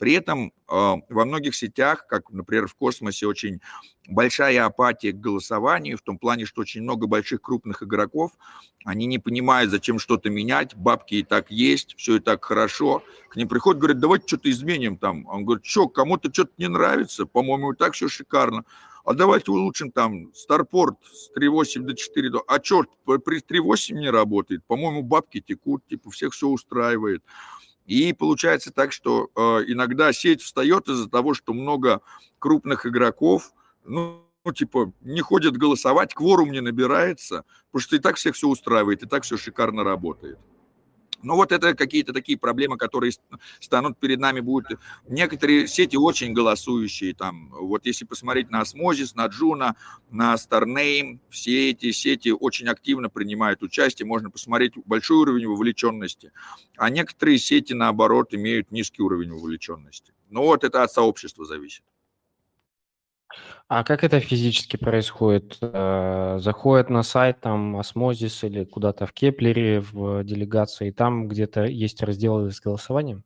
При 0.00 0.14
этом 0.14 0.54
а, 0.66 0.96
во 1.10 1.26
многих 1.26 1.54
сетях, 1.54 2.06
как, 2.06 2.30
например, 2.30 2.66
в 2.66 2.74
космосе, 2.74 3.26
очень 3.26 3.60
большая 4.08 4.64
апатия 4.64 5.12
к 5.12 5.20
голосованию, 5.20 5.98
в 5.98 6.02
том 6.02 6.18
плане, 6.18 6.46
что 6.46 6.62
очень 6.62 6.80
много 6.80 7.06
больших 7.06 7.42
крупных 7.42 7.82
игроков, 7.82 8.32
они 8.86 9.04
не 9.04 9.18
понимают, 9.18 9.70
зачем 9.70 9.98
что-то 9.98 10.30
менять, 10.30 10.74
бабки 10.74 11.16
и 11.16 11.22
так 11.22 11.50
есть, 11.50 11.94
все 11.98 12.16
и 12.16 12.18
так 12.18 12.42
хорошо. 12.42 13.04
К 13.28 13.36
ним 13.36 13.46
приходят, 13.46 13.78
говорят, 13.78 13.98
давайте 13.98 14.26
что-то 14.26 14.50
изменим 14.50 14.96
там. 14.96 15.26
Он 15.26 15.44
говорит, 15.44 15.66
что, 15.66 15.86
кому-то 15.86 16.32
что-то 16.32 16.52
не 16.56 16.68
нравится, 16.68 17.26
по-моему, 17.26 17.72
и 17.72 17.76
так 17.76 17.92
все 17.92 18.08
шикарно 18.08 18.64
а 19.04 19.14
давайте 19.14 19.50
улучшим 19.50 19.90
там 19.90 20.32
Старпорт 20.34 20.96
с 21.04 21.30
3.8 21.36 21.80
до 21.80 21.94
4. 21.94 22.30
До... 22.30 22.44
А 22.46 22.60
черт, 22.60 22.90
при 23.04 23.40
3.8 23.40 23.94
не 23.94 24.10
работает. 24.10 24.64
По-моему, 24.66 25.02
бабки 25.02 25.40
текут, 25.40 25.86
типа 25.86 26.10
всех 26.10 26.32
все 26.32 26.48
устраивает. 26.48 27.22
И 27.86 28.12
получается 28.12 28.72
так, 28.72 28.92
что 28.92 29.30
э, 29.34 29.40
иногда 29.66 30.12
сеть 30.12 30.42
встает 30.42 30.88
из-за 30.88 31.08
того, 31.08 31.34
что 31.34 31.52
много 31.52 32.00
крупных 32.38 32.86
игроков, 32.86 33.52
ну, 33.84 34.24
ну, 34.44 34.52
типа, 34.52 34.92
не 35.02 35.20
ходят 35.20 35.56
голосовать, 35.56 36.14
кворум 36.14 36.50
не 36.50 36.60
набирается, 36.60 37.44
потому 37.70 37.82
что 37.82 37.96
и 37.96 37.98
так 37.98 38.16
всех 38.16 38.34
все 38.34 38.48
устраивает, 38.48 39.02
и 39.02 39.06
так 39.06 39.24
все 39.24 39.36
шикарно 39.36 39.84
работает. 39.84 40.38
Ну 41.22 41.36
вот 41.36 41.52
это 41.52 41.74
какие-то 41.74 42.12
такие 42.12 42.38
проблемы, 42.38 42.76
которые 42.76 43.12
станут 43.60 43.98
перед 43.98 44.18
нами 44.20 44.40
будут. 44.40 44.78
Некоторые 45.08 45.66
сети 45.66 45.96
очень 45.96 46.32
голосующие, 46.32 47.14
там, 47.14 47.50
вот 47.50 47.86
если 47.86 48.04
посмотреть 48.04 48.50
на 48.50 48.62
Osmosis, 48.62 49.12
на 49.14 49.26
Juno, 49.26 49.74
на 50.10 50.34
Starname, 50.34 51.18
все 51.28 51.70
эти 51.70 51.90
сети 51.92 52.30
очень 52.30 52.68
активно 52.68 53.08
принимают 53.08 53.62
участие, 53.62 54.06
можно 54.06 54.30
посмотреть 54.30 54.74
большой 54.84 55.18
уровень 55.18 55.46
вовлеченности, 55.46 56.32
а 56.76 56.90
некоторые 56.90 57.38
сети, 57.38 57.74
наоборот, 57.74 58.34
имеют 58.34 58.70
низкий 58.70 59.02
уровень 59.02 59.32
вовлеченности. 59.32 60.12
Ну 60.30 60.42
вот 60.42 60.64
это 60.64 60.82
от 60.82 60.92
сообщества 60.92 61.44
зависит. 61.44 61.82
А 63.68 63.84
как 63.84 64.02
это 64.02 64.20
физически 64.20 64.76
происходит? 64.76 65.58
Э, 65.60 66.38
заходят 66.40 66.90
на 66.90 67.02
сайт 67.02 67.40
там 67.40 67.76
Osmosis 67.76 68.42
или 68.44 68.64
куда-то 68.64 69.06
в 69.06 69.12
Keplr 69.12 69.61
е, 69.61 69.80
в 69.80 70.24
делегации, 70.24 70.88
и 70.88 70.92
там 70.92 71.28
где-то 71.28 71.64
есть 71.64 72.02
раздел 72.02 72.50
с 72.50 72.60
голосованием? 72.60 73.24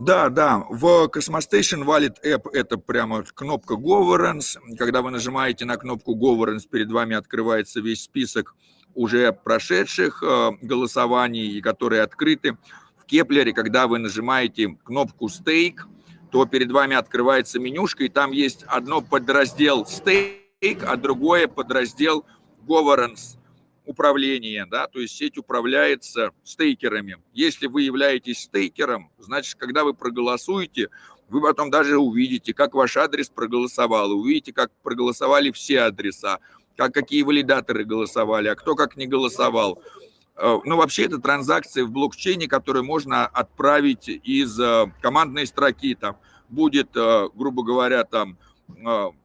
Да, 0.00 0.30
да, 0.30 0.64
в 0.70 1.10
Cosmostation 1.14 1.84
Wallet 1.84 2.16
App 2.24 2.48
это 2.54 2.78
прямо 2.78 3.22
кнопка 3.22 3.74
Governance. 3.74 4.56
Когда 4.78 5.02
вы 5.02 5.10
нажимаете 5.10 5.66
на 5.66 5.76
кнопку 5.76 6.16
Governance, 6.16 6.66
перед 6.70 6.90
вами 6.90 7.14
открывается 7.14 7.80
весь 7.80 8.04
список 8.04 8.56
уже 8.94 9.30
прошедших 9.32 10.22
э, 10.22 10.52
голосований, 10.62 11.60
которые 11.60 12.00
открыты. 12.00 12.56
В 12.96 13.04
Keplr 13.04 13.38
е, 13.38 13.52
когда 13.52 13.86
вы 13.86 13.98
нажимаете 13.98 14.78
кнопку 14.84 15.26
Stake, 15.26 15.80
то 16.30 16.46
перед 16.46 16.70
вами 16.70 16.96
открывается 16.96 17.58
менюшка, 17.58 18.04
и 18.04 18.08
там 18.08 18.32
есть 18.32 18.64
одно 18.66 19.00
подраздел 19.00 19.86
стейк, 19.86 20.84
а 20.86 20.96
другое 20.96 21.48
подраздел 21.48 22.24
governance. 22.66 23.36
управления, 23.86 24.66
да, 24.66 24.86
то 24.86 25.00
есть 25.00 25.16
сеть 25.16 25.36
управляется 25.36 26.30
стейкерами. 26.44 27.16
Если 27.32 27.66
вы 27.66 27.82
являетесь 27.82 28.42
стейкером, 28.44 29.10
значит, 29.18 29.56
когда 29.56 29.82
вы 29.82 29.94
проголосуете, 29.94 30.90
вы 31.28 31.40
потом 31.40 31.70
даже 31.70 31.98
увидите, 31.98 32.54
как 32.54 32.74
ваш 32.74 32.96
адрес 32.96 33.28
проголосовал, 33.28 34.12
увидите, 34.12 34.52
как 34.52 34.70
проголосовали 34.82 35.50
все 35.50 35.80
адреса, 35.80 36.38
как 36.76 36.94
какие 36.94 37.22
валидаторы 37.22 37.84
голосовали, 37.84 38.48
а 38.48 38.54
кто 38.54 38.76
как 38.76 38.96
не 38.96 39.06
голосовал. 39.06 39.82
Э, 40.40 40.58
ну, 40.64 40.76
вообще, 40.76 41.04
это 41.04 41.18
транзакции 41.18 41.82
в 41.82 41.90
блокчейне, 41.90 42.48
которые 42.48 42.82
можно 42.82 43.26
отправить 43.26 44.08
из 44.08 44.58
э, 44.58 44.90
командной 45.02 45.46
строки. 45.46 45.94
Там 45.94 46.16
будет, 46.48 46.96
э, 46.96 47.28
грубо 47.34 47.62
говоря, 47.62 48.04
там 48.04 48.38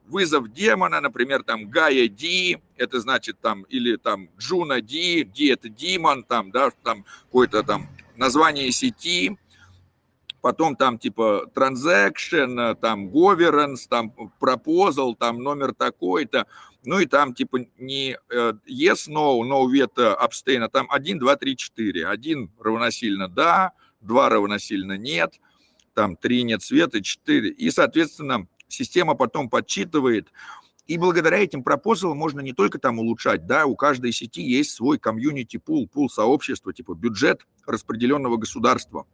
вызов 0.07 0.51
демона, 0.51 0.99
например, 1.01 1.43
там 1.43 1.69
Гая 1.69 2.07
Ди, 2.07 2.57
это 2.77 2.99
значит 2.99 3.39
там, 3.39 3.61
или 3.63 3.95
там 3.95 4.27
Джуна 4.39 4.81
Ди, 4.81 5.23
Ди 5.23 5.49
это 5.49 5.69
Димон, 5.69 6.23
там, 6.23 6.49
да, 6.49 6.71
там 6.83 7.05
какое-то 7.25 7.61
там 7.61 7.87
название 8.15 8.71
сети, 8.71 9.37
потом 10.41 10.75
там 10.75 10.97
типа 10.97 11.45
transaction, 11.53 12.73
там 12.73 13.09
governance, 13.09 13.87
там 13.87 14.11
proposal, 14.41 15.15
там 15.15 15.43
номер 15.43 15.75
такой-то, 15.75 16.47
ну 16.85 16.99
и 16.99 17.05
там 17.05 17.33
типа 17.33 17.65
не 17.77 18.17
э, 18.29 18.53
yes, 18.67 19.07
no, 19.09 19.41
no, 19.41 19.65
veto, 19.67 20.17
abstain, 20.19 20.63
а 20.63 20.69
там 20.69 20.87
1, 20.89 21.19
2, 21.19 21.35
3, 21.35 21.55
4. 21.55 22.07
1 22.07 22.51
равносильно 22.59 23.27
да, 23.27 23.71
2 24.01 24.29
равносильно 24.29 24.97
нет, 24.97 25.39
там 25.93 26.15
3 26.15 26.43
нет 26.43 26.61
света, 26.61 27.01
4. 27.01 27.49
И, 27.49 27.71
соответственно, 27.71 28.47
система 28.67 29.15
потом 29.15 29.49
подсчитывает, 29.49 30.31
и 30.87 30.99
благодаря 30.99 31.37
этим 31.39 31.63
пропозалам 31.63 32.17
можно 32.17 32.41
не 32.41 32.53
только 32.53 32.77
там 32.77 32.99
улучшать, 32.99 33.47
да, 33.47 33.65
у 33.65 33.75
каждой 33.75 34.11
сети 34.11 34.43
есть 34.43 34.71
свой 34.71 34.99
комьюнити 34.99 35.57
пул, 35.57 35.87
пул 35.87 36.09
сообщества, 36.09 36.73
типа 36.73 36.93
бюджет 36.93 37.47
распределенного 37.65 38.37
государства. 38.37 39.07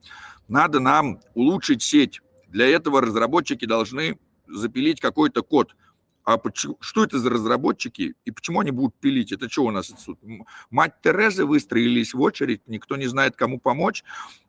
Надо 0.49 0.81
нам 0.81 1.21
улучшить 1.33 1.81
сеть. 1.81 2.19
Для 2.49 2.67
этого 2.67 2.99
разработчики 2.99 3.63
должны 3.63 4.19
запилить 4.47 4.99
какой-то 4.99 5.43
код. 5.43 5.75
А 6.23 6.37
почему, 6.37 6.77
что 6.79 7.03
это 7.03 7.19
за 7.19 7.29
разработчики 7.29 8.15
и 8.25 8.31
почему 8.31 8.59
они 8.59 8.71
будут 8.71 8.95
пилить? 8.95 9.31
Это 9.31 9.49
что 9.49 9.65
у 9.65 9.71
нас? 9.71 9.93
Мать 10.69 10.93
Терезы 11.01 11.45
выстроились 11.45 12.13
в 12.13 12.21
очередь, 12.21 12.61
никто 12.67 12.95
не 12.95 13.07
знает, 13.07 13.35
кому 13.35 13.59
помочь. 13.59 14.03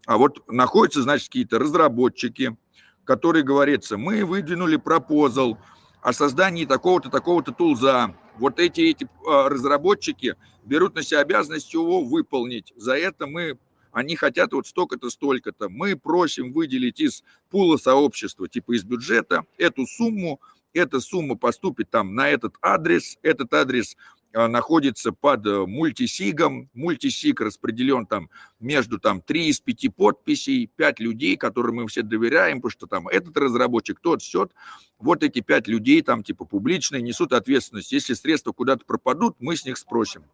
А 0.07 0.18
вот 0.18 0.49
находятся, 0.51 1.03
значит, 1.03 1.29
какие-то 1.29 1.59
разработчики, 1.59 2.57
которые 3.05 3.43
говорится, 3.43 3.97
мы 3.97 4.25
выдвинули 4.25 4.77
пропозал 4.77 5.59
о 6.03 6.12
создании 6.12 6.66
такого-то, 6.66 7.11
такого-то 7.11 7.53
тулза. 7.53 8.14
Вот 8.39 8.59
эти, 8.59 8.81
эти 8.81 9.09
а, 9.27 9.49
разработчики 9.49 10.37
берут 10.64 10.95
на 10.95 11.03
себя 11.03 11.20
обязанность 11.20 11.73
его 11.73 12.03
выполнить. 12.03 12.73
За 12.77 12.97
это 12.97 13.27
мы 13.27 13.59
они 13.93 14.16
хотят 14.16 14.53
вот 14.55 14.66
столько-то, 14.66 15.11
столько-то. 15.11 15.68
Мы 15.68 15.97
просим 15.97 16.53
выделить 16.53 16.99
из 16.99 17.23
пула 17.51 17.77
сообщества, 17.77 18.49
типа 18.49 18.75
из 18.75 18.85
бюджета, 18.85 19.45
эту 19.59 19.87
сумму, 19.87 20.41
эта 20.75 21.01
сумма 21.01 21.37
поступит 21.37 21.91
там 21.91 22.14
на 22.14 22.29
этот 22.29 22.55
адрес, 22.61 23.18
этот 23.23 23.53
адрес 23.55 23.97
а, 24.35 24.49
находится 24.49 25.12
под 25.12 25.47
э, 25.47 25.66
мультисигом. 25.66 26.70
Мультисиг 26.73 27.41
распределен 27.41 28.07
там 28.07 28.31
между 28.61 28.99
там 28.99 29.20
3 29.20 29.49
из 29.49 29.61
5 29.61 29.95
подписей, 29.95 30.70
5 30.77 31.01
людей, 31.01 31.37
которым 31.37 31.77
мы 31.77 31.87
все 31.87 32.03
доверяем, 32.03 32.59
потому 32.59 32.70
что 32.70 32.87
там 32.87 33.09
этот 33.09 33.37
разработчик, 33.37 34.01
тот, 34.01 34.23
счет. 34.23 34.53
Вот 34.99 35.23
эти 35.23 35.41
5 35.41 35.68
людей 35.68 36.01
там 36.03 36.23
типа 36.23 36.47
публичные 36.47 37.03
несут 37.03 37.33
ответственность. 37.33 37.93
Если 37.93 38.14
средства 38.14 38.53
куда-то 38.53 38.85
пропадут, 38.87 39.37
мы 39.39 39.57
с 39.57 39.66
них 39.66 39.77
спросим. 39.77 40.25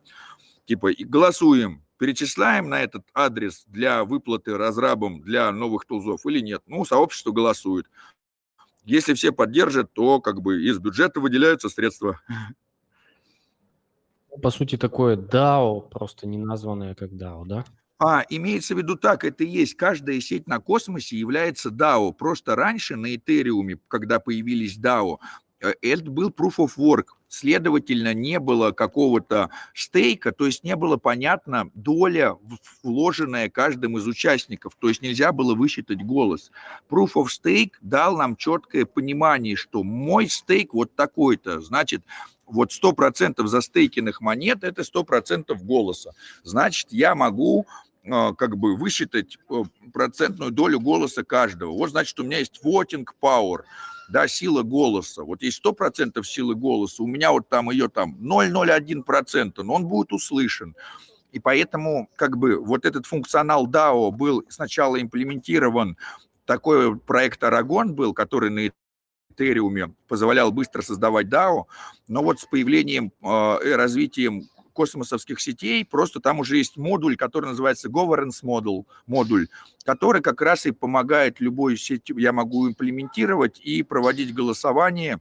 Типа 0.64 0.91
голосуем, 1.01 1.82
перечисляем 1.99 2.68
на 2.68 2.80
этот 2.80 3.05
адрес 3.14 3.64
для 3.66 4.05
выплаты 4.05 4.57
разрабам 4.57 5.22
для 5.22 5.51
новых 5.51 5.86
тулзов 5.86 6.24
или 6.26 6.41
нет. 6.41 6.62
Ну, 6.66 6.84
сообщество 6.84 7.32
голосует. 7.32 7.86
Если 8.89 9.12
все 9.12 9.32
поддержат, 9.32 9.93
то 9.93 10.18
как 10.18 10.41
бы 10.41 10.62
из 10.64 10.78
бюджета 10.78 11.20
выделяются 11.20 11.68
средства. 11.68 12.22
По 14.43 14.51
сути, 14.51 14.78
такое 14.78 15.14
DAO, 15.14 15.86
просто 15.91 16.26
не 16.26 16.39
названное 16.39 16.95
как 16.95 17.11
DAO, 17.11 17.45
да? 17.45 17.66
А, 17.99 18.24
имеется 18.30 18.74
в 18.74 18.78
виду 18.78 18.97
так, 18.97 19.24
это 19.24 19.45
и 19.45 19.49
есть. 19.49 19.74
Каждая 19.74 20.18
сеть 20.20 20.47
на 20.47 20.59
космосе 20.59 21.18
является 21.18 21.68
DAO. 21.68 22.14
Просто 22.14 22.57
раньше 22.57 22.97
на 22.97 23.14
Этериуме, 23.14 23.78
когда 23.89 24.20
появились 24.20 24.78
DAO, 24.78 25.18
это 25.61 26.11
был 26.11 26.30
proof 26.30 26.57
of 26.57 26.78
work. 26.78 27.09
Следовательно, 27.29 28.14
не 28.14 28.39
было 28.41 28.72
какого-то 28.72 29.51
стейка, 29.74 30.33
то 30.33 30.47
есть 30.47 30.64
не 30.64 30.76
было 30.76 30.97
понятно 30.97 31.70
доля, 31.74 32.37
вложенная 32.83 33.51
каждым 33.51 33.99
из 33.99 34.07
участников, 34.07 34.74
то 34.81 34.89
есть 34.89 35.03
нельзя 35.03 35.33
было 35.33 35.55
высчитать 35.55 36.03
голос. 36.03 36.51
Proof 36.89 37.12
of 37.16 37.26
stake 37.26 37.72
дал 37.83 38.16
нам 38.16 38.35
четкое 38.35 38.87
понимание, 38.87 39.57
что 39.57 39.83
мой 39.83 40.29
стейк 40.29 40.72
вот 40.72 40.95
такой-то, 40.95 41.61
значит, 41.61 42.03
вот 42.47 42.70
100% 42.70 43.47
застейкенных 43.47 44.22
монет– 44.22 44.61
это 44.64 44.81
100% 44.81 45.55
голоса. 45.62 46.12
Значит, 46.45 46.87
я 46.93 47.14
могу 47.14 47.66
э, 48.05 48.33
как 48.39 48.57
бы 48.57 48.74
высчитать 48.74 49.37
э, 49.51 49.62
процентную 49.93 50.51
долю 50.51 50.81
голоса 50.81 51.24
каждого. 51.24 51.72
Вот 51.72 51.91
значит, 51.91 52.18
у 52.20 52.24
меня 52.24 52.39
есть 52.39 52.61
voting 52.64 53.05
power– 53.20 53.64
да, 54.09 54.26
сила 54.28 54.62
голоса. 54.62 55.22
Вот 55.22 55.42
есть 55.42 55.64
100% 55.64 56.22
силы 56.24 56.54
голоса, 56.54 57.02
у 57.02 57.06
меня 57.06 57.32
вот 57.32 57.48
там 57.48 57.70
ее 57.70 57.88
там 57.88 58.16
0,01%, 58.20 59.62
но 59.62 59.74
он 59.74 59.86
будет 59.86 60.12
услышан. 60.12 60.74
И 61.30 61.38
поэтому 61.38 62.09
как 62.16 62.38
бы 62.38 62.59
вот 62.59 62.86
этот 62.86 63.06
функционал 63.06 63.68
DAO 63.68 64.11
был 64.11 64.44
сначала 64.48 65.00
имплементирован, 65.00 65.96
такой 66.46 66.98
проект 66.98 67.44
Арагон 67.44 67.94
был, 67.94 68.14
который 68.14 68.48
на 68.50 68.70
Этериуме 69.30 69.94
позволял 70.09 70.50
быстро 70.50 70.80
создавать 70.80 71.26
DAO, 71.26 71.64
но 72.09 72.22
вот 72.22 72.40
с 72.40 72.46
появлением 72.46 73.12
э, 73.22 73.68
и 73.68 73.70
развитием 73.72 74.48
космосовских 74.79 75.41
сетей, 75.41 75.85
просто 75.85 76.20
там 76.20 76.39
уже 76.39 76.57
есть 76.57 76.76
модуль, 76.76 77.16
который 77.16 77.47
называется 77.47 77.89
governance 77.89 78.45
module, 78.45 78.85
модуль, 79.09 79.49
который 79.85 80.22
как 80.22 80.41
раз 80.41 80.66
и 80.66 80.70
помогает 80.70 81.41
любой 81.41 81.76
сети, 81.76 82.14
я 82.16 82.33
могу 82.33 82.68
имплементировать 82.68 83.59
и 83.59 83.83
проводить 83.83 84.33
голосование, 84.33 85.18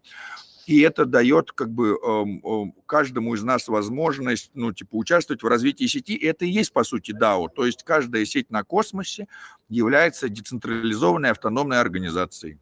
и 0.67 0.81
это 0.81 1.05
дает 1.05 1.53
как 1.53 1.71
бы 1.71 1.97
эм, 1.97 2.39
эм, 2.45 2.73
каждому 2.85 3.33
из 3.33 3.41
нас 3.41 3.67
возможность, 3.67 4.51
ну, 4.53 4.73
типа, 4.73 4.95
участвовать 4.97 5.41
в 5.41 5.47
развитии 5.47 5.87
сети. 5.87 6.13
И 6.13 6.27
это 6.27 6.45
и 6.45 6.49
есть, 6.49 6.71
по 6.71 6.83
сути, 6.83 7.13
DAO. 7.19 7.47
То 7.55 7.65
есть 7.65 7.83
каждая 7.83 8.25
сеть 8.25 8.51
на 8.51 8.63
космосе 8.63 9.27
является 9.69 10.29
децентрализованной 10.29 11.31
автономной 11.31 11.79
организацией. 11.79 12.59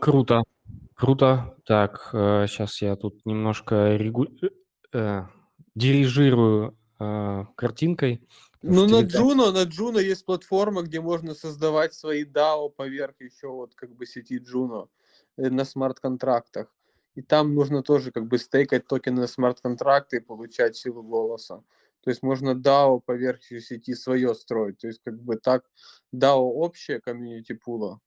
Круто. 0.00 0.44
Круто. 0.94 1.56
Так, 1.64 2.08
сейчас 2.12 2.82
э, 2.82 2.86
я 2.86 2.96
тут 2.96 3.26
немножко 3.26 3.96
регу... 3.96 4.26
э, 4.42 4.48
э 4.92 5.26
дирижирую 5.74 6.78
э, 7.00 7.44
картинкой. 7.56 8.26
Ну, 8.62 8.86
на 8.86 9.02
Juno, 9.02 9.50
на 9.50 9.64
Juno 9.64 10.00
есть 10.00 10.24
платформа, 10.24 10.82
где 10.82 11.00
можно 11.00 11.34
создавать 11.34 11.94
свои 11.94 12.24
DAO 12.24 12.70
поверх 12.70 13.20
еще 13.20 13.48
вот 13.48 13.74
как 13.74 13.94
бы 13.94 14.06
сети 14.06 14.38
Juno 14.38 14.88
э, 15.36 15.50
на 15.50 15.64
смарт-контрактах. 15.64 16.72
И 17.14 17.22
там 17.22 17.54
нужно 17.54 17.82
тоже 17.82 18.10
как 18.10 18.26
бы 18.26 18.38
стейкать 18.38 18.86
токены 18.86 19.22
на 19.22 19.26
смарт-контракты 19.26 20.16
и 20.16 20.20
получать 20.20 20.76
силу 20.76 21.02
голоса. 21.02 21.62
То 22.02 22.10
есть 22.10 22.22
можно 22.22 22.50
DAO 22.50 23.00
поверх 23.04 23.42
сети 23.42 23.94
свое 23.94 24.34
строить. 24.34 24.78
То 24.78 24.86
есть 24.86 25.00
как 25.04 25.20
бы 25.20 25.36
так 25.36 25.64
DAO 26.14 26.38
общее 26.38 27.00
комьюнити 27.00 27.54
пула 27.54 28.00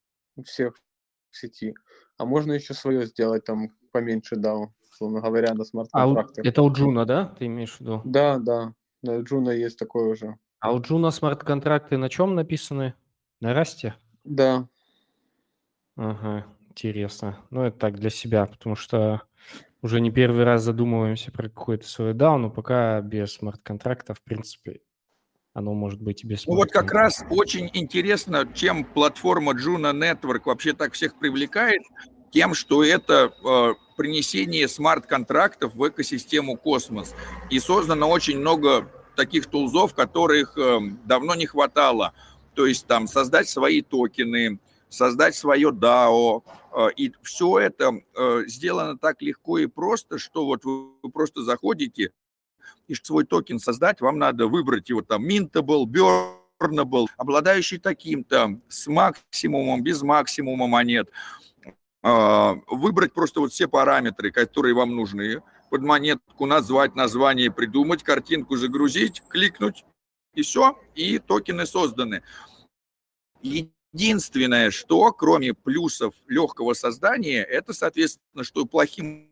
всех 0.44 0.76
сети 1.38 1.76
а 2.18 2.26
можно 2.26 2.54
еще 2.54 2.74
свое 2.74 3.06
сделать 3.06 3.46
там 3.46 3.70
поменьше 3.92 4.36
DAO, 4.36 4.70
условно 4.92 5.22
говоря, 5.22 5.54
на 5.54 5.64
смарт-контрактах. 5.64 6.44
А 6.44 6.48
это 6.48 6.62
у 6.64 6.72
Джуна, 6.72 7.06
да, 7.06 7.26
ты 7.38 7.46
имеешь 7.46 7.78
в 7.78 7.82
виду? 7.82 8.02
Да, 8.06 8.38
да, 8.38 8.74
у 9.04 9.24
Juno 9.24 9.52
есть 9.52 9.78
такое 9.78 10.10
уже. 10.10 10.36
А 10.60 10.74
у 10.74 10.82
Juno 10.82 11.12
смарт-контракты 11.12 11.98
на 11.98 12.10
чем 12.10 12.36
написаны? 12.36 12.96
На 13.40 13.54
Rust 13.54 13.82
е? 13.82 13.96
Да. 14.24 14.68
Ага, 15.96 16.48
интересно. 16.70 17.38
Ну, 17.52 17.64
это 17.64 17.78
так 17.78 18.00
для 18.00 18.10
себя, 18.10 18.48
потому 18.48 18.76
что 18.76 19.22
уже 19.84 20.02
не 20.02 20.12
первый 20.12 20.44
раз 20.44 20.64
задумываемся 20.64 21.32
про 21.32 21.50
какой-то 21.50 21.88
свой 21.88 22.14
DAO, 22.14 22.38
но 22.38 22.50
пока 22.50 23.00
без 23.02 23.34
смарт-контракта, 23.34 24.16
в 24.16 24.22
принципе, 24.24 24.82
оно 25.58 25.74
может 25.74 26.00
быть 26.00 26.24
и 26.24 26.28
без 26.28 26.46
Ну 26.46 26.56
вот 26.56 26.72
как 26.72 26.92
раз 26.92 27.26
очень 27.32 27.72
интересно, 27.74 28.48
чем 28.54 28.86
платформа 28.86 29.54
Juno 29.54 29.92
Network 29.92 30.44
вообще 30.46 30.74
так 30.74 30.94
всех 30.94 31.16
привлекает, 31.18 31.82
тем, 32.32 32.54
что 32.54 32.84
это 32.84 33.34
э, 33.44 33.74
принесение 33.98 34.68
смарт-контрактов 34.68 35.74
в 35.74 35.90
экосистему 35.90 36.58
космос. 36.58 37.16
И 37.50 37.60
создано 37.60 38.08
очень 38.08 38.38
много 38.38 38.88
таких 39.16 39.48
тулзов, 39.48 39.96
которых 39.96 40.56
э, 40.60 40.80
давно 41.06 41.34
не 41.34 41.48
хватало. 41.48 42.14
То 42.54 42.68
есть 42.68 42.86
там 42.86 43.08
создать 43.08 43.50
свои 43.50 43.82
токены, 43.82 44.60
создать 44.90 45.36
свое 45.36 45.70
DAO. 45.70 46.44
Э, 46.72 46.90
и 46.96 47.12
все 47.24 47.58
это 47.58 48.00
э, 48.16 48.44
сделано 48.46 48.96
так 49.00 49.24
легко 49.24 49.58
и 49.58 49.66
просто, 49.66 50.20
что 50.20 50.46
вот 50.46 50.66
вы 50.66 51.10
просто 51.12 51.42
заходите, 51.42 52.12
и 52.88 52.96
свой 52.96 53.26
токен 53.26 53.60
создать, 53.60 54.02
вам 54.02 54.18
надо 54.18 54.48
выбрать 54.48 54.90
его 54.90 55.02
там 55.02 55.28
mintable, 55.28 55.86
burnable, 56.60 57.06
обладающий 57.18 57.78
таким-то, 57.78 58.60
с 58.68 58.88
максимумом, 58.88 59.84
без 59.84 60.02
максимума 60.02 60.68
монет. 60.68 61.12
Э, 62.04 62.56
выбрать 62.68 63.14
просто 63.14 63.40
вот 63.40 63.52
все 63.52 63.68
параметры, 63.68 64.32
которые 64.32 64.74
вам 64.74 64.96
нужны, 64.96 65.42
под 65.70 65.82
монетку 65.82 66.46
назвать, 66.46 66.96
название 66.96 67.52
придумать, 67.52 68.04
картинку 68.04 68.56
загрузить, 68.56 69.22
кликнуть, 69.28 69.86
и 70.34 70.42
все, 70.42 70.80
и 70.96 71.20
токены 71.20 71.66
созданы. 71.66 72.24
Единственное, 73.42 74.72
что 74.72 75.12
кроме 75.12 75.54
плюсов 75.54 76.14
легкого 76.28 76.74
создания, 76.74 77.44
это, 77.44 77.74
соответственно, 77.74 78.44
что 78.44 78.66
плохим 78.66 79.32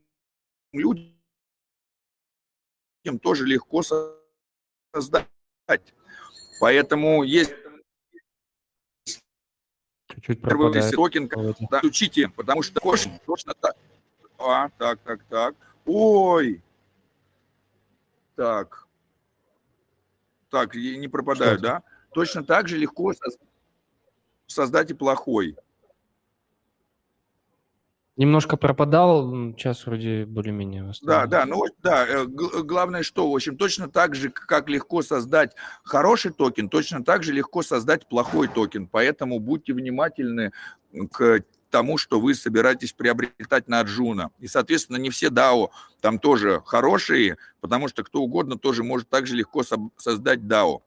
людям 0.73 1.14
тоже 3.19 3.45
легко 3.45 3.81
создать. 4.93 5.27
Поэтому 6.59 7.23
есть 7.23 7.53
Чуть-чуть 10.07 10.41
пропадает. 10.41 10.93
токен, 10.93 11.29
да, 11.69 11.81
учите, 11.83 12.29
потому 12.29 12.61
что 12.61 12.79
точно 13.25 13.53
так. 13.55 13.75
А, 14.37 14.69
так, 14.77 14.99
так, 14.99 15.23
так. 15.29 15.55
Ой. 15.85 16.61
Так. 18.35 18.87
Так, 20.49 20.75
не 20.75 21.07
пропадаю, 21.07 21.59
да? 21.59 21.83
Точно 22.13 22.43
так 22.43 22.67
же 22.67 22.77
легко 22.77 23.13
создать 24.47 24.91
и 24.91 24.93
плохой. 24.93 25.57
Немножко 28.17 28.55
пропадал, 28.55 29.29
сейчас 29.57 29.85
вроде 29.85 30.25
более-менее 30.25 30.93
Да, 31.01 31.25
да, 31.25 31.45
ну 31.45 31.65
да, 31.83 32.05
э, 32.07 32.25
главное 32.25 33.03
что, 33.03 33.29
в 33.29 33.35
общем, 33.35 33.57
точно 33.57 33.89
так 33.89 34.15
же, 34.15 34.29
как 34.29 34.69
легко 34.69 35.01
создать 35.01 35.53
хороший 35.83 36.31
токен, 36.31 36.69
точно 36.69 37.03
так 37.03 37.23
же 37.23 37.33
легко 37.33 37.61
создать 37.61 38.07
плохой 38.07 38.47
токен, 38.47 38.87
поэтому 38.87 39.39
будьте 39.39 39.73
внимательны 39.73 40.53
к 41.11 41.41
тому, 41.69 41.97
что 41.97 42.21
вы 42.21 42.35
собираетесь 42.35 42.93
приобретать 42.93 43.67
на 43.67 43.81
Juno. 43.81 44.31
И, 44.39 44.47
соответственно, 44.47 44.95
не 44.95 45.09
все 45.09 45.27
DAO 45.27 45.71
там 45.99 46.19
тоже 46.19 46.61
хорошие, 46.65 47.35
потому 47.59 47.89
что 47.89 48.05
кто 48.05 48.21
угодно 48.21 48.57
тоже 48.57 48.81
может 48.85 49.09
так 49.09 49.27
же 49.27 49.35
легко 49.35 49.61
создать 49.97 50.39
DAO. 50.39 50.83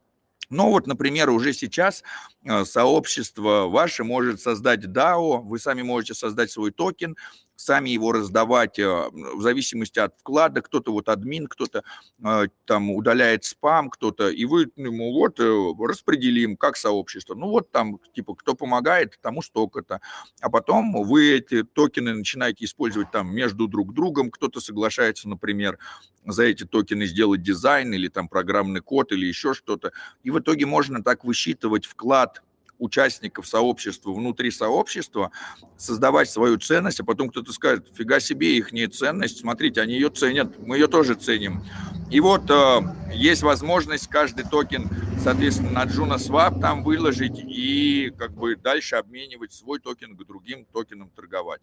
Но 0.51 0.70
вот, 0.70 0.86
например, 0.86 1.30
уже 1.30 1.53
сейчас 1.53 2.03
э, 2.44 2.64
сообщество 2.64 3.66
ваше 3.68 4.05
может 4.05 4.40
создать 4.40 4.84
DAO, 4.84 5.40
вы 5.42 5.59
сами 5.59 5.82
можете 5.82 6.14
создать 6.14 6.51
свой 6.51 6.70
токен, 6.70 7.16
сами 7.59 7.90
его 7.90 8.12
раздавать 8.12 8.78
э, 8.78 9.09
в 9.11 9.42
зависимости 9.42 9.98
от 9.98 10.14
вклада. 10.20 10.62
Кто-то 10.62 10.92
вот 10.92 11.09
админ, 11.09 11.48
кто-то 11.48 11.82
э, 12.24 12.46
там 12.64 12.90
удаляет 12.92 13.44
спам, 13.44 13.90
кто-то, 13.90 14.28
и 14.28 14.44
вы 14.44 14.70
ему 14.76 15.12
вот 15.12 15.40
распределим 15.80 16.56
как 16.56 16.76
сообщество. 16.76 17.34
Ну 17.34 17.48
вот 17.48 17.72
там, 17.72 17.98
типа, 18.14 18.36
кто 18.36 18.54
помогает, 18.54 19.18
тому 19.20 19.42
столько-то. 19.42 20.00
А 20.40 20.50
потом 20.50 21.02
вы 21.02 21.32
эти 21.32 21.64
токены 21.64 22.14
начинаете 22.14 22.64
использовать 22.64 23.11
там 23.11 23.34
между 23.34 23.66
друг 23.66 23.92
другом. 23.92 24.30
Кто-то 24.30 24.61
соглашается, 24.61 25.28
например, 25.28 25.78
за 26.24 26.44
эти 26.44 26.64
токены 26.64 27.06
сделать 27.06 27.42
дизайн 27.42 27.92
или 27.92 28.06
там 28.09 28.28
программный 28.28 28.80
код 28.80 29.11
или 29.11 29.26
еще 29.26 29.52
что-то. 29.52 29.92
И 30.22 30.30
в 30.30 30.38
итоге 30.38 30.64
можно 30.66 31.02
так 31.02 31.24
высчитывать 31.24 31.86
вклад 31.86 32.42
участников 32.79 33.47
сообщества 33.47 34.12
внутри 34.12 34.51
сообщества, 34.51 35.31
создавать 35.76 36.31
свою 36.31 36.59
ценность, 36.59 37.01
а 37.01 37.05
потом 37.05 37.29
кто-то 37.31 37.53
скажет, 37.53 37.89
фига 37.95 38.20
себе 38.20 38.57
у 38.57 38.72
них 38.72 38.86
ценность, 38.87 39.41
смотрите, 39.41 39.81
они 39.81 39.95
ее 39.95 40.11
ценят, 40.11 40.59
мы 40.59 40.76
ее 40.76 40.89
тоже 40.89 41.14
ценим. 41.14 41.62
И 42.11 42.20
вот 42.20 42.51
э, 42.51 42.81
есть 43.12 43.43
возможность 43.43 44.09
каждый 44.09 44.45
токен, 44.45 44.89
соответственно, 45.22 45.70
на 45.72 45.85
Juno 45.85 46.16
Swap 46.16 46.61
там 46.61 46.83
выложить 46.83 47.39
и 47.39 48.12
как 48.16 48.33
бы 48.33 48.57
дальше 48.57 48.97
обменивать 48.97 49.53
свой 49.53 49.79
токен 49.79 50.16
к 50.16 50.24
другим 50.24 50.64
токенам 50.72 51.11
торговать. 51.11 51.61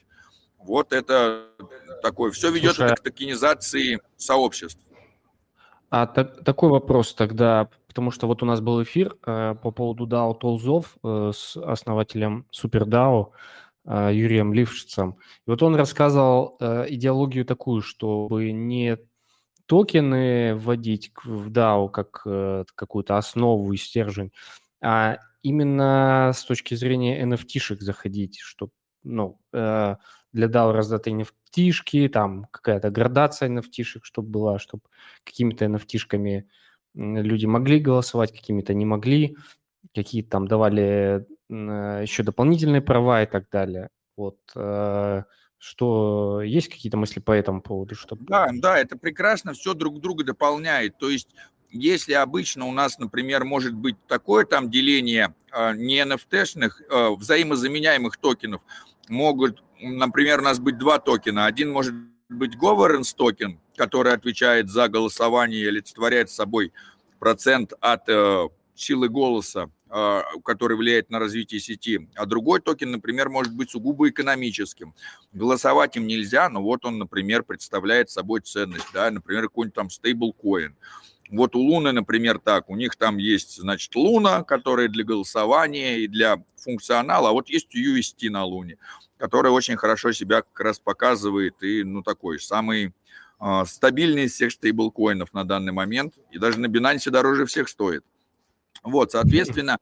Вот 0.60 0.94
это 0.94 1.48
такое. 2.02 2.32
Все 2.32 2.52
ведет 2.52 2.76
Слушай, 2.76 2.96
к 2.96 3.00
токенизации 3.02 4.02
сообществ. 4.18 4.80
А 5.90 6.08
так, 6.08 6.44
такой 6.44 6.70
вопрос 6.70 7.14
тогда, 7.14 7.70
потому 7.96 8.12
что 8.12 8.28
вот 8.28 8.44
у 8.44 8.46
нас 8.46 8.60
был 8.60 8.84
эфир 8.84 9.16
э, 9.26 9.56
по 9.64 9.72
поводу 9.72 10.06
DAO 10.06 10.38
Толзов 10.38 10.98
э, 11.02 11.32
с 11.34 11.56
основателем 11.56 12.46
SuperDAO 12.52 13.32
э, 13.86 14.10
Юрием 14.14 14.54
Лившицем. 14.54 15.12
И 15.12 15.50
вот 15.50 15.64
он 15.64 15.76
рассказывал 15.76 16.58
э, 16.60 16.88
идеологию 16.90 17.46
такую, 17.46 17.82
чтобы 17.82 18.52
не 18.52 18.98
токены 19.66 20.56
вводить 20.56 21.14
в 21.24 21.50
DAO 21.50 21.90
как 21.90 22.22
э, 22.26 22.66
какую-то 22.76 23.18
основу 23.18 23.72
и 23.72 23.78
стержень, 23.78 24.34
а 24.82 25.20
именно 25.42 26.34
с 26.36 26.44
точки 26.44 26.76
зрения 26.76 27.24
NFT-шек 27.24 27.80
заходить, 27.80 28.40
чтобы 28.42 28.74
ну, 29.04 29.40
э, 29.54 29.96
для 30.34 30.48
DAO 30.48 30.74
раздаты 30.74 31.12
nft 31.12 32.10
там 32.10 32.48
какая-то 32.52 32.90
градация 32.90 33.48
nft 33.48 34.02
чтобы 34.04 34.28
была, 34.28 34.60
чтобы 34.60 34.84
какими-то 35.24 35.64
nft 35.64 35.98
люди 36.96 37.46
могли 37.46 37.80
голосовать, 37.80 38.32
какими-то 38.32 38.74
не 38.74 38.86
могли, 38.86 39.38
какие-то 39.94 40.30
там 40.30 40.48
давали 40.48 41.26
еще 41.50 42.24
дополнительные 42.24 42.82
права 42.82 43.24
и 43.24 43.26
так 43.28 43.50
далее. 43.52 43.90
Вот 44.18 44.38
э, 44.56 45.24
что 45.58 46.42
есть 46.42 46.70
какие-то 46.70 46.98
мысли 46.98 47.20
по 47.20 47.34
этому 47.34 47.62
поводу? 47.62 47.94
Что... 47.94 48.16
Да, 48.16 48.50
да, 48.52 48.80
это 48.80 48.98
прекрасно, 48.98 49.54
все 49.54 49.74
друг 49.74 50.00
друга 50.00 50.24
дополняет. 50.24 50.98
То 50.98 51.10
есть 51.10 51.36
если 51.70 52.14
обычно 52.14 52.66
у 52.66 52.72
нас, 52.72 52.98
например, 52.98 53.44
может 53.44 53.74
быть 53.74 53.98
такое 54.08 54.46
там 54.46 54.72
деление 54.72 55.36
э, 55.52 55.76
не 55.76 56.00
NFT-шных, 56.00 56.82
э, 56.90 57.10
взаимозаменяемых 57.16 58.18
токенов, 58.18 58.62
могут 59.08 59.62
например, 59.82 60.40
у 60.40 60.44
нас 60.44 60.60
быть 60.60 60.78
два 60.78 61.00
токена. 61.00 61.46
Один 61.46 61.72
может 61.72 61.94
быть 62.30 62.56
governance 62.56 63.14
токен, 63.16 63.60
который 63.76 64.14
отвечает 64.14 64.70
за 64.70 64.88
голосование 64.88 65.62
и 65.62 65.68
олицетворяет 65.68 66.30
собой 66.30 66.74
процент 67.20 67.74
от 67.80 68.08
э, 68.08 68.50
силы 68.76 69.10
голоса, 69.10 69.70
э, 69.90 70.22
который 70.44 70.78
влияет 70.78 71.10
на 71.10 71.20
развитие 71.20 71.60
сети. 71.60 72.10
А 72.16 72.26
другой 72.26 72.62
токен, 72.62 72.92
например, 72.92 73.30
может 73.30 73.54
быть 73.54 73.72
сугубо 73.72 74.10
экономическим. 74.10 74.94
Голосовать 75.34 75.96
им 75.98 76.08
нельзя, 76.08 76.50
но 76.50 76.62
вот 76.62 76.86
он, 76.86 76.98
например, 76.98 77.44
представляет 77.44 78.10
собой 78.10 78.42
ценность, 78.42 78.88
да, 78.94 79.10
например, 79.12 79.44
какой-нибудь 79.44 79.76
там 79.76 79.90
стейблкоин. 79.90 80.76
Вот 81.32 81.56
у 81.56 81.60
Луны, 81.60 81.92
например, 81.92 82.38
так, 82.38 82.70
у 82.70 82.76
них 82.76 82.96
там 82.96 83.18
есть, 83.18 83.56
значит, 83.58 83.96
Луна, 83.96 84.44
которая 84.44 84.90
для 84.90 85.04
голосования 85.04 85.98
и 86.00 86.08
для 86.08 86.44
функционала, 86.56 87.30
а 87.30 87.32
вот 87.32 87.50
есть 87.50 87.76
UST 87.76 88.30
на 88.30 88.46
Луне 88.46 88.78
который 89.18 89.52
очень 89.52 89.78
хорошо 89.78 90.12
себя 90.12 90.42
как 90.42 90.60
раз 90.60 90.80
показывает 90.80 91.62
и, 91.64 91.84
ну, 91.84 92.04
такой 92.04 92.40
самый 92.40 92.94
стабильный 93.66 94.24
из 94.24 94.34
всех 94.34 94.52
стейблкоинов 94.52 95.34
на 95.34 95.44
данный 95.44 95.72
момент, 95.72 96.16
и 96.32 96.38
даже 96.38 96.60
на 96.60 96.68
Binance 96.68 97.10
дороже 97.10 97.46
всех 97.46 97.70
стоит. 97.70 98.04
Вот, 98.84 99.12
соответственно, 99.12 99.78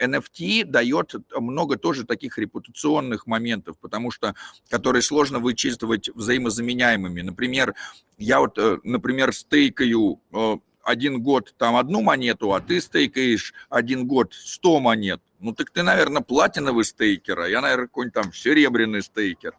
NFT 0.00 0.62
э, 0.62 0.64
дает 0.64 1.14
много 1.36 1.76
тоже 1.76 2.04
таких 2.04 2.38
репутационных 2.38 3.26
моментов, 3.26 3.78
потому 3.78 4.10
что, 4.10 4.34
которые 4.68 5.02
сложно 5.02 5.38
вычитывать 5.38 6.08
взаимозаменяемыми. 6.08 7.22
Например, 7.22 7.74
я 8.18 8.40
вот, 8.40 8.58
э, 8.58 8.78
например, 8.84 9.32
стейкаю 9.32 10.20
э, 10.32 10.56
один 10.82 11.22
год 11.22 11.54
там 11.58 11.76
одну 11.76 12.02
монету, 12.02 12.52
а 12.52 12.60
ты 12.60 12.80
стейкаешь 12.80 13.54
один 13.68 14.06
год 14.06 14.34
100 14.34 14.80
монет. 14.80 15.20
Ну 15.38 15.54
так 15.54 15.70
ты, 15.70 15.82
наверное, 15.82 16.22
платиновый 16.22 16.84
стейкер, 16.84 17.40
а 17.40 17.48
я, 17.48 17.60
наверное, 17.60 17.86
какой-нибудь 17.86 18.14
там 18.14 18.32
серебряный 18.32 19.02
стейкер, 19.02 19.54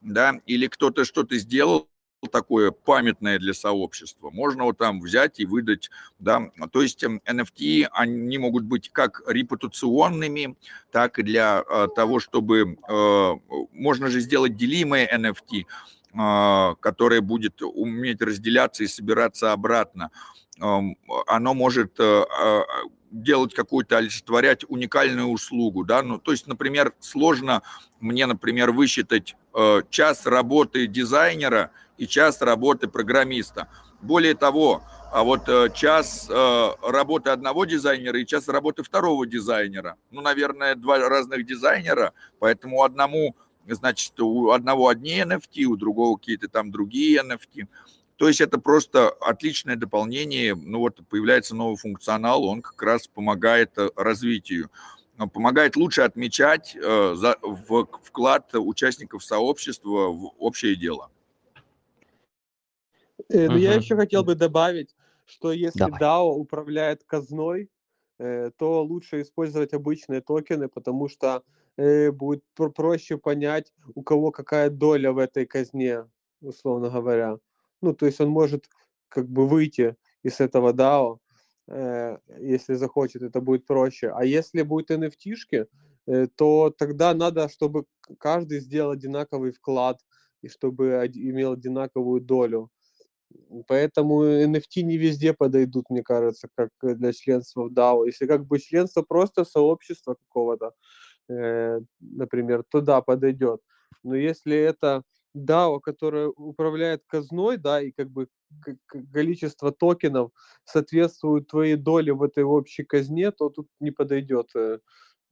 да, 0.00 0.34
или 0.46 0.66
кто-то 0.66 1.04
что-то 1.04 1.36
сделал 1.38 1.88
такое 2.30 2.70
памятное 2.70 3.38
для 3.38 3.54
сообщества. 3.54 4.30
Можно 4.30 4.64
вот 4.64 4.78
там 4.78 5.00
взять 5.00 5.38
и 5.38 5.46
выдать, 5.46 5.90
да, 6.18 6.50
то 6.72 6.82
есть 6.82 7.04
NFT, 7.04 7.82
эм, 7.82 7.88
они 7.92 8.38
могут 8.38 8.64
быть 8.64 8.90
как 8.90 9.22
репутационными, 9.26 10.56
так 10.90 11.18
и 11.18 11.22
для 11.22 11.62
э, 11.68 11.88
того, 11.94 12.18
чтобы, 12.20 12.78
э, 12.88 13.32
можно 13.72 14.08
же 14.08 14.20
сделать 14.20 14.56
делимые 14.56 15.08
NFT, 15.12 15.64
э, 16.14 16.74
которое 16.80 17.20
будет 17.20 17.62
уметь 17.62 18.22
разделяться 18.22 18.84
и 18.84 18.88
собираться 18.88 19.52
обратно. 19.52 20.10
Оно 20.58 21.52
может 21.52 22.00
делать 23.10 23.54
какую-то, 23.54 23.98
олицетворять 23.98 24.64
уникальную 24.68 25.26
услугу, 25.26 25.84
да, 25.84 26.02
ну, 26.02 26.18
то 26.18 26.32
есть, 26.32 26.46
например, 26.46 26.94
сложно 26.98 27.62
мне, 28.00 28.24
например, 28.24 28.72
высчитать 28.72 29.36
час 29.90 30.24
работы 30.24 30.86
дизайнера 30.86 31.72
и 31.98 32.06
час 32.06 32.40
работы 32.42 32.88
программиста. 32.88 33.68
Более 34.00 34.34
того, 34.34 34.82
а 35.12 35.22
вот 35.22 35.48
э, 35.48 35.70
час 35.74 36.28
э, 36.28 36.70
работы 36.82 37.30
одного 37.30 37.64
дизайнера 37.64 38.20
и 38.20 38.26
час 38.26 38.48
работы 38.48 38.82
второго 38.82 39.26
дизайнера. 39.26 39.96
Ну, 40.10 40.20
наверное, 40.20 40.74
два 40.74 40.98
разных 40.98 41.46
дизайнера, 41.46 42.12
поэтому 42.38 42.82
одному, 42.82 43.36
значит, 43.66 44.18
у 44.20 44.50
одного 44.50 44.88
одни 44.88 45.20
NFT, 45.20 45.64
у 45.64 45.76
другого 45.76 46.18
какие-то 46.18 46.48
там 46.48 46.70
другие 46.70 47.22
NFT. 47.22 47.66
То 48.16 48.28
есть 48.28 48.40
это 48.40 48.58
просто 48.58 49.08
отличное 49.08 49.76
дополнение. 49.76 50.54
Ну 50.54 50.80
вот 50.80 51.00
появляется 51.08 51.54
новый 51.54 51.76
функционал, 51.76 52.44
он 52.44 52.62
как 52.62 52.82
раз 52.82 53.08
помогает 53.08 53.72
э, 53.78 53.88
развитию 53.96 54.70
помогает 55.32 55.76
лучше 55.76 56.02
отмечать 56.02 56.76
вклад 58.04 58.54
участников 58.54 59.24
сообщества 59.24 60.08
в 60.08 60.34
общее 60.38 60.76
дело. 60.76 61.10
Ну, 63.28 63.56
я 63.56 63.74
еще 63.74 63.96
хотел 63.96 64.22
бы 64.24 64.34
добавить, 64.34 64.94
что 65.24 65.52
если 65.52 65.80
Давай. 65.80 66.00
DAO 66.00 66.34
управляет 66.34 67.04
казной, 67.04 67.70
э, 68.18 68.50
то 68.56 68.82
лучше 68.84 69.22
использовать 69.22 69.72
обычные 69.72 70.20
токены, 70.20 70.68
потому 70.68 71.08
что 71.08 71.42
э, 71.76 72.10
будет 72.12 72.44
проще 72.54 73.18
понять, 73.18 73.72
у 73.94 74.02
кого 74.02 74.30
какая 74.30 74.70
доля 74.70 75.12
в 75.12 75.18
этой 75.18 75.46
казне, 75.46 76.04
условно 76.40 76.90
говоря. 76.90 77.38
Ну, 77.82 77.94
то 77.94 78.06
есть 78.06 78.20
он 78.20 78.28
может 78.28 78.68
как 79.08 79.28
бы 79.28 79.46
выйти 79.48 79.96
из 80.22 80.40
этого 80.40 80.72
DAO, 80.72 81.18
если 82.38 82.74
захочет, 82.74 83.22
это 83.22 83.40
будет 83.40 83.66
проще. 83.66 84.12
А 84.14 84.24
если 84.24 84.62
будет 84.62 84.92
NFT-шки, 84.92 85.66
то 86.36 86.70
тогда 86.70 87.12
надо, 87.12 87.48
чтобы 87.48 87.86
каждый 88.20 88.60
сделал 88.60 88.92
одинаковый 88.92 89.50
вклад 89.50 90.00
и 90.42 90.48
чтобы 90.48 91.10
имел 91.14 91.54
одинаковую 91.54 92.20
долю. 92.20 92.70
Поэтому 93.66 94.24
NFT 94.24 94.82
не 94.82 94.96
везде 94.98 95.32
подойдут, 95.32 95.90
мне 95.90 96.02
кажется, 96.02 96.48
как 96.54 96.70
для 96.82 97.12
членства 97.12 97.68
в 97.68 97.72
DAO. 97.72 98.06
Если 98.06 98.26
как 98.26 98.46
бы 98.46 98.58
членство 98.58 99.02
просто 99.02 99.44
сообщества 99.44 100.14
какого-то, 100.14 100.72
э, 101.28 101.80
например, 102.00 102.64
то 102.70 102.80
да, 102.80 103.00
подойдет. 103.02 103.60
Но 104.02 104.14
если 104.14 104.56
это 104.56 105.02
DAO, 105.36 105.80
которое 105.80 106.28
управляет 106.28 107.02
казной, 107.06 107.56
да, 107.56 107.82
и 107.82 107.92
как 107.92 108.10
бы 108.10 108.28
количество 109.12 109.72
токенов 109.72 110.30
соответствует 110.64 111.48
твоей 111.48 111.76
доле 111.76 112.12
в 112.12 112.22
этой 112.22 112.44
общей 112.44 112.84
казне, 112.84 113.30
то 113.32 113.50
тут 113.50 113.68
не 113.80 113.90
подойдет 113.90 114.50
э, 114.54 114.78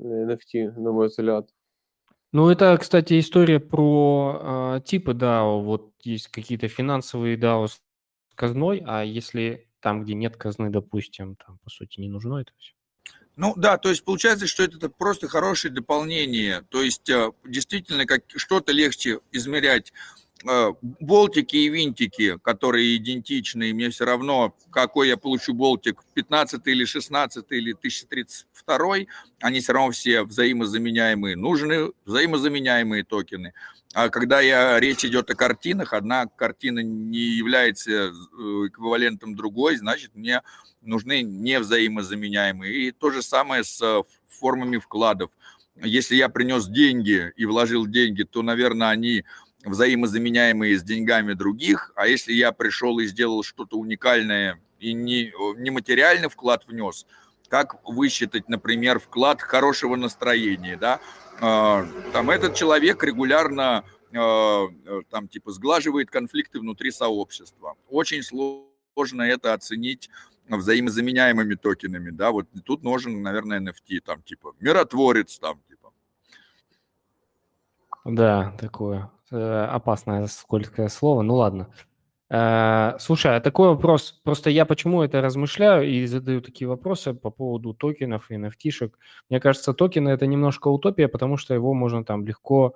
NFT, 0.01 0.73
на 0.77 0.93
мой 0.93 1.09
взгляд. 1.09 1.49
Ну, 2.33 2.51
это, 2.51 2.77
кстати, 2.79 3.21
история 3.21 3.61
про 3.61 4.79
э, 4.79 4.81
типы 4.85 5.13
DAO. 5.13 5.63
Вот 5.63 5.93
есть 6.03 6.29
какие-то 6.29 6.67
финансовые 6.67 7.37
DAO 7.37 7.69
казной, 8.35 8.83
а 8.87 9.03
если 9.03 9.69
там, 9.81 10.05
где 10.05 10.15
нет 10.15 10.37
казны, 10.37 10.71
допустим, 10.71 11.37
там, 11.37 11.59
по 11.63 11.71
сути, 11.71 12.01
не 12.01 12.09
нужно 12.09 12.39
это 12.39 12.53
все. 12.59 12.73
Ну 13.37 13.55
да, 13.57 13.79
то 13.79 13.89
есть 13.89 14.05
получается, 14.05 14.47
что 14.47 14.63
это 14.63 14.89
просто 14.89 15.29
хорошее 15.29 15.75
дополнение. 15.75 16.63
То 16.71 16.83
есть 16.83 17.09
э, 17.11 17.33
действительно 17.45 18.07
как 18.07 18.23
что-то 18.29 18.73
легче 18.73 19.21
измерять 19.33 19.93
болтики 21.01 21.57
и 21.57 21.69
винтики, 21.69 22.39
которые 22.43 22.97
идентичны, 22.97 23.71
и 23.71 23.73
мне 23.73 23.91
все 23.91 24.05
равно, 24.05 24.55
какой 24.71 25.09
я 25.09 25.17
получу 25.17 25.55
болтик, 25.55 26.03
15 26.15 26.67
или 26.67 26.85
16 26.85 27.45
или 27.51 27.73
1032, 27.73 28.97
они 29.41 29.61
все 29.61 29.73
равно 29.73 29.91
все 29.91 30.23
взаимозаменяемые. 30.23 31.37
Нужны 31.37 31.93
взаимозаменяемые 32.05 33.05
токены. 33.05 33.53
А 33.95 34.09
когда 34.09 34.41
я, 34.41 34.81
речь 34.81 35.05
идет 35.05 35.31
о 35.31 35.37
картинах, 35.37 35.93
одна 35.93 36.27
картина 36.27 36.81
не 36.81 37.19
является 37.19 37.91
э, 37.91 38.11
эквивалентом 38.67 39.37
другой, 39.37 39.77
значит, 39.77 40.15
мне 40.15 40.43
нужны 40.83 41.23
невзаимозаменяемые. 41.23 42.89
И 42.89 42.91
то 42.91 43.11
же 43.11 43.23
самое 43.23 43.63
с 43.63 43.81
э, 43.81 44.03
формами 44.29 44.79
вкладов. 44.79 45.31
Если 45.83 46.17
я 46.17 46.29
принес 46.29 46.67
деньги 46.67 47.33
и 47.37 47.45
вложил 47.47 47.87
деньги, 47.87 48.25
то, 48.25 48.43
наверное, 48.43 48.89
они 48.91 49.25
взаимозаменяемые 49.65 50.79
с 50.79 50.83
деньгами 50.83 51.33
других, 51.33 51.93
а 51.95 52.07
если 52.07 52.33
я 52.33 52.53
пришел 52.53 52.99
и 52.99 53.07
сделал 53.07 53.43
что-то 53.43 53.79
уникальное 53.79 54.61
и 54.79 54.93
не, 54.93 55.33
не 55.57 55.71
материальный 55.71 56.29
вклад 56.29 56.67
внес, 56.67 57.07
как 57.49 57.77
высчитать, 57.85 58.49
например, 58.49 58.99
вклад 58.99 59.41
хорошего 59.41 59.97
настроения, 59.97 60.77
да, 60.77 61.01
а, 61.41 61.87
там 62.13 62.31
этот 62.31 62.55
человек 62.55 63.03
регулярно 63.03 63.85
а, 64.15 64.67
там 65.11 65.29
типа 65.29 65.53
сглаживает 65.53 66.11
конфликты 66.11 66.61
внутри 66.61 66.91
сообщества. 66.91 67.75
Очень 67.89 68.23
сложно 68.23 69.23
это 69.23 69.55
оценить 69.55 70.11
взаимозаменяемыми 70.47 71.55
токенами, 71.55 72.11
да, 72.11 72.31
вот 72.31 72.47
тут 72.65 72.83
нужен, 72.83 73.23
наверное, 73.23 73.61
NFT, 73.61 74.01
там 74.05 74.23
типа 74.23 74.55
миротворец, 74.61 75.39
там 75.39 75.63
типа. 75.69 75.93
Да, 78.05 78.55
такое 78.61 79.11
Э, 79.24 79.24
опасное 79.35 80.27
скользкое 80.27 80.89
слово, 80.89 81.23
ну 81.23 81.35
ладно. 81.37 81.69
Э, 82.31 82.97
слушай, 82.99 83.37
а 83.37 83.41
такой 83.41 83.69
вопрос, 83.69 84.13
просто 84.25 84.51
я 84.51 84.65
почему 84.65 85.03
это 85.03 85.21
размышляю 85.21 85.89
и 85.89 86.07
задаю 86.07 86.41
такие 86.41 86.67
вопросы 86.67 87.15
по 87.15 87.31
поводу 87.31 87.75
токенов 87.75 88.31
и 88.31 88.35
nft 88.35 88.91
Мне 89.31 89.41
кажется, 89.41 89.73
токены 89.75 90.09
это 90.09 90.27
немножко 90.27 90.69
утопия, 90.69 91.09
потому 91.09 91.37
что 91.37 91.55
его 91.55 91.75
можно 91.75 92.05
там 92.05 92.27
легко 92.27 92.75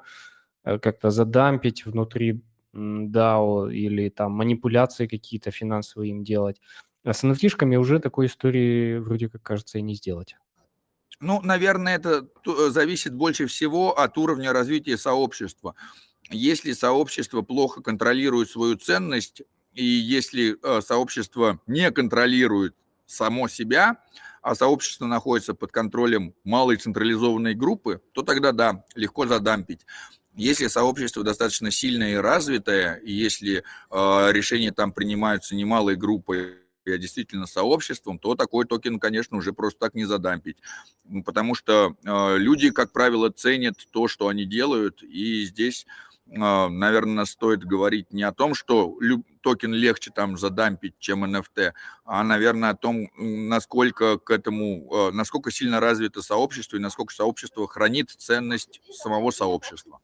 э, 0.64 0.78
как-то 0.78 1.10
задампить 1.10 1.86
внутри 1.86 2.42
DAO 2.74 3.72
или 3.72 4.10
там 4.10 4.32
манипуляции 4.32 5.06
какие-то 5.06 5.50
финансовые 5.50 6.10
им 6.10 6.22
делать. 6.22 6.60
А 7.04 7.14
с 7.14 7.24
nft 7.24 7.76
уже 7.76 8.00
такой 8.00 8.26
истории 8.26 8.98
вроде 8.98 9.28
как 9.28 9.42
кажется 9.42 9.78
и 9.78 9.82
не 9.82 9.94
сделать. 9.94 10.36
Ну, 11.20 11.40
наверное, 11.42 11.96
это 11.96 12.28
зависит 12.70 13.12
больше 13.12 13.46
всего 13.46 13.98
от 13.98 14.16
уровня 14.18 14.52
развития 14.52 14.96
сообщества 14.96 15.74
если 16.30 16.72
сообщество 16.72 17.42
плохо 17.42 17.82
контролирует 17.82 18.50
свою 18.50 18.76
ценность, 18.76 19.42
и 19.72 19.84
если 19.84 20.56
э, 20.62 20.80
сообщество 20.80 21.60
не 21.66 21.90
контролирует 21.90 22.74
само 23.06 23.48
себя, 23.48 24.02
а 24.42 24.54
сообщество 24.54 25.06
находится 25.06 25.54
под 25.54 25.72
контролем 25.72 26.34
малой 26.44 26.76
централизованной 26.76 27.54
группы, 27.54 28.00
то 28.12 28.22
тогда 28.22 28.52
да, 28.52 28.84
легко 28.94 29.26
задампить. 29.26 29.86
Если 30.34 30.68
сообщество 30.68 31.24
достаточно 31.24 31.70
сильное 31.70 32.12
и 32.12 32.16
развитое, 32.16 32.96
и 32.96 33.12
если 33.12 33.58
э, 33.58 33.62
решения 34.32 34.72
там 34.72 34.92
принимаются 34.92 35.54
не 35.54 35.64
малой 35.64 35.96
группой, 35.96 36.58
а 36.86 36.98
действительно 36.98 37.46
сообществом, 37.46 38.18
то 38.18 38.34
такой 38.34 38.64
токен, 38.66 38.98
конечно, 38.98 39.36
уже 39.36 39.52
просто 39.52 39.80
так 39.80 39.94
не 39.94 40.04
задампить. 40.04 40.58
Потому 41.24 41.54
что 41.54 41.96
э, 42.02 42.38
люди, 42.38 42.70
как 42.70 42.92
правило, 42.92 43.30
ценят 43.30 43.76
то, 43.90 44.08
что 44.08 44.28
они 44.28 44.44
делают, 44.44 45.02
и 45.02 45.44
здесь 45.44 45.86
наверное, 46.30 47.24
стоит 47.24 47.64
говорить 47.64 48.12
не 48.12 48.22
о 48.22 48.32
том, 48.32 48.54
что 48.54 48.98
токен 49.42 49.72
легче 49.72 50.10
там 50.14 50.36
задампить, 50.36 50.94
чем 50.98 51.24
NFT, 51.24 51.72
а, 52.04 52.22
наверное, 52.22 52.70
о 52.70 52.76
том, 52.76 53.08
насколько 53.16 54.18
к 54.18 54.30
этому, 54.30 54.88
а, 54.92 55.10
насколько 55.12 55.50
сильно 55.50 55.80
развито 55.80 56.22
сообщество 56.22 56.76
и 56.76 56.80
насколько 56.80 57.14
сообщество 57.14 57.66
хранит 57.66 58.10
ценность 58.10 58.80
самого 58.90 59.30
сообщества. 59.30 60.00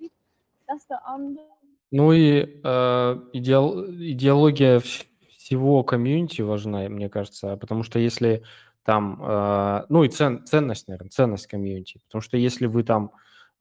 Ну 1.91 2.13
и 2.13 2.61
э, 2.65 3.21
идеол, 3.35 3.85
идеология 3.87 4.81
всего 5.29 5.85
комьюнити 5.85 6.43
важна, 6.43 6.89
мне 6.89 7.09
кажется, 7.09 7.57
потому 7.57 7.85
что 7.85 8.01
если 8.01 8.43
там, 8.83 9.23
э, 9.23 9.85
ну 9.89 10.03
и 10.03 10.09
цен, 10.09 10.45
ценность, 10.45 10.89
наверное, 10.89 11.11
ценность 11.11 11.47
комьюнити, 11.47 12.01
потому 12.07 12.23
что 12.23 12.37
если 12.37 12.67
вы 12.67 12.83
там 12.83 13.13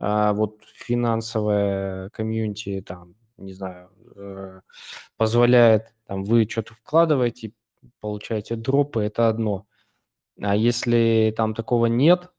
а 0.05 0.33
вот 0.33 0.57
финансовая 0.73 2.09
комьюнити 2.09 2.83
там, 2.85 3.15
не 3.37 3.53
знаю, 3.53 3.89
э, 4.17 4.59
позволяет, 5.15 5.95
там, 6.05 6.23
вы 6.23 6.43
что-то 6.43 6.73
вкладываете, 6.73 7.53
получаете 8.01 8.57
дропы, 8.57 9.03
это 9.03 9.29
одно. 9.29 9.65
А 10.41 10.57
если 10.57 11.33
там 11.37 11.53
такого 11.53 11.85
нет, 11.85 12.33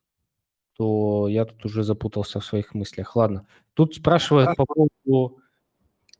то 0.76 1.26
я 1.26 1.46
тут 1.46 1.64
уже 1.64 1.84
запутался 1.84 2.38
в 2.38 2.44
своих 2.44 2.74
мыслях. 2.74 3.16
Ладно. 3.16 3.46
Тут 3.72 3.94
спрашивают 3.94 4.54
по 4.58 4.66
поводу 4.66 5.38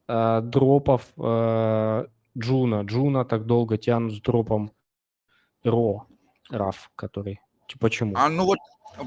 э, 0.09 0.40
дропов 0.40 1.12
э, 1.18 2.07
Juno. 2.39 2.83
Juno 2.85 3.27
так 3.26 3.45
долго 3.45 3.76
тянут 3.76 4.14
с 4.14 4.20
дропом 4.22 4.72
RAW, 5.62 6.07
RAW, 6.49 6.91
который. 6.97 7.42
Почему? 7.78 8.14
А 8.16 8.30
ну 8.30 8.47
вот 8.47 8.59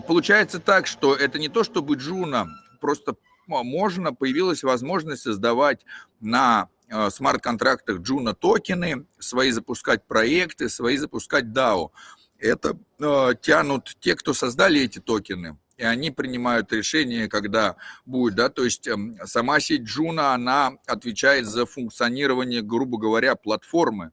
получается 0.08 0.60
так, 0.60 0.88
что 0.88 1.16
это 1.16 1.40
не 1.40 1.50
то, 1.50 1.64
чтобы 1.64 1.96
Джуна, 1.96 2.48
просто 2.80 3.16
можно, 3.48 4.14
появилась 4.14 4.64
возможность 4.64 5.24
создавать 5.24 5.86
на 6.20 6.70
э, 6.90 7.10
смарт-контрактах 7.10 8.00
Juno 8.00 8.34
токены, 8.34 9.06
свои 9.20 9.52
запускать 9.52 10.06
проекты, 10.06 10.70
свои 10.70 10.98
запускать 10.98 11.46
DAO. 11.46 11.92
Это 12.40 12.78
э, 13.00 13.34
тянут 13.42 13.96
те, 14.00 14.16
кто 14.16 14.34
создали 14.34 14.82
эти 14.82 15.00
токены, 15.00 15.58
и 15.78 15.84
они 15.84 16.12
принимают 16.12 16.72
решение, 16.74 17.30
когда 17.30 17.78
будет, 18.06 18.36
да, 18.36 18.50
то 18.50 18.64
есть 18.64 18.88
э, 18.88 18.96
сама 19.26 19.60
сеть 19.60 19.84
Juno, 19.84 20.34
она 20.34 20.74
отвечает 20.86 21.46
за 21.46 21.66
функционирование, 21.66 22.62
грубо 22.62 22.98
говоря, 22.98 23.36
платформы. 23.36 24.12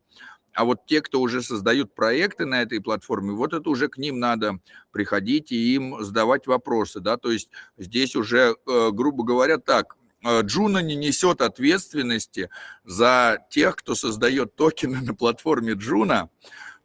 А 0.55 0.65
вот 0.65 0.87
те, 0.87 1.03
кто 1.03 1.21
уже 1.21 1.43
создают 1.43 1.95
проекты 1.95 2.47
на 2.47 2.63
этой 2.63 2.81
платформе, 2.81 3.33
вот 3.33 3.53
это 3.53 3.69
уже 3.69 3.89
к 3.89 3.99
ним 3.99 4.21
надо 4.21 4.61
приходить 4.93 5.53
и 5.53 5.75
им 5.75 6.03
задавать 6.03 6.47
вопросы, 6.47 7.01
да, 7.01 7.17
то 7.17 7.31
есть 7.31 7.51
здесь 7.77 8.17
уже, 8.17 8.55
э, 8.67 8.91
грубо 8.93 9.25
говоря, 9.25 9.59
так, 9.59 9.97
э, 10.25 10.43
Juno 10.43 10.79
не 10.79 10.95
несет 10.95 11.41
ответственности 11.41 12.51
за 12.85 13.39
тех, 13.51 13.77
кто 13.77 13.95
создает 13.95 14.55
токены 14.55 15.01
на 15.03 15.15
платформе 15.15 15.73
Juno, 15.73 16.31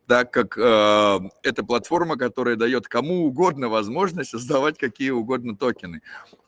так 0.10 0.32
как 0.32 0.58
э, 0.58 1.20
это 1.44 1.64
платформа, 1.64 2.18
которая 2.18 2.56
дает 2.56 2.88
кому 2.88 3.28
угодно 3.28 3.70
возможность 3.70 4.32
создавать 4.32 4.80
какие 4.80 5.12
угодно 5.12 5.56
токены. 5.56 6.02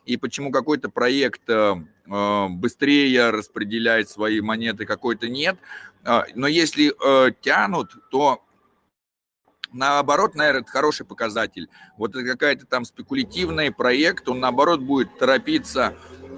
И 0.07 0.17
почему 0.17 0.49
какой-то 0.49 0.89
проект 0.89 1.47
э, 1.47 1.75
э, 2.07 2.47
быстрее 2.49 3.29
распределяет 3.29 4.09
свои 4.09 4.41
монеты, 4.41 4.87
какой-то 4.87 5.29
нет. 5.29 5.57
Э, 6.03 6.23
но 6.33 6.47
если 6.47 6.91
э, 6.91 7.33
тянут, 7.39 7.91
то 8.09 8.43
наоборот, 9.71 10.33
наверное, 10.33 10.61
это 10.61 10.71
хороший 10.71 11.05
показатель. 11.05 11.69
Вот 11.97 12.15
это 12.15 12.25
какая-то 12.25 12.65
там 12.65 12.83
спекулятивный 12.83 13.71
проект, 13.71 14.27
он 14.27 14.39
наоборот 14.39 14.79
будет 14.81 15.19
торопиться 15.19 15.93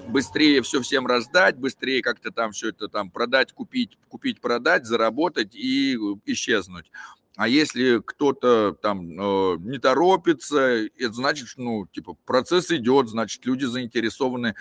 быстрее 0.08 0.62
все 0.62 0.80
всем 0.80 1.06
раздать, 1.06 1.56
быстрее 1.56 2.02
как-то 2.02 2.30
там 2.30 2.52
все 2.52 2.70
это 2.70 2.88
там 2.88 3.10
продать, 3.10 3.52
купить, 3.52 3.98
купить, 4.08 4.40
продать, 4.40 4.86
заработать 4.86 5.54
и 5.54 5.96
исчезнуть. 6.26 6.90
А 7.36 7.48
если 7.48 8.00
кто-то 8.04 8.76
там 8.80 9.10
э, 9.10 9.56
не 9.58 9.78
торопится, 9.78 10.86
это 10.96 11.12
значит, 11.12 11.48
ну, 11.56 11.86
типа, 11.86 12.16
процесс 12.24 12.70
идет, 12.70 13.08
значит, 13.08 13.44
люди 13.44 13.64
заинтересованы 13.64 14.54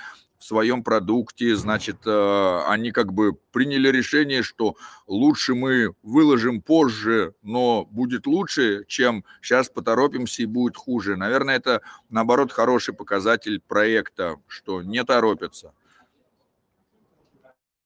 в 0.44 0.46
своем 0.46 0.84
продукте, 0.84 1.56
значит, 1.56 2.06
э, 2.06 2.64
они 2.68 2.92
как 2.92 3.14
бы 3.14 3.34
приняли 3.54 3.88
решение, 3.88 4.44
что 4.44 4.76
лучше 5.08 5.56
мы 5.56 5.96
выложим 6.04 6.62
позже, 6.62 7.34
но 7.44 7.86
будет 7.86 8.28
лучше, 8.28 8.84
чем 8.88 9.24
сейчас 9.42 9.70
поторопимся 9.70 10.44
и 10.44 10.46
будет 10.46 10.76
хуже. 10.76 11.16
Наверное, 11.16 11.56
это, 11.56 11.82
наоборот, 12.10 12.52
хороший 12.52 12.94
показатель 12.94 13.62
проекта, 13.62 14.36
что 14.48 14.82
не 14.82 15.02
торопятся. 15.06 15.74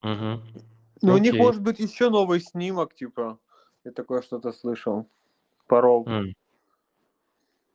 Угу. 0.01 0.41
Ну, 1.03 1.13
у 1.13 1.17
них 1.19 1.35
может 1.35 1.61
быть 1.61 1.77
еще 1.79 2.09
новый 2.09 2.41
снимок, 2.41 2.95
типа, 2.95 3.37
я 3.83 3.91
такое 3.91 4.23
что-то 4.23 4.51
слышал. 4.51 5.07
Парол. 5.67 6.07
Mm. 6.07 6.33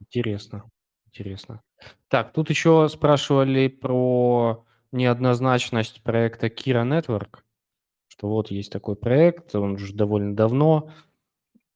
Интересно. 0.01 0.65
Интересно. 1.07 1.63
Так, 2.09 2.33
тут 2.33 2.51
еще 2.51 2.89
спрашивали 2.89 3.69
про 3.69 4.65
неоднозначность 4.93 6.03
проекта 6.03 6.49
Kira 6.49 6.85
Network, 6.85 7.41
что 8.09 8.29
вот 8.29 8.51
есть 8.51 8.73
такой 8.73 8.97
проект, 8.97 9.55
он 9.55 9.73
уже 9.75 9.95
довольно 9.95 10.37
давно, 10.37 10.91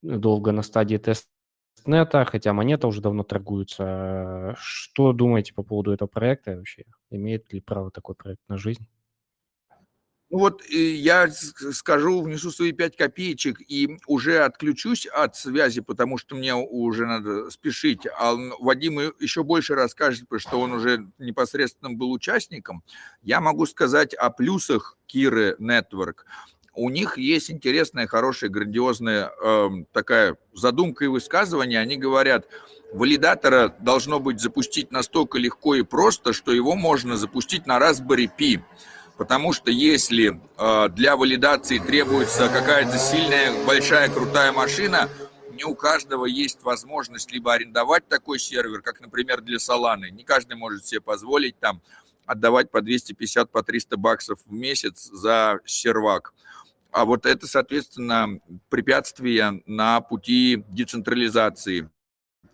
долго 0.03 0.53
на 0.53 0.63
стадии 0.63 0.99
тестнета, 0.99 2.25
хотя 2.27 2.53
монета 2.53 2.89
уже 2.89 3.01
давно 3.03 3.25
торгуется. 3.25 4.55
Что 4.59 5.13
думаете 5.13 5.55
по 5.55 5.63
поводу 5.63 5.93
этого 5.93 6.09
проекта 6.09 6.57
вообще? 6.57 6.85
Имеет 7.11 7.53
ли 7.53 7.61
право 7.61 7.91
такой 7.91 8.15
проект 8.17 8.43
на 8.49 8.57
жизнь? 8.59 8.87
Вот 10.37 10.63
я 10.69 11.31
скажу, 11.31 12.21
внесу 12.21 12.51
свои 12.51 12.73
пять 12.73 12.95
копеечек 12.95 13.59
и 13.67 13.99
уже 14.07 14.41
отключусь 14.41 15.07
от 15.07 15.35
связи, 15.35 15.81
потому 15.81 16.19
что 16.19 16.37
мне 16.37 16.55
уже 16.55 17.07
надо 17.07 17.51
спешить. 17.51 18.07
А 18.19 18.35
Вадим 18.61 19.01
еще 19.19 19.45
больше 19.45 19.75
расскажет, 19.75 20.29
потому 20.29 20.41
что 20.41 20.61
он 20.61 20.73
уже 20.73 21.07
непосредственно 21.19 21.95
был 21.95 22.13
участником. 22.13 22.83
Я 23.23 23.41
могу 23.41 23.65
сказать 23.65 24.13
о 24.13 24.29
плюсах 24.29 24.99
Киры 25.07 25.57
Network. 25.59 26.27
У 26.75 26.91
них 26.91 27.17
есть 27.17 27.51
интересная, 27.51 28.07
хорошая, 28.07 28.51
грандиозная 28.51 29.31
э, 29.43 29.69
такая 29.93 30.37
задумка 30.53 31.07
и 31.07 31.09
высказывание. 31.09 31.81
Они 31.81 31.97
говорят, 31.97 32.47
валидатора 32.93 33.75
должно 33.81 34.21
быть 34.21 34.41
запустить 34.41 34.93
настолько 34.93 35.39
легко 35.39 35.77
и 35.77 35.83
просто, 35.83 36.35
что 36.35 36.53
его 36.53 36.75
можно 36.75 37.17
запустить 37.17 37.67
на 37.67 37.79
Raspberry 37.79 38.29
Pi. 38.39 38.63
Потому 39.17 39.53
что 39.53 39.71
если 39.71 40.41
э, 40.59 40.89
для 40.91 41.17
валидации 41.17 41.79
требуется 41.79 42.49
какая-то 42.49 42.99
сильная, 42.99 43.65
большая, 43.65 44.11
крутая 44.11 44.53
машина, 44.53 45.09
не 45.53 45.65
у 45.65 45.75
каждого 45.75 46.27
есть 46.27 46.63
возможность 46.63 47.33
либо 47.33 47.55
арендовать 47.55 48.07
такой 48.09 48.39
сервер, 48.39 48.83
как, 48.83 49.01
например, 49.01 49.41
для 49.41 49.57
Solana. 49.57 50.11
Не 50.11 50.23
каждый 50.23 50.57
может 50.57 50.87
себе 50.87 51.01
позволить 51.01 51.59
там 51.59 51.81
отдавать 52.27 52.71
по 52.71 52.83
250, 52.83 53.51
по 53.51 53.63
300 53.63 53.97
баксов 53.97 54.39
в 54.45 54.53
месяц 54.53 55.09
за 55.11 55.61
сервак. 55.65 56.35
А 56.91 57.05
вот 57.05 57.25
это, 57.25 57.47
соответственно, 57.47 58.41
препятствие 58.69 59.63
на 59.67 60.01
пути 60.01 60.65
децентрализации. 60.69 61.89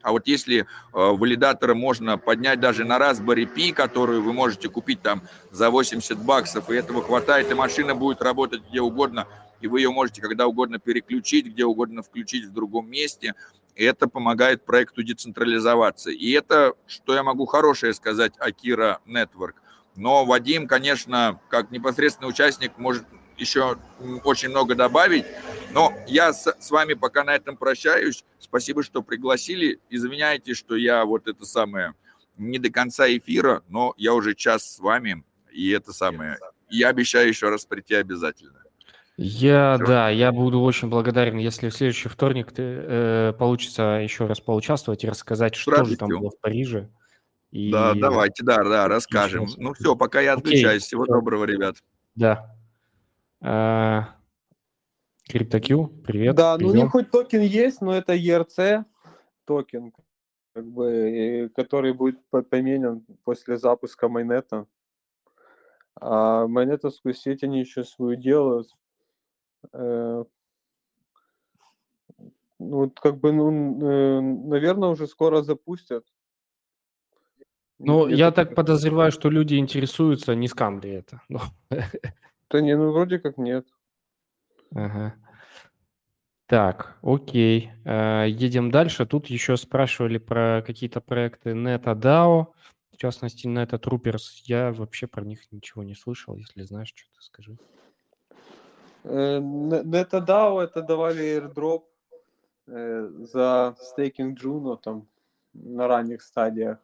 А 0.02 0.12
вот 0.12 0.26
если 0.26 0.60
э, 0.60 0.64
валидатора 0.92 1.74
можно 1.74 2.18
поднять 2.18 2.60
даже 2.60 2.84
на 2.84 2.98
Raspberry 2.98 3.48
Pi, 3.52 3.72
которую 3.72 4.22
вы 4.22 4.32
можете 4.32 4.68
купить 4.68 5.00
там 5.00 5.22
за 5.50 5.70
80 5.70 6.18
баксов, 6.18 6.70
и 6.70 6.74
этого 6.74 7.02
хватает, 7.02 7.50
и 7.50 7.54
машина 7.54 7.94
будет 7.94 8.20
работать 8.20 8.62
где 8.68 8.80
угодно, 8.80 9.28
и 9.60 9.68
вы 9.68 9.80
ее 9.80 9.90
можете 9.90 10.20
когда 10.20 10.46
угодно 10.46 10.78
переключить, 10.78 11.46
где 11.46 11.64
угодно 11.64 12.02
включить 12.02 12.46
в 12.46 12.52
другом 12.52 12.90
месте, 12.90 13.34
это 13.74 14.08
помогает 14.08 14.64
проекту 14.64 15.02
децентрализоваться. 15.02 16.10
И 16.10 16.30
это, 16.32 16.74
что 16.86 17.14
я 17.14 17.22
могу 17.22 17.46
хорошее 17.46 17.94
сказать 17.94 18.34
о 18.38 18.50
Kira 18.50 18.98
Network. 19.06 19.54
Но 19.94 20.24
Вадим, 20.24 20.66
конечно, 20.66 21.40
как 21.48 21.70
непосредственный 21.70 22.28
участник, 22.28 22.76
может 22.78 23.04
еще 23.42 23.76
очень 24.24 24.48
много 24.48 24.74
добавить. 24.74 25.26
Но 25.72 25.92
я 26.06 26.32
с, 26.32 26.54
с 26.58 26.70
вами 26.70 26.94
пока 26.94 27.24
на 27.24 27.34
этом 27.34 27.56
прощаюсь. 27.56 28.24
Спасибо, 28.38 28.82
что 28.82 29.02
пригласили. 29.02 29.80
Извиняйте, 29.90 30.54
что 30.54 30.76
я 30.76 31.04
вот 31.04 31.28
это 31.28 31.44
самое 31.44 31.94
не 32.38 32.58
до 32.58 32.70
конца 32.70 33.06
эфира, 33.08 33.62
но 33.68 33.94
я 33.96 34.14
уже 34.14 34.34
час 34.34 34.64
с 34.64 34.78
вами, 34.78 35.24
и 35.52 35.70
это 35.70 35.92
самое. 35.92 36.38
Я 36.70 36.88
обещаю 36.88 37.28
еще 37.28 37.50
раз 37.50 37.64
прийти 37.66 37.94
обязательно. 37.94 38.62
Я, 39.18 39.76
Все. 39.76 39.86
да, 39.86 40.08
я 40.08 40.32
буду 40.32 40.62
очень 40.62 40.88
благодарен, 40.88 41.36
если 41.36 41.68
в 41.68 41.74
следующий 41.74 42.08
вторник 42.08 42.50
ты, 42.50 42.62
э, 42.62 43.32
получится 43.38 44.00
еще 44.02 44.26
раз 44.26 44.40
поучаствовать 44.40 45.04
и 45.04 45.08
рассказать, 45.08 45.54
что 45.54 45.84
же 45.84 45.96
там 45.96 46.08
было 46.08 46.30
в 46.30 46.40
Париже. 46.40 46.88
И... 47.50 47.70
Да, 47.70 47.92
давайте, 47.94 48.42
да, 48.42 48.64
да, 48.64 48.88
расскажем. 48.88 49.46
Ну 49.58 49.74
все, 49.74 49.94
пока 49.94 50.22
я 50.22 50.32
отключаюсь. 50.32 50.84
Всего 50.84 51.04
доброго, 51.04 51.44
ребят. 51.44 51.76
Да. 52.14 52.56
А, 53.44 54.14
CryptoQ, 55.28 56.02
привет. 56.02 56.36
Да, 56.36 56.56
ну 56.58 56.68
у 56.68 56.74
них 56.74 56.90
хоть 56.90 57.10
токен 57.10 57.40
есть, 57.40 57.80
но 57.80 57.92
это 57.92 58.14
ERC 58.14 58.84
токен, 59.44 59.92
как 60.54 60.64
бы, 60.64 61.50
который 61.56 61.92
будет 61.92 62.20
поменен 62.30 63.04
после 63.24 63.56
запуска 63.56 64.08
майнета. 64.08 64.66
А 66.00 66.46
майнетовскую 66.46 67.14
сеть 67.14 67.42
они 67.42 67.60
еще 67.60 67.82
свою 67.82 68.16
делают. 68.16 68.68
Э, 69.72 70.24
ну, 72.60 72.90
как 72.90 73.18
бы, 73.18 73.32
ну, 73.32 73.80
э, 73.82 74.20
наверное, 74.20 74.88
уже 74.88 75.08
скоро 75.08 75.42
запустят. 75.42 76.04
Ну, 77.78 78.06
я 78.06 78.30
так 78.30 78.54
подозреваю, 78.54 79.10
что 79.10 79.28
люди 79.28 79.56
интересуются, 79.56 80.36
не 80.36 80.46
скам 80.46 80.80
ли 80.80 80.90
это. 80.90 81.20
Да 82.52 82.60
не, 82.60 82.76
ну 82.76 82.92
вроде 82.92 83.18
как 83.18 83.38
нет. 83.38 83.66
Ага. 84.74 85.14
Так, 86.46 86.98
окей. 87.02 87.70
Э, 87.86 88.26
едем 88.28 88.70
дальше. 88.70 89.06
Тут 89.06 89.28
еще 89.28 89.56
спрашивали 89.56 90.18
про 90.18 90.62
какие-то 90.66 91.00
проекты 91.00 91.52
NetADAO, 91.52 92.48
в 92.92 92.96
частности, 92.98 93.46
NetaTroopers. 93.46 94.42
Я 94.44 94.70
вообще 94.70 95.06
про 95.06 95.24
них 95.24 95.50
ничего 95.50 95.82
не 95.82 95.94
слышал. 95.94 96.36
Если 96.36 96.62
знаешь, 96.64 96.92
что-то 96.94 97.22
скажи. 97.22 97.56
Э, 99.04 99.38
NetADAO 99.38 100.60
это 100.60 100.82
давали 100.82 101.38
airdrop 101.38 101.84
э, 102.66 103.08
за 103.32 103.74
стейкинг 103.80 104.38
Juno 104.38 104.76
там 104.76 105.08
на 105.54 105.88
ранних 105.88 106.20
стадиях 106.20 106.78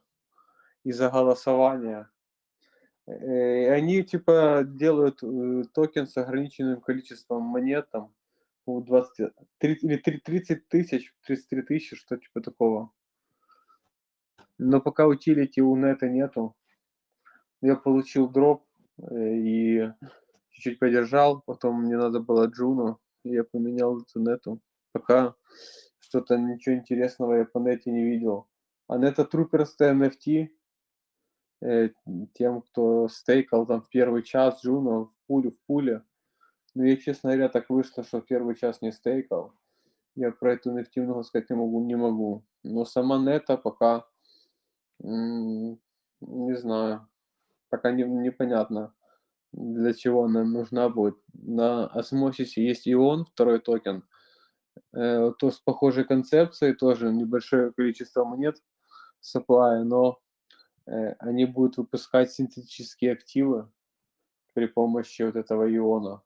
и 0.85 0.93
за 0.93 1.11
голосование. 1.11 2.09
Э, 3.09 3.73
они 3.73 4.03
типа 4.03 4.65
делают 4.67 5.23
э, 5.23 5.63
токен 5.73 6.07
с 6.07 6.17
ограниченным 6.19 6.81
количеством 6.83 7.43
монет, 7.43 7.89
там, 7.91 8.13
20, 8.67 9.33
30, 9.59 9.85
или 9.85 10.19
30 10.19 10.69
тысяч, 10.69 11.15
33 11.27 11.63
тысячи, 11.63 11.97
что 11.97 12.19
типа 12.19 12.43
такого. 12.43 12.93
Но 14.59 14.83
пока 14.83 15.07
utility 15.07 15.63
у 15.63 15.75
Neta 15.75 16.09
нету, 16.09 16.55
я 17.63 17.77
получил 17.77 18.29
дроп 18.29 18.67
э, 18.99 19.37
и 19.37 19.91
чуть-чуть 20.51 20.79
подержал, 20.79 21.41
потом 21.41 21.85
мне 21.85 21.97
надо 21.97 22.21
было 22.21 22.47
Джуну, 22.47 23.01
я 23.25 23.43
поменял 23.43 23.99
эту 23.99 24.21
нету. 24.21 24.61
Пока 24.93 25.35
что-то 25.99 26.37
ничего 26.37 26.75
интересного 26.75 27.37
я 27.37 27.45
по 27.47 27.59
нете 27.59 27.91
не 27.91 28.05
видел. 28.05 28.49
А 28.87 28.99
Neta 28.99 29.23
Troopers 29.23 29.79
NFT 29.81 30.49
Э, 31.61 31.91
тем, 32.35 32.63
кто 32.63 33.09
стейкал 33.09 33.67
там 33.67 33.83
в 33.83 33.89
первый 33.89 34.23
час 34.23 34.63
Juno 34.63 35.07
в 35.07 35.13
пулю 35.27 35.51
в 35.51 35.59
пуле, 35.67 36.05
Но 36.75 36.85
я, 36.85 36.97
честно 36.97 37.31
говоря, 37.31 37.49
так 37.49 37.69
вышло, 37.69 38.05
что 38.05 38.21
первый 38.21 38.55
час 38.55 38.81
не 38.83 38.93
стейкал. 38.93 39.53
Я 40.15 40.31
про 40.33 40.55
эту 40.55 40.71
NFT 40.71 41.03
много 41.03 41.23
сказать 41.25 41.51
не 41.51 41.57
могу, 41.57 41.85
не 41.85 41.97
могу. 41.97 42.45
Но 42.63 42.85
сама 42.85 43.19
нета 43.19 43.57
пока 43.57 44.07
не 45.01 45.79
знаю. 46.57 47.09
Пока 47.71 47.93
не, 47.93 48.05
непонятно, 48.05 48.95
для 49.53 49.93
чего 49.95 50.25
она 50.25 50.45
нужна 50.45 50.89
будет. 50.89 51.19
На 51.33 51.87
осмосисе 51.87 52.67
есть 52.67 52.89
ион, 52.89 53.25
второй 53.25 53.61
токен. 53.61 54.05
Э, 54.93 55.33
то 55.39 55.51
с 55.51 55.59
похожей 55.59 56.05
концепцией, 56.05 56.75
тоже 56.75 57.13
небольшое 57.13 57.73
количество 57.73 58.25
монет 58.25 58.63
supply, 59.23 59.83
но 59.83 60.21
они 61.19 61.45
будут 61.45 61.77
выпускать 61.77 62.33
синтетические 62.33 63.13
активы 63.13 63.69
при 64.55 64.67
помощи 64.67 65.23
вот 65.23 65.37
этого 65.37 65.75
иона. 65.75 66.23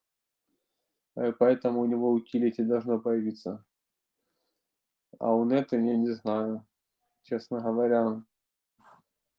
Э, 1.17 1.33
поэтому 1.33 1.81
у 1.81 1.87
него 1.87 2.11
утилити 2.13 2.63
должно 2.63 2.99
появиться. 2.99 3.65
А 5.19 5.35
у 5.35 5.45
Нета 5.45 5.77
я 5.77 5.97
не 5.97 6.11
знаю, 6.11 6.65
честно 7.23 7.61
говоря. 7.61 8.23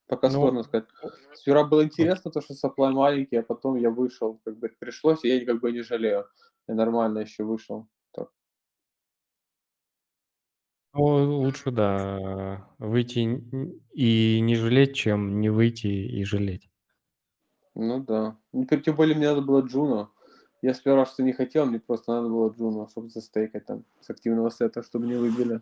Пока 0.08 0.28
ну, 0.28 0.34
сложно 0.34 0.64
сказать. 0.64 0.88
Сперва 1.34 1.64
было 1.64 1.84
интересно, 1.84 2.30
то, 2.30 2.42
что 2.42 2.54
supply 2.54 2.92
маленький, 2.92 3.38
а 3.38 3.44
потом 3.44 3.78
я 3.78 3.90
вышел. 3.90 4.40
Как 4.44 4.58
бы 4.58 4.70
пришлось, 4.80 5.24
и 5.24 5.30
я 5.30 5.46
как 5.46 5.60
бы 5.62 5.72
не 5.72 5.82
жалею. 5.82 6.28
Я 6.68 6.76
нормально 6.76 7.20
еще 7.20 7.44
вышел. 7.44 7.88
Так. 10.94 11.00
Ну, 11.00 11.40
лучше, 11.42 11.72
да, 11.72 12.68
выйти 12.78 13.44
и 13.94 14.40
не 14.42 14.56
жалеть, 14.56 14.96
чем 14.96 15.42
не 15.42 15.50
выйти 15.50 15.88
и 15.88 16.24
жалеть. 16.24 16.70
Ну 17.76 18.00
да. 18.04 18.38
Ну, 18.52 18.66
тем 18.66 18.96
более 18.96 19.16
мне 19.16 19.28
надо 19.28 19.42
было 19.42 19.62
Juno. 19.62 20.10
Я 20.62 20.74
сперва 20.74 21.06
что 21.06 21.24
не 21.24 21.34
хотел, 21.34 21.66
мне 21.66 21.80
просто 21.80 22.14
надо 22.14 22.30
было 22.30 22.50
Juno, 22.50 22.88
чтобы 22.88 23.10
застейкать 23.10 23.66
там 23.66 23.84
с 24.00 24.10
активного 24.10 24.50
сета, 24.50 24.84
чтобы 24.84 25.08
не 25.08 25.16
выбили. 25.16 25.62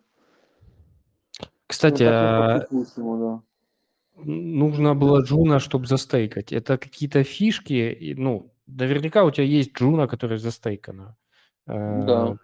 Кстати, 1.66 2.02
ну, 2.02 2.08
а... 2.12 2.66
да 2.68 3.42
нужно 4.16 4.94
было 4.94 5.22
Juno, 5.22 5.58
чтобы 5.58 5.86
застейкать. 5.86 6.52
Это 6.52 6.78
какие-то 6.78 7.24
фишки, 7.24 8.14
ну, 8.16 8.52
наверняка 8.66 9.24
у 9.24 9.30
тебя 9.30 9.44
есть 9.44 9.72
Джуна, 9.74 10.06
которая 10.06 10.38
застейкана. 10.38 11.16
Да. 11.66 12.36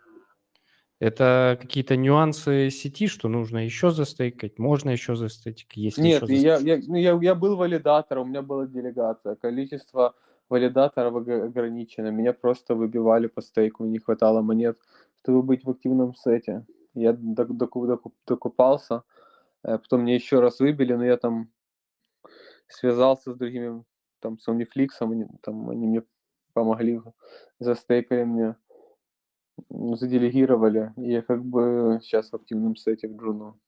Это 1.01 1.57
какие-то 1.61 1.97
нюансы 1.97 2.71
сети, 2.71 3.07
что 3.07 3.29
нужно 3.29 3.65
еще 3.65 3.91
застейкать, 3.93 4.59
можно 4.59 4.91
еще 4.91 5.15
застейкать, 5.15 5.77
если 5.77 6.03
Нет, 6.03 6.23
еще 6.23 6.43
я, 6.43 6.57
я, 6.59 6.81
ну, 6.87 6.97
я, 6.97 7.17
я 7.23 7.35
был 7.37 7.57
валидатором, 7.57 8.25
у 8.25 8.31
меня 8.31 8.43
была 8.43 8.67
делегация, 8.67 9.37
количество 9.37 10.15
валидаторов 10.49 11.15
ограничено, 11.15 12.09
меня 12.09 12.33
просто 12.33 12.75
выбивали 12.75 13.29
по 13.29 13.43
стейку, 13.43 13.85
не 13.85 14.01
хватало 14.01 14.43
монет, 14.43 14.77
чтобы 15.23 15.43
быть 15.43 15.65
в 15.65 15.71
активном 15.71 16.15
сете. 16.15 16.65
Я 16.95 17.13
докупался, 17.13 19.05
э, 19.63 19.79
потом 19.79 20.03
мне 20.03 20.17
еще 20.17 20.41
раз 20.41 20.59
выбили, 20.59 20.95
но 20.95 21.05
я 21.05 21.17
там 21.17 21.51
связался 22.67 23.33
с 23.33 23.37
другими, 23.37 23.85
там, 24.21 24.39
с 24.39 24.49
Omniflix, 24.49 24.89
они, 25.01 25.27
там, 25.43 25.71
они 25.71 25.87
мне 25.87 26.03
помогли, 26.55 27.01
застейкали 27.61 28.25
мне, 28.25 28.57
заделегировали, 29.71 30.93
я 30.97 31.23
как 31.23 31.45
бы 31.45 32.01
сейчас 32.03 32.31
в 32.31 32.37
активном 32.37 32.77
сете 32.77 33.09
в 33.09 33.17
Джуну. 33.17 33.59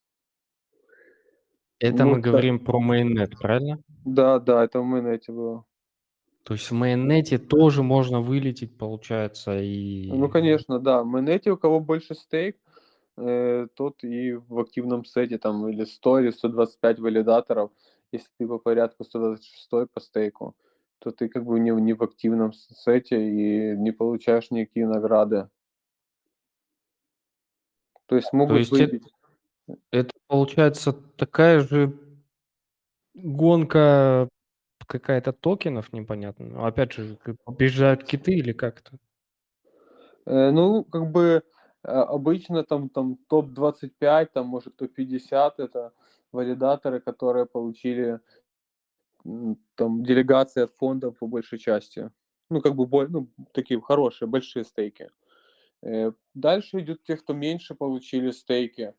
Это 1.79 2.05
ну, 2.05 2.11
мы 2.11 2.17
да. 2.17 2.31
говорим 2.31 2.59
про 2.59 2.79
майонет, 2.79 3.39
правильно? 3.39 3.79
Да, 4.05 4.39
да, 4.39 4.65
это 4.65 4.81
в 4.81 4.85
майонете 4.85 5.33
было. 5.33 5.65
То 6.43 6.55
есть 6.55 6.71
в 6.71 6.75
майонете 6.75 7.39
тоже 7.39 7.83
можно 7.83 8.21
вылететь, 8.21 8.77
получается, 8.77 9.59
и... 9.61 10.11
Ну, 10.11 10.29
конечно, 10.29 10.79
да. 10.79 11.03
В 11.03 11.07
майонете 11.07 11.51
у 11.53 11.57
кого 11.57 11.81
больше 11.81 12.15
стейк, 12.15 12.57
э, 13.17 13.67
тот 13.75 14.05
и 14.05 14.33
в 14.33 14.59
активном 14.59 15.05
сете, 15.05 15.39
там, 15.39 15.69
или 15.69 15.85
100, 15.85 16.21
или 16.21 16.31
125 16.31 16.99
валидаторов, 16.99 17.71
если 18.13 18.29
ты 18.39 18.47
по 18.47 18.59
порядку 18.59 19.05
126 19.05 19.91
по 19.93 20.01
стейку, 20.01 20.55
то 20.99 21.11
ты 21.11 21.29
как 21.29 21.45
бы 21.45 21.61
не, 21.61 21.71
не 21.71 21.95
в 21.95 22.03
активном 22.03 22.53
сете 22.53 23.17
и 23.17 23.77
не 23.77 23.93
получаешь 23.93 24.51
никакие 24.51 24.87
награды. 24.87 25.49
То 28.11 28.17
есть 28.17 28.33
могут 28.33 28.55
то 28.55 28.59
есть 28.59 28.71
выбить. 28.73 29.07
Это, 29.69 29.79
это 29.93 30.11
получается 30.27 30.93
такая 30.93 31.61
же 31.61 31.97
гонка 33.15 34.29
какая-то 34.85 35.33
токенов 35.33 35.93
непонятно. 35.93 36.67
Опять 36.67 36.93
же, 36.95 37.17
побеждают 37.45 38.03
киты 38.03 38.33
или 38.33 38.53
как-то? 38.53 38.99
Э, 40.27 40.51
ну, 40.51 40.83
как 40.83 41.09
бы 41.13 41.45
а, 41.85 42.03
обычно 42.03 42.65
там, 42.65 42.89
там 42.89 43.17
топ-25, 43.29 44.31
там 44.33 44.47
может 44.49 44.75
топ-50 44.75 45.53
это 45.59 45.93
валидаторы, 46.33 46.99
которые 46.99 47.47
получили 47.47 48.19
там 49.77 50.03
делегации 50.03 50.63
от 50.63 50.75
фондов 50.75 51.17
по 51.19 51.29
большей 51.29 51.61
части. 51.61 52.11
Ну, 52.49 52.61
как 52.61 52.75
бы 52.75 53.07
ну, 53.09 53.29
такие 53.53 53.81
хорошие, 53.81 54.27
большие 54.27 54.65
стейки. 54.65 55.11
Э, 55.83 56.13
дальше 56.35 56.81
идут 56.81 57.03
те, 57.05 57.17
кто 57.17 57.33
меньше 57.33 57.75
получили 57.75 58.31
стейки. 58.31 58.95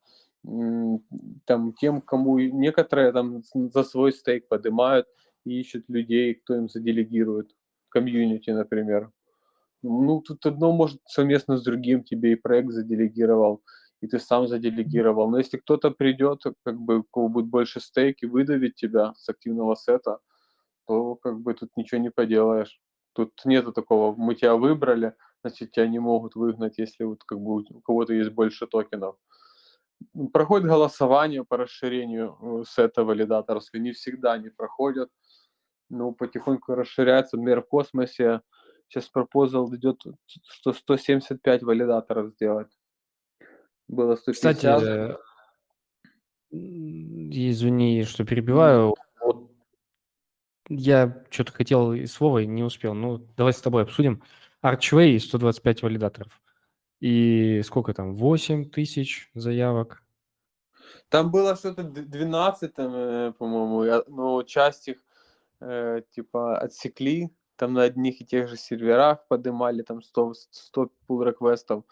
Там 1.45 1.73
тем, 1.73 2.01
кому 2.01 2.39
некоторые 2.39 3.11
там 3.11 3.43
за 3.53 3.83
свой 3.83 4.11
стейк 4.11 4.47
поднимают 4.47 5.07
и 5.45 5.59
ищут 5.59 5.85
людей, 5.87 6.33
кто 6.35 6.55
им 6.55 6.69
заделегирует. 6.69 7.55
Комьюнити, 7.89 8.49
например. 8.51 9.11
Ну, 9.83 10.21
тут 10.21 10.45
одно 10.45 10.71
может 10.71 11.01
совместно 11.05 11.57
с 11.57 11.63
другим 11.63 12.03
тебе 12.03 12.33
и 12.33 12.35
проект 12.35 12.71
заделегировал, 12.71 13.61
и 14.01 14.07
ты 14.07 14.19
сам 14.19 14.47
заделегировал. 14.47 15.29
Но 15.29 15.39
если 15.39 15.57
кто-то 15.57 15.91
придет, 15.91 16.43
как 16.63 16.79
бы, 16.79 16.99
у 16.99 17.03
кого 17.03 17.29
будет 17.29 17.47
больше 17.47 17.79
стейки, 17.79 18.25
выдавить 18.25 18.75
тебя 18.75 19.13
с 19.17 19.29
активного 19.29 19.75
сета, 19.75 20.19
то 20.87 21.15
как 21.15 21.39
бы 21.41 21.53
тут 21.53 21.71
ничего 21.77 22.01
не 22.01 22.11
поделаешь. 22.11 22.79
Тут 23.13 23.33
нету 23.45 23.73
такого, 23.73 24.15
мы 24.15 24.35
тебя 24.35 24.55
выбрали, 24.55 25.13
значит, 25.41 25.71
тебя 25.71 25.87
не 25.87 25.99
могут 25.99 26.35
выгнать, 26.35 26.77
если 26.77 27.03
вот 27.03 27.23
как 27.23 27.39
бы 27.39 27.61
у 27.61 27.81
кого-то 27.81 28.13
есть 28.13 28.31
больше 28.31 28.67
токенов. 28.67 29.15
Проходит 30.33 30.67
голосование 30.67 31.43
по 31.43 31.57
расширению 31.57 32.37
э, 32.41 32.63
сета 32.67 33.03
валидаторов, 33.03 33.63
не 33.73 33.91
всегда 33.91 34.33
они 34.33 34.49
проходят, 34.49 35.09
но 35.89 36.11
потихоньку 36.11 36.73
расширяется. 36.73 37.37
Например, 37.37 37.61
в 37.61 37.67
космосе 37.67 38.41
сейчас 38.87 39.09
пропозал 39.09 39.73
идет, 39.75 40.01
что 40.25 40.73
175 40.73 41.63
валидаторов 41.63 42.31
сделать. 42.31 42.71
Было 43.87 44.15
150. 44.15 44.55
Кстати, 44.55 45.17
извини, 46.49 48.03
что 48.03 48.25
перебиваю. 48.25 48.95
Вот 49.21 49.51
я 50.73 51.23
что-то 51.29 51.51
хотел 51.51 51.93
и 51.93 52.05
слово 52.05 52.39
не 52.39 52.63
успел. 52.63 52.93
Ну, 52.93 53.17
давай 53.35 53.53
с 53.53 53.61
тобой 53.61 53.83
обсудим. 53.83 54.23
Archway 54.63 55.19
125 55.19 55.83
валидаторов. 55.83 56.41
И 56.99 57.61
сколько 57.63 57.93
там? 57.93 58.13
8 58.13 58.69
тысяч 58.69 59.29
заявок. 59.33 60.03
Там 61.09 61.31
было 61.31 61.55
что-то 61.55 61.83
12, 61.83 62.73
там, 62.73 62.93
э, 62.93 63.33
по-моему, 63.33 64.03
но 64.07 64.43
часть 64.43 64.87
их 64.87 64.97
э, 65.59 66.01
типа 66.11 66.59
отсекли, 66.59 67.29
там 67.55 67.73
на 67.73 67.83
одних 67.83 68.21
и 68.21 68.25
тех 68.25 68.47
же 68.47 68.57
серверах 68.57 69.27
поднимали 69.27 69.81
там 69.81 70.01
100, 70.01 70.33
100 70.51 70.91
pull 71.07 71.23
реквестов 71.25 71.83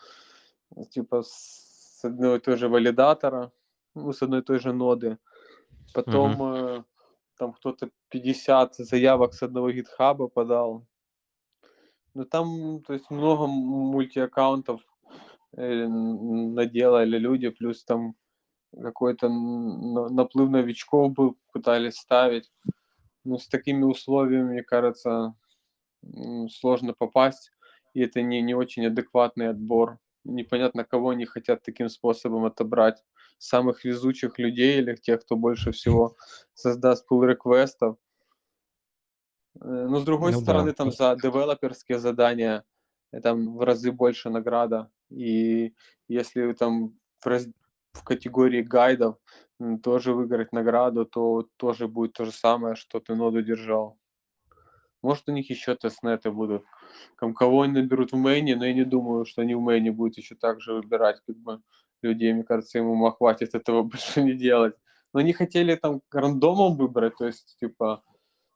типа 0.89 1.24
с 1.24 1.99
одной 2.03 2.38
и 2.38 2.39
той 2.39 2.57
же 2.57 2.70
валидатора, 2.70 3.51
ну, 3.95 4.13
с 4.13 4.22
одной 4.22 4.39
и 4.39 4.43
той 4.43 4.59
же 4.59 4.74
ноды. 4.74 5.17
Потом 5.93 6.41
uh-huh. 6.41 6.80
э, 6.80 6.84
там 7.38 7.53
кто-то 7.53 7.89
50 8.09 8.75
заявок 8.75 9.33
с 9.33 9.43
одного 9.43 9.71
гитхаба 9.71 10.28
подал. 10.28 10.86
Ну 12.20 12.25
там, 12.25 12.82
то 12.82 12.91
есть 12.91 13.09
много 13.09 13.47
мультиаккаунтов 13.47 14.82
э, 15.55 15.87
наделали 15.87 17.17
люди, 17.17 17.47
плюс 17.47 17.86
там 17.86 18.13
какой-то 18.74 19.29
наплыв 19.29 20.50
новичков 20.50 21.13
был, 21.13 21.37
пытались 21.54 21.96
ставить. 21.96 22.51
Ну, 23.24 23.37
с 23.37 23.47
такими 23.47 23.86
условиями, 23.86 24.50
мне 24.50 24.63
кажется, 24.63 25.33
сложно 26.50 26.93
попасть, 26.93 27.51
и 27.93 28.01
это 28.01 28.21
не, 28.21 28.41
не 28.41 28.54
очень 28.54 28.86
адекватный 28.87 29.47
отбор. 29.47 29.97
Непонятно, 30.25 30.83
кого 30.83 31.12
они 31.12 31.24
хотят 31.24 31.63
таким 31.63 31.87
способом 31.87 32.43
отобрать. 32.43 33.01
Самых 33.37 33.86
везучих 33.86 34.39
людей 34.39 34.79
или 34.79 34.93
тех, 34.97 35.21
кто 35.21 35.37
больше 35.37 35.71
всего 35.71 36.17
создаст 36.54 37.08
пул 37.08 37.24
реквестов. 37.24 37.96
Э, 39.61 39.87
но 39.89 39.99
с 39.99 40.03
другой 40.03 40.31
ну, 40.33 40.41
стороны, 40.41 40.71
да. 40.71 40.73
там 40.73 40.91
за 40.91 41.15
девелоперские 41.21 41.99
задания 41.99 42.63
э, 43.11 43.21
там 43.21 43.55
в 43.57 43.61
разы 43.61 43.91
больше 43.91 44.29
награда. 44.29 44.89
И 45.09 45.73
если 46.07 46.53
там 46.53 46.97
в, 47.19 47.27
раз... 47.27 47.47
в 47.93 48.03
категории 48.03 48.61
гайдов 48.61 49.17
тоже 49.83 50.13
выиграть 50.13 50.53
награду, 50.53 51.05
то 51.05 51.47
тоже 51.57 51.87
будет 51.87 52.13
то 52.13 52.25
же 52.25 52.31
самое, 52.31 52.75
что 52.75 52.99
ты 52.99 53.15
ноду 53.15 53.41
держал. 53.41 53.97
Может, 55.01 55.29
у 55.29 55.31
них 55.31 55.49
еще 55.49 55.75
тестнеты 55.75 56.31
будут. 56.31 56.63
Там 57.19 57.33
кого 57.33 57.61
они 57.61 57.73
наберут 57.73 58.11
в 58.11 58.17
мейне, 58.17 58.55
но 58.55 58.65
я 58.65 58.73
не 58.73 58.83
думаю, 58.83 59.25
что 59.25 59.41
они 59.41 59.55
в 59.55 59.61
мейне 59.61 59.91
будут 59.91 60.17
еще 60.17 60.36
так 60.36 60.61
же 60.61 60.73
выбирать 60.73 61.21
как 61.25 61.37
бы 61.37 61.61
людей. 62.01 62.33
Мне 62.33 62.43
кажется, 62.43 62.79
ему 62.79 63.09
хватит 63.11 63.55
этого 63.55 63.83
больше 63.83 64.21
не 64.23 64.33
делать. 64.33 64.75
Но 65.13 65.21
они 65.21 65.33
хотели 65.33 65.75
там 65.75 66.01
рандомом 66.11 66.75
выбрать, 66.75 67.17
то 67.17 67.25
есть, 67.25 67.57
типа, 67.59 68.03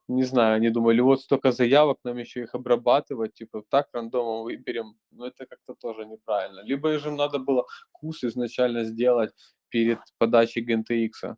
не 0.07 0.23
знаю, 0.23 0.55
они 0.55 0.69
думали, 0.69 1.01
вот 1.01 1.21
столько 1.21 1.51
заявок, 1.51 1.97
нам 2.03 2.17
еще 2.17 2.41
их 2.41 2.55
обрабатывать, 2.55 3.33
типа, 3.33 3.63
так 3.69 3.87
рандомом 3.93 4.43
выберем. 4.43 4.95
Но 5.11 5.27
это 5.27 5.45
как-то 5.45 5.75
тоже 5.75 6.05
неправильно. 6.05 6.61
Либо 6.61 6.97
же 6.99 7.11
надо 7.11 7.39
было 7.39 7.65
курс 7.91 8.23
изначально 8.23 8.83
сделать 8.83 9.31
перед 9.69 9.99
подачей 10.17 10.65
GNTX. 10.65 11.35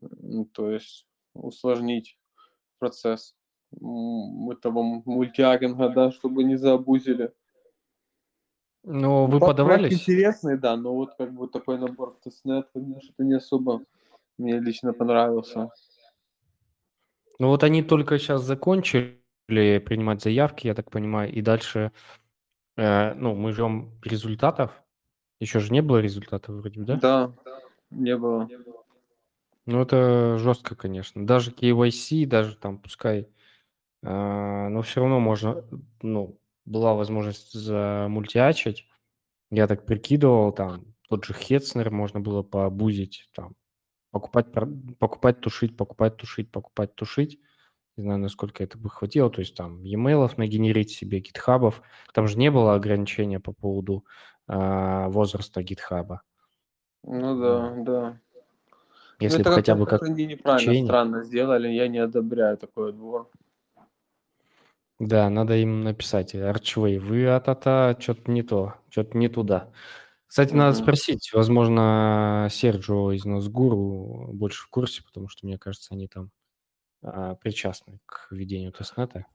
Ну, 0.00 0.44
то 0.46 0.70
есть 0.70 1.06
усложнить 1.34 2.18
процесс 2.78 3.34
этого 3.72 5.02
мультиагинга, 5.06 5.88
да, 5.88 6.10
чтобы 6.10 6.44
не 6.44 6.56
заобузили. 6.56 7.32
Ну, 8.84 9.26
вы 9.26 9.38
подавались? 9.38 9.92
Интересный, 9.92 10.58
да, 10.58 10.76
но 10.76 10.92
вот 10.92 11.14
как 11.14 11.32
бы 11.32 11.46
такой 11.46 11.78
набор 11.78 12.14
тестнет, 12.22 12.68
конечно, 12.74 13.22
не 13.22 13.34
особо 13.34 13.84
мне 14.38 14.58
лично 14.58 14.92
понравился. 14.92 15.70
Ну 17.38 17.48
вот 17.48 17.64
они 17.64 17.82
только 17.82 18.18
сейчас 18.18 18.42
закончили 18.42 19.18
принимать 19.48 20.22
заявки, 20.22 20.66
я 20.66 20.74
так 20.74 20.90
понимаю, 20.90 21.32
и 21.32 21.40
дальше, 21.40 21.92
э, 22.76 23.14
ну, 23.14 23.34
мы 23.34 23.52
ждем 23.52 23.90
результатов. 24.02 24.82
Еще 25.40 25.58
же 25.58 25.72
не 25.72 25.82
было 25.82 25.98
результатов 25.98 26.56
вроде 26.56 26.80
бы, 26.80 26.86
да? 26.86 26.96
Да, 26.96 27.32
не 27.90 28.16
было. 28.16 28.48
Ну 29.66 29.80
это 29.80 30.38
жестко, 30.38 30.74
конечно. 30.74 31.26
Даже 31.26 31.52
KYC, 31.52 32.26
даже 32.26 32.56
там, 32.56 32.78
пускай, 32.78 33.28
э, 34.02 34.68
но 34.68 34.82
все 34.82 35.00
равно 35.00 35.20
можно, 35.20 35.64
ну, 36.02 36.38
была 36.64 36.94
возможность 36.94 37.52
замультиачить. 37.52 38.86
Я 39.50 39.66
так 39.66 39.84
прикидывал, 39.86 40.52
там, 40.52 40.94
тот 41.08 41.24
же 41.24 41.34
Хетцнер 41.34 41.90
можно 41.90 42.20
было 42.20 42.42
пообузить, 42.42 43.28
там, 43.32 43.54
покупать, 44.12 44.46
покупать, 44.98 45.40
тушить, 45.40 45.76
покупать, 45.76 46.16
тушить, 46.16 46.52
покупать, 46.52 46.94
тушить. 46.94 47.40
Не 47.96 48.04
знаю, 48.04 48.20
насколько 48.20 48.62
это 48.62 48.78
бы 48.78 48.88
хватило. 48.88 49.28
То 49.30 49.40
есть 49.40 49.56
там 49.56 49.82
e-mail 49.82 50.30
нагенерить 50.36 50.90
себе, 50.90 51.18
гитхабов. 51.18 51.82
Там 52.14 52.28
же 52.28 52.38
не 52.38 52.50
было 52.50 52.74
ограничения 52.74 53.40
по 53.40 53.52
поводу 53.52 54.04
э, 54.48 55.08
возраста 55.08 55.62
гитхаба. 55.62 56.22
Ну 57.02 57.40
да, 57.40 57.74
да. 57.78 58.20
Если 59.18 59.38
ну, 59.38 59.44
бы 59.44 59.54
хотя 59.54 59.74
бы 59.74 59.86
как 59.86 60.02
они 60.02 60.26
неправильно, 60.26 60.72
течение. 60.72 60.86
странно 60.86 61.22
сделали, 61.22 61.68
я 61.68 61.88
не 61.88 61.98
одобряю 61.98 62.56
такой 62.56 62.90
отбор. 62.90 63.30
Да, 64.98 65.28
надо 65.30 65.56
им 65.56 65.82
написать, 65.82 66.34
Арчвей, 66.34 66.98
вы 66.98 67.26
а-та-та, 67.26 67.96
что-то 67.98 68.30
не 68.30 68.42
то, 68.42 68.74
что-то 68.88 69.18
не 69.18 69.28
туда. 69.28 69.70
Кстати, 70.32 70.54
надо 70.54 70.74
спросить, 70.74 71.30
возможно, 71.34 72.48
Серджио 72.50 73.12
из 73.12 73.26
Носгуру 73.26 74.30
больше 74.32 74.64
в 74.64 74.68
курсе, 74.70 75.02
потому 75.04 75.28
что, 75.28 75.44
мне 75.46 75.58
кажется, 75.58 75.92
они 75.92 76.08
там 76.08 76.30
а, 77.02 77.34
причастны 77.34 78.00
к 78.06 78.28
ведению 78.30 78.72
тестнета. 78.72 79.26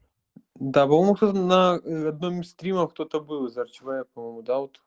Да, 0.56 0.88
по-моему, 0.88 1.14
кто-то 1.14 1.38
на 1.38 1.80
э, 1.84 2.08
одном 2.08 2.42
из 2.42 2.50
стримов 2.50 2.94
кто-то 2.94 3.20
был 3.20 3.46
из 3.46 3.56
Арчвея, 3.56 4.06
по-моему, 4.12 4.42
да, 4.42 4.58
вот 4.58 4.82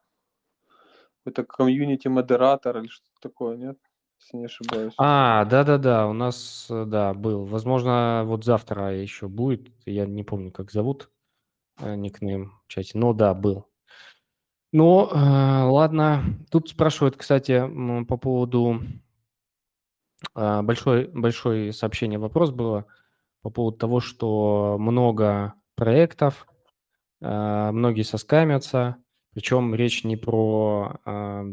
это 1.24 1.44
комьюнити-модератор 1.44 2.78
или 2.78 2.88
что-то 2.88 3.20
такое, 3.20 3.56
нет? 3.56 3.78
Если 4.18 4.36
не 4.36 4.46
ошибаюсь. 4.46 4.94
А, 4.98 5.44
да-да-да, 5.44 6.08
у 6.08 6.12
нас, 6.12 6.66
э, 6.70 6.86
да, 6.86 7.14
был. 7.14 7.44
Возможно, 7.44 8.24
вот 8.26 8.44
завтра 8.44 8.96
еще 8.96 9.28
будет. 9.28 9.68
Я 9.86 10.06
не 10.06 10.24
помню, 10.24 10.50
как 10.50 10.72
зовут 10.72 11.08
э, 11.78 11.94
никнейм 11.94 12.60
в 12.66 12.68
чате. 12.68 12.98
Но 12.98 13.12
да, 13.12 13.32
был. 13.32 13.69
Ну, 14.72 15.08
э, 15.10 15.62
ладно. 15.64 16.22
Тут 16.50 16.68
спрашивают, 16.68 17.16
кстати, 17.16 17.60
по 18.04 18.16
поводу 18.16 18.80
э, 20.34 20.62
большой, 20.62 21.08
большой 21.08 21.72
сообщение, 21.72 22.18
вопрос 22.18 22.50
было 22.50 22.86
по 23.42 23.50
поводу 23.50 23.78
того, 23.78 24.00
что 24.00 24.76
много 24.78 25.54
проектов, 25.76 26.46
э, 27.22 27.70
многие 27.72 28.02
соскамятся, 28.02 28.96
причем 29.34 29.74
речь 29.74 30.04
не 30.04 30.16
про 30.16 31.00
э, 31.06 31.44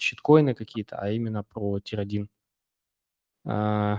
щиткоины 0.00 0.54
какие-то, 0.54 0.96
а 0.98 1.10
именно 1.10 1.44
про 1.44 1.80
tier-1. 1.80 2.28
Э, 3.46 3.96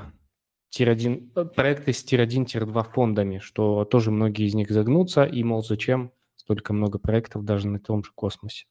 tier-1 0.69 1.49
проекты 1.55 1.93
с 1.93 2.03
tier-1, 2.03 2.45
tier-2 2.45 2.83
фондами, 2.93 3.39
что 3.39 3.85
тоже 3.85 4.11
многие 4.11 4.47
из 4.47 4.53
них 4.55 4.69
загнутся, 4.69 5.23
и, 5.25 5.43
мол, 5.43 5.63
зачем 5.63 6.11
столько 6.51 6.73
много 6.73 6.99
проектов 6.99 7.45
даже 7.45 7.69
на 7.69 7.79
том 7.79 8.03
же 8.03 8.11
космосе. 8.13 8.65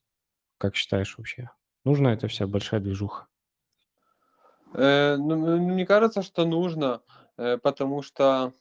Как 0.59 0.77
считаешь 0.77 1.17
вообще? 1.17 1.49
Нужна 1.85 2.13
эта 2.13 2.29
вся 2.29 2.47
большая 2.47 2.79
движуха? 2.79 3.27
Э, 4.75 5.17
ну, 5.17 5.57
мне 5.57 5.87
кажется, 5.87 6.23
что 6.23 6.45
нужно, 6.45 7.01
э, 7.39 7.57
потому 7.57 8.03
что 8.03 8.53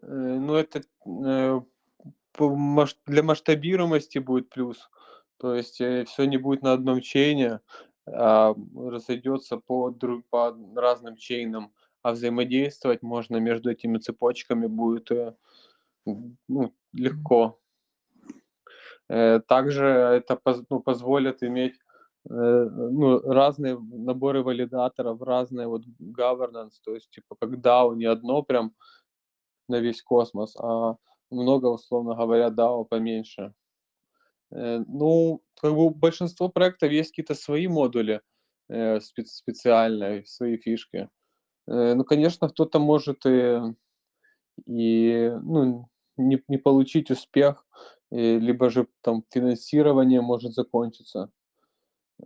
э, 0.00 0.06
ну, 0.06 0.54
это 0.54 0.82
э, 1.04 1.60
для 3.06 3.22
масштабируемости 3.24 4.18
будет 4.18 4.50
плюс. 4.50 4.88
То 5.38 5.56
есть 5.56 5.80
э, 5.80 6.04
все 6.04 6.24
не 6.26 6.36
будет 6.36 6.62
на 6.62 6.74
одном 6.74 7.00
чейне, 7.00 7.58
а 8.06 8.54
разойдется 8.76 9.56
по, 9.56 9.90
друг, 9.90 10.24
по 10.28 10.56
разным 10.76 11.16
чейнам, 11.16 11.72
а 12.02 12.12
взаимодействовать 12.12 13.02
можно 13.02 13.38
между 13.38 13.72
этими 13.72 13.98
цепочками 13.98 14.68
будет 14.68 15.10
э, 15.10 15.34
ну, 16.04 16.72
легко. 16.92 17.58
Э, 19.08 19.40
также 19.40 19.86
это 19.86 20.38
ну, 20.70 20.80
позволит 20.80 21.42
иметь 21.42 21.74
э, 22.28 22.32
ну, 22.34 23.20
разные 23.20 23.78
наборы 23.78 24.42
валидаторов, 24.42 25.22
разные 25.22 25.66
вот 25.66 25.82
governance, 26.00 26.72
то 26.84 26.94
есть 26.94 27.10
типа 27.10 27.36
когда 27.40 27.84
у 27.84 27.94
не 27.94 28.04
одно 28.04 28.42
прям 28.42 28.74
на 29.68 29.80
весь 29.80 30.02
космос, 30.02 30.56
а 30.56 30.96
много, 31.30 31.66
условно 31.66 32.14
говоря, 32.14 32.48
DAO 32.48 32.84
поменьше. 32.84 33.54
Э, 34.52 34.84
ну, 34.86 35.42
как 35.60 35.74
бы 35.74 35.90
большинство 35.90 36.48
проектов 36.48 36.90
есть 36.92 37.10
какие-то 37.10 37.34
свои 37.34 37.68
модули 37.68 38.20
специальные, 38.70 40.26
свои 40.26 40.58
фишки. 40.58 41.08
Ну, 41.66 42.04
конечно, 42.04 42.50
кто-то 42.50 42.78
может 42.78 43.24
и, 43.24 43.60
и 44.66 45.32
ну, 45.42 45.88
не, 46.18 46.42
не 46.48 46.58
получить 46.58 47.10
успех, 47.10 47.64
либо 48.10 48.70
же 48.70 48.86
там 49.02 49.24
финансирование 49.30 50.20
может 50.20 50.52
закончиться. 50.54 51.30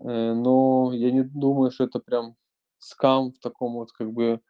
Э, 0.00 0.32
но 0.34 0.92
я 0.92 1.10
не 1.10 1.22
думаю, 1.22 1.70
что 1.70 1.84
это 1.84 2.00
прям 2.00 2.36
скам 2.78 3.32
в 3.32 3.38
таком 3.38 3.74
вот 3.74 3.92
как 3.92 4.12
бы 4.12 4.40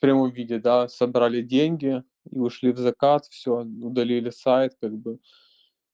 прямом 0.00 0.30
виде, 0.30 0.58
да, 0.58 0.88
собрали 0.88 1.42
деньги 1.42 2.02
и 2.30 2.38
ушли 2.38 2.72
в 2.72 2.78
закат, 2.78 3.26
все, 3.26 3.62
удалили 3.82 4.30
сайт, 4.30 4.74
как 4.80 4.92
бы. 4.96 5.18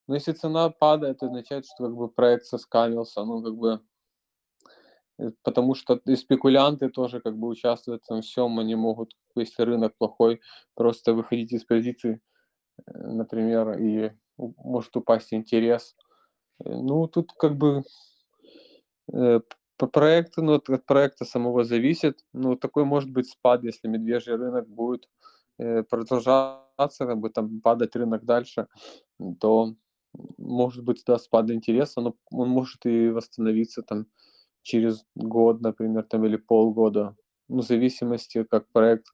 Но 0.08 0.14
если 0.16 0.32
цена 0.32 0.70
падает, 0.70 1.16
это 1.16 1.26
означает, 1.26 1.66
что 1.66 1.86
как 1.86 1.96
бы 1.96 2.08
проект 2.10 2.46
соскамился, 2.46 3.24
ну 3.24 3.42
как 3.42 3.56
бы 3.56 3.80
э, 5.18 5.30
потому 5.42 5.74
что 5.74 6.00
и 6.06 6.16
спекулянты 6.16 6.90
тоже 6.90 7.20
как 7.20 7.36
бы 7.38 7.48
участвуют 7.48 8.02
в 8.02 8.06
этом 8.06 8.22
всем, 8.22 8.58
они 8.58 8.74
могут, 8.76 9.12
если 9.36 9.62
рынок 9.64 9.96
плохой, 9.98 10.40
просто 10.74 11.14
выходить 11.14 11.52
из 11.52 11.64
позиции, 11.64 12.20
э, 12.86 12.92
например, 12.92 13.78
и 13.78 14.12
может 14.36 14.96
упасть 14.96 15.32
интерес. 15.32 15.96
Э, 16.64 16.74
ну, 16.76 17.06
тут 17.06 17.32
как 17.32 17.56
бы 17.56 17.82
э, 19.12 19.40
по 19.76 19.86
проекту, 19.86 20.42
ну, 20.42 20.54
от, 20.54 20.68
от 20.70 20.86
проекта 20.86 21.24
самого 21.24 21.64
зависит. 21.64 22.24
Ну, 22.32 22.56
такой 22.56 22.84
может 22.84 23.10
быть 23.10 23.28
спад, 23.28 23.64
если 23.64 23.88
медвежий 23.88 24.36
рынок 24.36 24.68
будет 24.68 25.08
э, 25.58 25.82
продолжаться, 25.82 27.06
как 27.06 27.18
бы 27.18 27.30
там 27.30 27.60
падать 27.60 27.96
рынок 27.96 28.24
дальше, 28.24 28.66
то 29.40 29.74
может 30.38 30.84
быть, 30.84 31.02
да, 31.06 31.18
спад 31.18 31.50
интереса, 31.50 32.00
но 32.00 32.14
он 32.30 32.48
может 32.48 32.86
и 32.86 33.08
восстановиться 33.08 33.82
там 33.82 34.06
через 34.62 35.04
год, 35.16 35.60
например, 35.60 36.04
там 36.04 36.24
или 36.24 36.36
полгода, 36.36 37.16
ну, 37.48 37.60
в 37.62 37.66
зависимости, 37.66 38.44
как 38.44 38.66
проект 38.72 39.06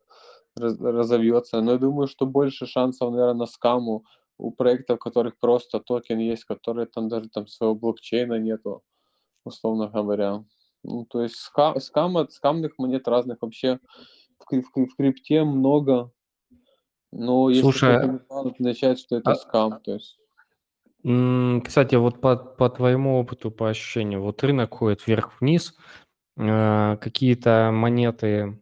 раз, 0.57 0.79
разовьется. 0.79 1.61
Но 1.61 1.73
я 1.73 1.79
думаю, 1.79 2.07
что 2.07 2.27
больше 2.27 2.67
шансов, 2.67 3.11
наверное, 3.11 3.35
на 3.35 3.47
скаму 3.47 4.05
у 4.41 4.51
проектов, 4.53 4.97
у 4.97 4.99
которых 4.99 5.39
просто 5.39 5.81
токен 5.81 6.19
есть, 6.19 6.45
которые 6.45 6.87
там 6.87 7.09
даже 7.09 7.29
там 7.29 7.47
своего 7.47 7.75
блокчейна 7.75 8.39
нету, 8.39 8.83
условно 9.45 9.89
говоря. 9.89 10.45
Ну, 10.83 11.05
то 11.05 11.23
есть 11.23 11.37
скам, 11.37 11.79
скам, 11.81 12.29
скамных 12.31 12.79
монет 12.79 13.07
разных 13.07 13.39
вообще 13.43 13.79
в, 14.39 14.51
в, 14.51 14.87
в 14.87 14.97
крипте 14.97 15.45
много. 15.45 16.11
Но 17.13 17.51
если 17.51 17.63
Слушай, 17.63 18.21
означает, 18.29 18.99
что 18.99 19.17
это 19.17 19.33
а... 19.33 19.35
скам. 19.35 19.81
То 19.81 19.95
есть... 19.95 20.19
Кстати, 21.03 21.95
вот 21.95 22.21
по, 22.21 22.37
по 22.37 22.69
твоему 22.69 23.21
опыту, 23.21 23.51
по 23.51 23.71
ощущению, 23.71 24.23
вот 24.23 24.43
рынок 24.43 24.75
ходит 24.75 25.07
вверх-вниз, 25.07 25.75
э, 26.37 26.97
какие-то 26.99 27.71
монеты, 27.73 28.61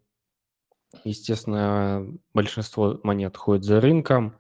естественно, 1.03 2.07
большинство 2.35 3.01
монет 3.03 3.37
ходит 3.37 3.65
за 3.65 3.81
рынком, 3.81 4.37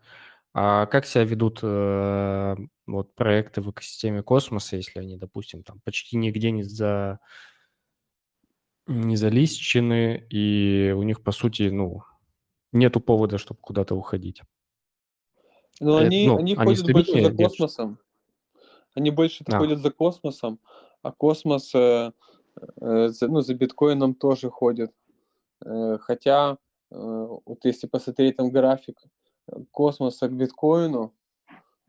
А 0.61 0.87
как 0.87 1.07
себя 1.07 1.23
ведут 1.23 1.61
э, 1.63 2.57
вот 2.89 3.15
проекты 3.15 3.61
в 3.61 3.71
экосистеме 3.71 4.25
космоса, 4.25 4.75
если 4.75 4.99
они, 4.99 5.17
допустим, 5.17 5.63
там 5.63 5.79
почти 5.85 6.17
нигде 6.17 6.51
не 6.51 6.65
за 6.65 7.21
не 8.89 9.15
залищены, 9.15 10.27
и 10.31 10.93
у 10.97 11.05
них, 11.05 11.23
по 11.23 11.31
сути, 11.31 11.69
ну, 11.69 12.03
нету 12.73 12.99
повода, 12.99 13.39
чтобы 13.39 13.61
куда-то 13.61 13.95
уходить? 13.95 14.43
Ну, 15.79 15.97
э, 15.97 16.07
они, 16.07 16.27
ну, 16.27 16.39
они, 16.39 16.57
они 16.57 16.75
ходят 16.75 16.91
больше 16.91 17.23
за 17.23 17.33
космосом. 17.33 17.99
Они 18.97 19.11
больше 19.13 19.45
а. 19.47 19.59
ходят 19.59 19.79
за 19.79 19.93
космосом, 19.93 20.59
а 21.03 21.13
космос 21.13 21.73
э, 21.73 22.11
э, 22.81 23.09
за, 23.11 23.29
ну, 23.29 23.43
за 23.43 23.55
биткоином 23.55 24.13
тоже 24.17 24.51
ходит. 24.51 24.91
Э, 25.65 25.99
хотя, 26.01 26.59
э, 26.91 26.97
вот 27.47 27.65
если 27.65 27.87
посмотреть 27.87 28.39
там 28.39 28.51
график 28.51 29.01
космоса 29.71 30.29
к 30.29 30.33
биткоину, 30.33 31.15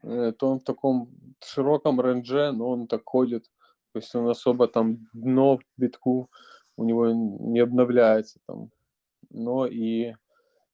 то 0.01 0.35
он 0.41 0.59
в 0.59 0.63
таком 0.63 1.09
широком 1.43 1.99
рендже, 2.01 2.51
но 2.51 2.69
он 2.69 2.87
так 2.87 3.01
ходит. 3.05 3.49
То 3.91 3.99
есть 3.99 4.13
он 4.15 4.27
особо 4.29 4.67
там 4.67 5.07
дно 5.13 5.59
битку 5.77 6.29
у 6.79 6.85
него 6.85 7.11
не 7.11 7.59
обновляется 7.59 8.39
там. 8.47 8.71
Но 9.29 9.65
и 9.65 10.13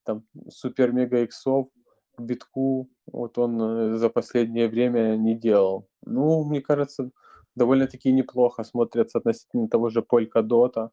там 0.04 0.24
супер-мега 0.50 1.24
иксов 1.24 1.68
к 2.16 2.22
битку 2.22 2.88
вот 3.08 3.38
он 3.38 3.62
э, 3.62 3.96
за 3.96 4.10
последнее 4.10 4.68
время 4.68 5.18
не 5.18 5.36
делал. 5.36 5.88
Ну, 6.06 6.44
мне 6.46 6.62
кажется, 6.62 7.10
довольно-таки 7.56 8.12
неплохо 8.14 8.64
смотрятся 8.64 9.18
относительно 9.18 9.68
того 9.68 9.90
же 9.90 10.02
Polkadot 10.02 10.92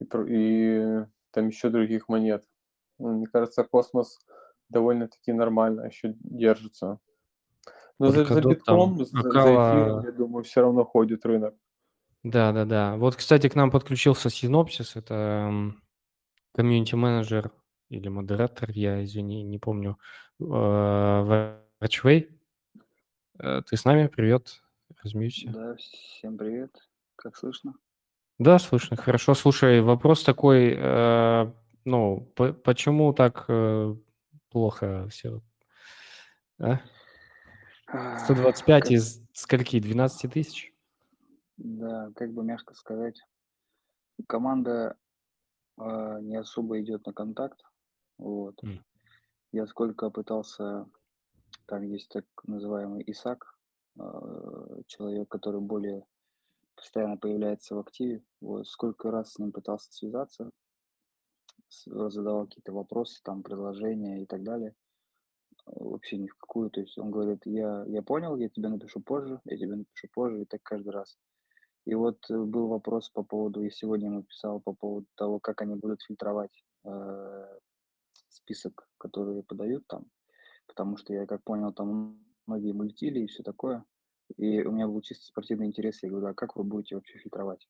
и, 0.00 0.06
и 0.28 1.06
там 1.30 1.46
еще 1.46 1.70
других 1.70 2.08
монет. 2.08 2.44
Ну, 2.98 3.12
мне 3.14 3.26
кажется, 3.26 3.62
космос 3.62 4.18
довольно-таки 4.68 5.32
нормально 5.32 5.82
еще 5.82 6.14
держится. 6.20 6.98
Но 7.98 8.10
за, 8.10 8.24
за 8.24 8.40
битком, 8.40 9.04
за, 9.04 9.18
Акала... 9.18 9.72
за 9.72 9.80
эфиром, 9.80 10.04
я 10.04 10.12
думаю, 10.12 10.44
все 10.44 10.60
равно 10.60 10.84
ходит 10.84 11.26
рынок. 11.26 11.54
Да, 12.22 12.52
да, 12.52 12.64
да. 12.64 12.96
Вот, 12.96 13.16
кстати, 13.16 13.48
к 13.48 13.54
нам 13.54 13.70
подключился 13.70 14.30
Синопсис, 14.30 14.96
это 14.96 15.72
комьюнити-менеджер 16.54 17.50
или 17.88 18.08
модератор, 18.08 18.70
я, 18.70 19.02
извини, 19.04 19.42
не 19.42 19.58
помню, 19.58 19.98
Варчвей. 20.38 22.28
Э, 23.38 23.62
ты 23.66 23.76
с 23.76 23.84
нами? 23.84 24.08
Привет, 24.08 24.62
размьюся. 25.02 25.50
Да, 25.50 25.76
всем 25.76 26.36
привет. 26.36 26.70
Как 27.16 27.36
слышно? 27.36 27.74
Да, 28.38 28.58
слышно. 28.58 28.96
Хорошо. 28.96 29.34
Слушай, 29.34 29.80
вопрос 29.80 30.22
такой, 30.22 30.74
э, 30.76 31.52
ну, 31.84 32.32
по 32.36 32.52
почему 32.52 33.12
так 33.12 33.44
э, 33.48 33.96
плохо 34.50 35.08
все? 35.08 35.42
А? 36.60 36.80
125 38.18 38.82
как... 38.82 38.90
из 38.90 39.20
скольки? 39.32 39.80
12 39.80 40.32
тысяч? 40.32 40.74
Да, 41.56 42.12
как 42.14 42.32
бы 42.32 42.44
мягко 42.44 42.74
сказать, 42.74 43.20
команда 44.26 44.96
э, 45.78 46.18
не 46.20 46.36
особо 46.36 46.80
идет 46.80 47.06
на 47.06 47.12
контакт. 47.12 47.60
Вот. 48.18 48.62
Mm. 48.62 48.80
Я 49.52 49.66
сколько 49.66 50.10
пытался, 50.10 50.86
там 51.66 51.82
есть 51.82 52.10
так 52.10 52.24
называемый 52.44 53.02
Исак, 53.06 53.58
э, 53.98 54.82
человек, 54.86 55.28
который 55.28 55.60
более 55.60 56.04
постоянно 56.76 57.16
появляется 57.16 57.74
в 57.74 57.80
активе. 57.80 58.22
Вот, 58.40 58.66
сколько 58.68 59.10
раз 59.10 59.32
с 59.32 59.38
ним 59.38 59.50
пытался 59.50 59.92
связаться, 59.92 60.50
задавал 61.70 62.46
какие-то 62.46 62.72
вопросы, 62.72 63.20
там, 63.22 63.42
предложения 63.42 64.22
и 64.22 64.26
так 64.26 64.42
далее. 64.42 64.74
Вообще 65.66 66.16
ни 66.16 66.28
в 66.28 66.34
какую. 66.36 66.70
То 66.70 66.80
есть 66.80 66.96
он 66.98 67.10
говорит, 67.10 67.42
я, 67.44 67.84
я 67.86 68.02
понял, 68.02 68.36
я 68.36 68.48
тебе 68.48 68.68
напишу 68.68 69.00
позже, 69.00 69.40
я 69.44 69.56
тебе 69.56 69.76
напишу 69.76 70.08
позже, 70.12 70.42
и 70.42 70.44
так 70.44 70.62
каждый 70.62 70.90
раз. 70.90 71.18
И 71.84 71.94
вот 71.94 72.18
э, 72.30 72.36
был 72.36 72.68
вопрос 72.68 73.08
по 73.10 73.22
поводу, 73.22 73.62
и 73.62 73.70
сегодня 73.70 74.08
ему 74.08 74.22
писал 74.22 74.60
по 74.60 74.74
поводу 74.74 75.06
того, 75.14 75.40
как 75.40 75.62
они 75.62 75.74
будут 75.74 76.02
фильтровать 76.02 76.64
э, 76.84 77.58
список, 78.28 78.88
который 78.98 79.42
подают 79.42 79.86
там, 79.86 80.04
потому 80.66 80.96
что 80.96 81.14
я, 81.14 81.26
как 81.26 81.42
понял, 81.44 81.72
там 81.72 82.22
многие 82.46 82.72
мультили 82.72 83.20
и 83.20 83.26
все 83.26 83.42
такое. 83.42 83.84
И 84.36 84.62
у 84.62 84.72
меня 84.72 84.86
был 84.86 85.00
чисто 85.00 85.24
спортивный 85.24 85.66
интерес. 85.66 86.02
Я 86.02 86.10
говорю, 86.10 86.26
а 86.26 86.34
как 86.34 86.56
вы 86.56 86.64
будете 86.64 86.94
вообще 86.94 87.18
фильтровать? 87.18 87.66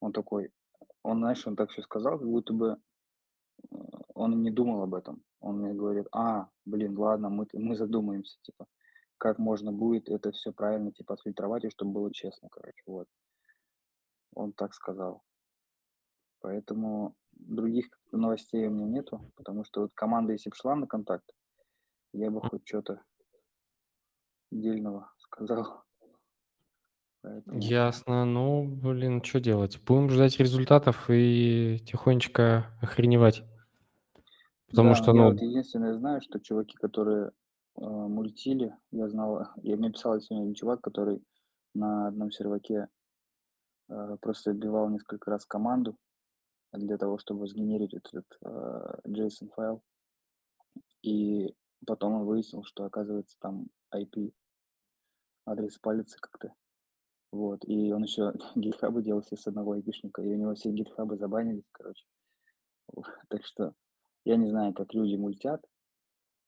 Он 0.00 0.12
такой, 0.12 0.52
он, 1.02 1.18
знаешь, 1.18 1.44
он 1.46 1.56
так 1.56 1.70
все 1.70 1.82
сказал, 1.82 2.18
как 2.18 2.28
будто 2.28 2.52
бы 2.52 2.68
э, 2.68 2.76
он 4.14 4.42
не 4.42 4.50
думал 4.50 4.82
об 4.82 4.94
этом. 4.94 5.22
Он 5.40 5.60
мне 5.60 5.72
говорит, 5.74 6.06
а, 6.12 6.48
блин, 6.64 6.98
ладно, 6.98 7.28
мы, 7.28 7.46
мы 7.52 7.76
задумаемся, 7.76 8.38
типа, 8.42 8.66
как 9.16 9.38
можно 9.38 9.72
будет 9.72 10.08
это 10.08 10.32
все 10.32 10.52
правильно, 10.52 10.92
типа, 10.92 11.14
отфильтровать, 11.14 11.64
и 11.64 11.70
чтобы 11.70 11.92
было 11.92 12.12
честно, 12.12 12.48
короче, 12.50 12.82
вот. 12.86 13.06
Он 14.34 14.52
так 14.52 14.74
сказал. 14.74 15.22
Поэтому 16.40 17.16
других 17.32 17.86
новостей 18.12 18.66
у 18.66 18.70
меня 18.70 18.86
нету, 18.86 19.32
потому 19.36 19.64
что 19.64 19.82
вот 19.82 19.92
команда, 19.94 20.32
если 20.32 20.50
бы 20.50 20.56
шла 20.56 20.76
на 20.76 20.86
контакт, 20.86 21.30
я 22.12 22.30
бы 22.30 22.40
хоть 22.40 22.66
что-то 22.66 23.02
дельного 24.50 25.12
сказал. 25.18 25.87
Поэтому... 27.28 27.60
Ясно. 27.60 28.24
Ну, 28.24 28.64
блин, 28.64 29.22
что 29.22 29.38
делать? 29.40 29.78
Будем 29.84 30.08
ждать 30.08 30.38
результатов 30.38 31.10
и 31.10 31.78
тихонечко 31.84 32.66
охреневать. 32.80 33.42
Потому 34.68 34.90
да, 34.90 34.94
что, 34.94 35.12
ну... 35.12 35.24
вот 35.30 35.40
единственное 35.40 35.94
знаю, 35.94 36.22
что 36.22 36.40
чуваки, 36.40 36.74
которые 36.76 37.26
э, 37.26 37.30
мультили, 37.80 38.74
я 38.92 39.08
знал, 39.08 39.46
я 39.62 39.76
мне 39.76 39.90
писал 39.90 40.18
сегодня 40.20 40.54
чувак, 40.54 40.80
который 40.80 41.22
на 41.74 42.08
одном 42.08 42.30
серваке 42.30 42.88
э, 43.88 44.16
просто 44.20 44.52
отбивал 44.52 44.88
несколько 44.88 45.30
раз 45.30 45.44
команду 45.44 45.96
для 46.72 46.96
того, 46.96 47.18
чтобы 47.18 47.46
сгенерить 47.46 47.92
этот 47.92 48.26
э, 48.42 48.94
JSON 49.06 49.50
файл. 49.54 49.82
И 51.02 51.54
потом 51.86 52.14
он 52.14 52.24
выяснил, 52.24 52.64
что 52.64 52.84
оказывается 52.84 53.36
там 53.38 53.66
IP 53.94 54.32
адрес 55.46 55.78
палится 55.78 56.18
как-то. 56.20 56.54
Вот. 57.30 57.64
И 57.66 57.92
он 57.92 58.02
еще 58.04 58.32
гитхабы 58.54 59.02
делал 59.02 59.22
все 59.22 59.36
с 59.36 59.46
одного 59.46 59.72
айпишника, 59.72 60.22
и 60.22 60.32
у 60.32 60.36
него 60.36 60.54
все 60.54 60.70
гитхабы 60.70 61.16
забанились, 61.16 61.68
короче. 61.72 62.04
Так 63.28 63.44
что 63.44 63.74
я 64.24 64.36
не 64.36 64.48
знаю, 64.48 64.72
как 64.72 64.94
люди 64.94 65.16
мультят, 65.16 65.62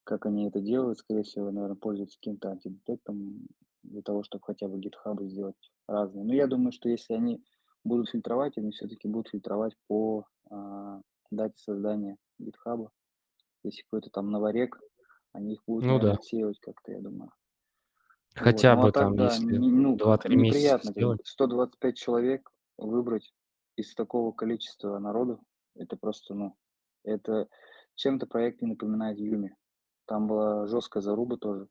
как 0.03 0.25
они 0.25 0.47
это 0.47 0.59
делают. 0.59 0.97
Скорее 0.97 1.23
всего, 1.23 1.51
наверное, 1.51 1.77
пользуются 1.77 2.17
каким-то 2.17 2.49
антидетектом 2.49 3.47
для 3.83 4.01
того, 4.01 4.23
чтобы 4.23 4.43
хотя 4.45 4.67
бы 4.67 4.79
гитхабы 4.79 5.27
сделать 5.27 5.71
разные. 5.87 6.23
Но 6.23 6.33
я 6.33 6.47
думаю, 6.47 6.71
что 6.71 6.89
если 6.89 7.13
они 7.13 7.43
будут 7.83 8.09
фильтровать, 8.09 8.57
они 8.57 8.71
все-таки 8.71 9.07
будут 9.07 9.29
фильтровать 9.29 9.73
по 9.87 10.25
а, 10.49 11.01
дате 11.29 11.57
создания 11.57 12.17
гитхаба. 12.39 12.91
Если 13.63 13.83
какой-то 13.83 14.09
там 14.09 14.31
новорек, 14.31 14.79
они 15.33 15.53
их 15.53 15.63
будут 15.65 15.85
ну, 15.85 15.99
да. 15.99 16.13
отсеивать 16.13 16.59
как-то, 16.59 16.91
я 16.91 16.99
думаю. 16.99 17.31
Хотя 18.33 18.75
вот. 18.75 18.81
ну, 18.81 18.83
бы 18.83 18.89
а 18.89 18.91
так, 18.91 19.03
там, 19.03 19.15
да, 19.15 19.25
если 19.25 19.57
ну, 19.57 19.95
2-3 19.97 20.35
месяца 20.35 20.91
сделать. 20.91 21.21
125 21.25 21.97
человек 21.97 22.51
выбрать 22.77 23.33
из 23.75 23.93
такого 23.93 24.31
количества 24.31 24.99
народу, 24.99 25.39
это 25.75 25.97
просто, 25.97 26.33
ну, 26.33 26.55
это 27.03 27.47
чем-то 27.95 28.27
проект 28.27 28.61
не 28.61 28.69
напоминает 28.69 29.19
Юми. 29.19 29.55
Там 30.05 30.27
была 30.27 30.67
жесткая 30.67 31.01
заруба 31.01 31.37
тоже. 31.37 31.67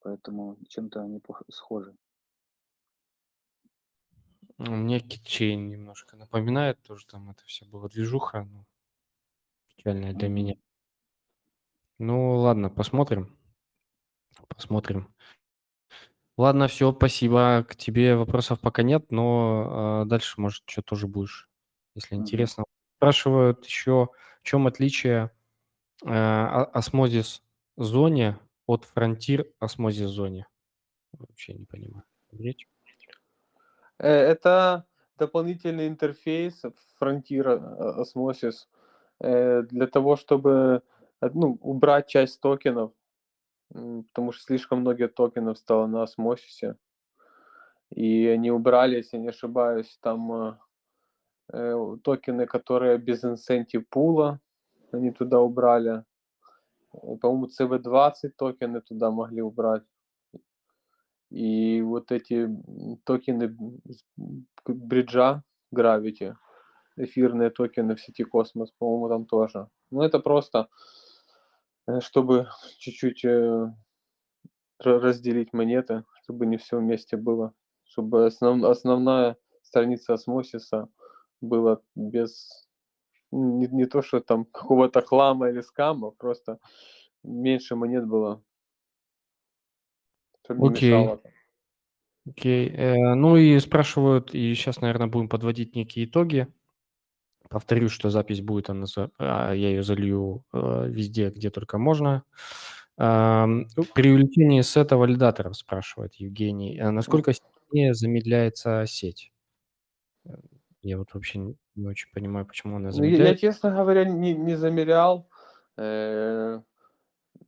Поэтому 0.00 0.56
чем-то 0.68 1.02
они 1.02 1.20
схожи. 1.50 1.96
Мне 4.58 5.00
китчейн 5.00 5.68
немножко 5.68 6.16
напоминает, 6.16 6.80
тоже 6.82 7.06
там 7.06 7.30
это 7.30 7.42
все 7.44 7.66
было 7.66 7.88
движуха, 7.90 8.44
ну, 8.44 8.64
печальная 9.76 10.14
для 10.14 10.28
меня. 10.28 10.54
Ну, 11.98 12.36
ладно, 12.36 12.70
посмотрим. 12.70 13.35
Посмотрим. 14.48 15.14
Ладно, 16.36 16.68
все, 16.68 16.92
спасибо. 16.92 17.64
К 17.68 17.76
тебе 17.76 18.14
вопросов 18.14 18.60
пока 18.60 18.82
нет, 18.82 19.10
но 19.10 20.02
э, 20.04 20.08
дальше, 20.08 20.40
может, 20.40 20.64
что 20.66 20.82
тоже 20.82 21.06
будешь, 21.06 21.48
если 21.94 22.14
интересно. 22.14 22.64
Спрашивают 22.98 23.64
еще, 23.64 24.10
в 24.42 24.46
чем 24.46 24.66
отличие 24.66 25.30
э, 26.04 26.08
осмозис 26.10 27.42
зоне 27.76 28.38
от 28.66 28.84
фронтир 28.84 29.46
осмозис 29.60 30.08
зоне. 30.08 30.46
Вообще 31.12 31.54
не 31.54 31.64
понимаю. 31.64 32.04
Речь? 32.32 32.68
Э, 33.98 34.08
это 34.08 34.86
дополнительный 35.18 35.88
интерфейс 35.88 36.62
Frontier 37.00 37.98
Osmosis 37.98 38.66
э, 39.20 39.62
для 39.62 39.86
того, 39.86 40.16
чтобы 40.16 40.82
э, 41.20 41.30
ну, 41.32 41.58
убрать 41.62 42.08
часть 42.08 42.40
токенов, 42.40 42.92
потому 43.72 44.32
что 44.32 44.44
слишком 44.44 44.80
много 44.80 45.08
токенов 45.08 45.58
стало 45.58 45.86
на 45.86 46.02
осмосисе. 46.02 46.76
И 47.90 48.26
они 48.26 48.50
убрали, 48.50 48.96
если 48.96 49.16
не 49.18 49.28
ошибаюсь, 49.28 49.98
там 50.00 50.58
токены, 51.48 52.46
которые 52.46 52.98
без 52.98 53.24
incentive 53.24 53.88
пула, 53.88 54.40
они 54.92 55.10
туда 55.10 55.40
убрали. 55.40 56.04
по-моему, 56.92 57.46
CW20 57.46 58.30
токены 58.36 58.80
туда 58.80 59.10
могли 59.10 59.42
убрать. 59.42 59.84
И 61.30 61.82
вот 61.82 62.12
эти 62.12 62.48
токены 63.04 63.56
бриджа 64.66 65.42
Gravity, 65.74 66.34
эфирные 66.96 67.50
токены 67.50 67.94
в 67.94 68.00
сети 68.00 68.24
Космос, 68.24 68.70
по-моему, 68.78 69.08
там 69.08 69.26
тоже. 69.26 69.68
Ну, 69.90 70.02
это 70.02 70.20
просто, 70.20 70.58
э, 70.58 70.66
чтобы 72.00 72.48
чуть-чуть 72.78 73.24
э, 73.24 73.72
разделить 74.78 75.52
монеты, 75.52 76.04
чтобы 76.22 76.46
не 76.46 76.56
все 76.56 76.78
вместе 76.78 77.16
было, 77.16 77.52
чтобы 77.84 78.26
основ, 78.26 78.64
основная 78.64 79.36
страница 79.62 80.14
осмосиса 80.14 80.88
была 81.40 81.80
без 81.94 82.66
не, 83.30 83.66
не 83.68 83.86
то, 83.86 84.02
что 84.02 84.20
там 84.20 84.44
какого-то 84.52 85.02
хлама 85.02 85.48
или 85.48 85.60
скама, 85.60 86.10
просто 86.10 86.58
меньше 87.22 87.76
монет 87.76 88.06
было. 88.06 88.42
Окей. 90.48 90.94
Окей. 92.28 92.68
Э, 92.70 93.14
ну 93.14 93.36
и 93.36 93.58
спрашивают, 93.60 94.34
и 94.34 94.54
сейчас, 94.54 94.80
наверное, 94.80 95.06
будем 95.06 95.28
подводить 95.28 95.74
некие 95.74 96.06
итоги. 96.06 96.48
Повторюсь, 97.48 97.92
что 97.92 98.10
запись 98.10 98.40
будет, 98.40 98.70
она, 98.70 98.86
а, 99.18 99.52
я 99.52 99.68
ее 99.70 99.82
залью 99.82 100.44
э, 100.52 100.86
везде, 100.88 101.30
где 101.30 101.50
только 101.50 101.78
можно. 101.78 102.24
Ну, 102.98 103.66
при 103.94 104.10
увеличении 104.10 104.62
сета 104.62 104.96
валидаторов, 104.96 105.54
спрашивает 105.56 106.14
Евгений, 106.14 106.78
а 106.78 106.90
насколько 106.90 107.34
сильнее 107.34 107.92
замедляется 107.92 108.84
сеть? 108.86 109.32
Э, 110.24 110.34
я 110.82 110.98
вот 110.98 111.14
вообще 111.14 111.38
не 111.74 111.86
очень 111.86 112.10
понимаю, 112.12 112.46
почему 112.46 112.76
она 112.76 112.90
Ну, 112.94 113.04
я, 113.04 113.34
честно 113.36 113.70
говоря, 113.70 114.04
не, 114.04 114.34
не 114.34 114.56
замерял. 114.56 115.28
Э, 115.76 116.60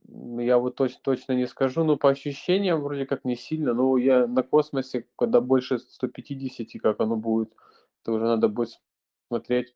Я 0.07 0.57
вот 0.57 0.75
точно, 0.75 0.99
точно 1.03 1.33
не 1.33 1.47
скажу, 1.47 1.83
но 1.83 1.97
по 1.97 2.09
ощущениям 2.09 2.81
вроде 2.81 3.05
как 3.05 3.25
не 3.25 3.35
сильно. 3.35 3.73
Но 3.73 3.97
я 3.97 4.27
на 4.27 4.43
космосе, 4.43 5.05
когда 5.17 5.41
больше 5.41 5.79
150, 5.79 6.81
как 6.81 6.99
оно 6.99 7.15
будет, 7.15 7.53
то 8.03 8.13
уже 8.13 8.25
надо 8.25 8.47
будет 8.49 8.79
смотреть. 9.27 9.73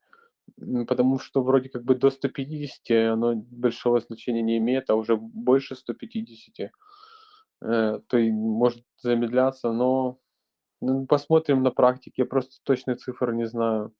Потому 0.86 1.18
что 1.18 1.42
вроде 1.42 1.68
как 1.68 1.84
бы 1.84 1.94
до 1.94 2.10
150 2.10 3.12
оно 3.12 3.34
большого 3.34 4.00
значения 4.00 4.42
не 4.42 4.58
имеет, 4.58 4.90
а 4.90 4.94
уже 4.94 5.16
больше 5.16 5.74
150, 5.76 6.70
э, 7.62 8.00
то 8.06 8.18
и 8.18 8.30
может 8.30 8.84
замедляться, 8.98 9.72
но 9.72 10.18
ну, 10.80 11.06
посмотрим 11.06 11.62
на 11.62 11.70
практике. 11.70 12.22
Я 12.22 12.26
просто 12.26 12.56
точной 12.62 12.96
цифры 12.96 13.34
не 13.34 13.46
знаю. 13.46 13.94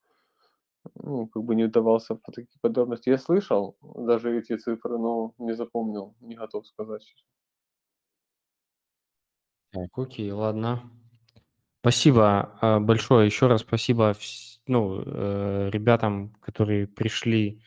Ну, 0.97 1.29
как 1.29 1.43
бы 1.43 1.55
не 1.55 1.65
удавался 1.65 2.15
в 2.15 2.21
такие 2.21 2.59
подробности. 2.61 3.09
Я 3.09 3.19
слышал 3.19 3.77
даже 3.81 4.39
эти 4.39 4.57
цифры, 4.57 4.99
но 4.99 5.33
не 5.39 5.55
запомнил, 5.55 6.15
не 6.21 6.35
готов 6.35 6.67
сказать. 6.67 7.15
Так, 9.73 9.91
окей, 9.97 10.31
ладно. 10.31 10.83
Спасибо 11.81 12.59
а, 12.61 12.81
большое. 12.81 13.27
Еще 13.27 13.47
раз 13.47 13.63
спасибо 13.63 14.15
ну, 14.67 15.03
э, 15.05 15.71
ребятам, 15.73 16.35
которые 16.41 16.87
пришли 16.87 17.63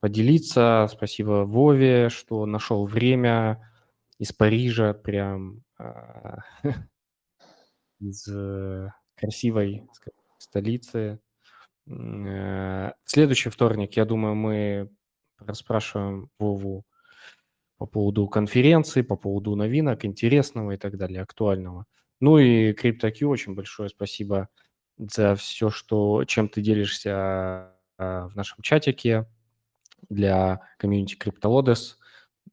поделиться. 0.00 0.88
Спасибо 0.90 1.44
Вове, 1.44 2.08
что 2.08 2.46
нашел 2.46 2.86
время 2.86 3.72
из 4.18 4.32
Парижа, 4.32 4.94
прям 4.94 5.62
а, 5.78 6.38
из 8.00 8.26
э, 8.28 8.88
красивой 9.14 9.88
столицы. 10.38 11.20
Э, 11.86 12.92
следующий 13.04 13.50
вторник, 13.50 13.96
я 13.96 14.04
думаю, 14.04 14.34
мы 14.34 14.90
расспрашиваем 15.38 16.30
Вову 16.38 16.84
по 17.78 17.86
поводу 17.86 18.28
конференции, 18.28 19.02
по 19.02 19.16
поводу 19.16 19.56
новинок, 19.56 20.04
интересного 20.04 20.72
и 20.72 20.76
так 20.76 20.96
далее, 20.98 21.22
актуального. 21.22 21.86
Ну 22.20 22.38
и 22.38 22.72
CryptoQ 22.74 23.24
очень 23.24 23.54
большое 23.54 23.88
спасибо 23.88 24.48
за 25.08 25.34
все, 25.34 25.70
что, 25.70 26.24
чем 26.24 26.48
ты 26.48 26.60
делишься 26.60 27.72
а, 27.96 28.28
в 28.28 28.36
нашем 28.36 28.62
чатике 28.62 29.26
для 30.08 30.60
комьюнити 30.78 31.16
CryptoLodes. 31.16 31.96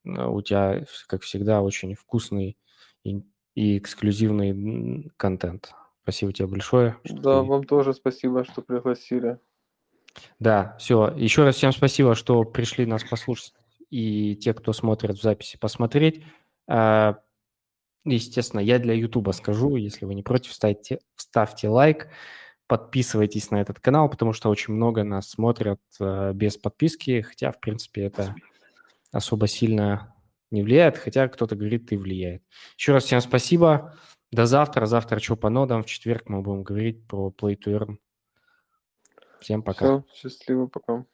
У 0.03 0.41
тебя, 0.41 0.85
как 1.07 1.23
всегда, 1.23 1.61
очень 1.61 1.93
вкусный 1.95 2.57
и, 3.03 3.23
и 3.55 3.77
эксклюзивный 3.77 5.11
контент. 5.17 5.71
Спасибо 6.03 6.31
тебе 6.31 6.47
большое. 6.47 6.97
Да, 7.03 7.41
ты... 7.41 7.47
вам 7.47 7.65
тоже 7.65 7.93
спасибо, 7.93 8.45
что 8.45 8.61
пригласили. 8.61 9.39
Да, 10.39 10.75
все. 10.79 11.13
Еще 11.15 11.43
раз 11.43 11.55
всем 11.55 11.73
спасибо, 11.73 12.15
что 12.15 12.43
пришли 12.43 12.85
нас 12.85 13.03
послушать 13.03 13.53
и 13.89 14.35
те, 14.35 14.53
кто 14.53 14.73
смотрит 14.73 15.17
в 15.17 15.21
записи, 15.21 15.57
посмотреть. 15.57 16.23
Естественно, 18.15 18.59
я 18.59 18.79
для 18.79 18.93
Ютуба 18.93 19.31
скажу, 19.31 19.75
если 19.75 20.05
вы 20.05 20.15
не 20.15 20.23
против, 20.23 20.53
ставьте, 20.53 20.99
ставьте 21.15 21.69
лайк, 21.69 22.07
подписывайтесь 22.67 23.51
на 23.51 23.61
этот 23.61 23.79
канал, 23.79 24.09
потому 24.09 24.34
что 24.34 24.49
очень 24.49 24.73
много 24.73 25.03
нас 25.03 25.29
смотрят 25.29 25.79
э, 25.99 26.34
без 26.34 26.57
подписки, 26.57 27.21
хотя, 27.21 27.51
в 27.51 27.59
принципе, 27.59 28.03
это 28.03 28.35
особо 29.11 29.47
сильно 29.47 30.13
не 30.51 30.63
влияет, 30.63 30.97
хотя 30.97 31.27
кто-то 31.27 31.55
говорит, 31.55 31.88
ты 31.88 31.97
влияет. 31.97 32.43
Еще 32.77 32.93
раз 32.93 33.05
всем 33.05 33.21
спасибо. 33.21 33.93
До 34.31 34.45
завтра. 34.45 34.85
Завтра 34.85 35.19
что 35.19 35.35
по 35.35 35.49
нодам. 35.49 35.84
В 35.84 35.88
четверг 35.88 36.29
мы 36.29 36.41
будем 36.41 36.63
говорить 36.63 37.07
про 37.07 37.29
Play 37.29 37.57
to 37.57 37.77
Earn. 37.77 37.97
Всем 39.39 39.61
пока. 39.61 40.03
Все, 40.09 40.29
счастливо, 40.29 40.67
пока. 40.67 41.05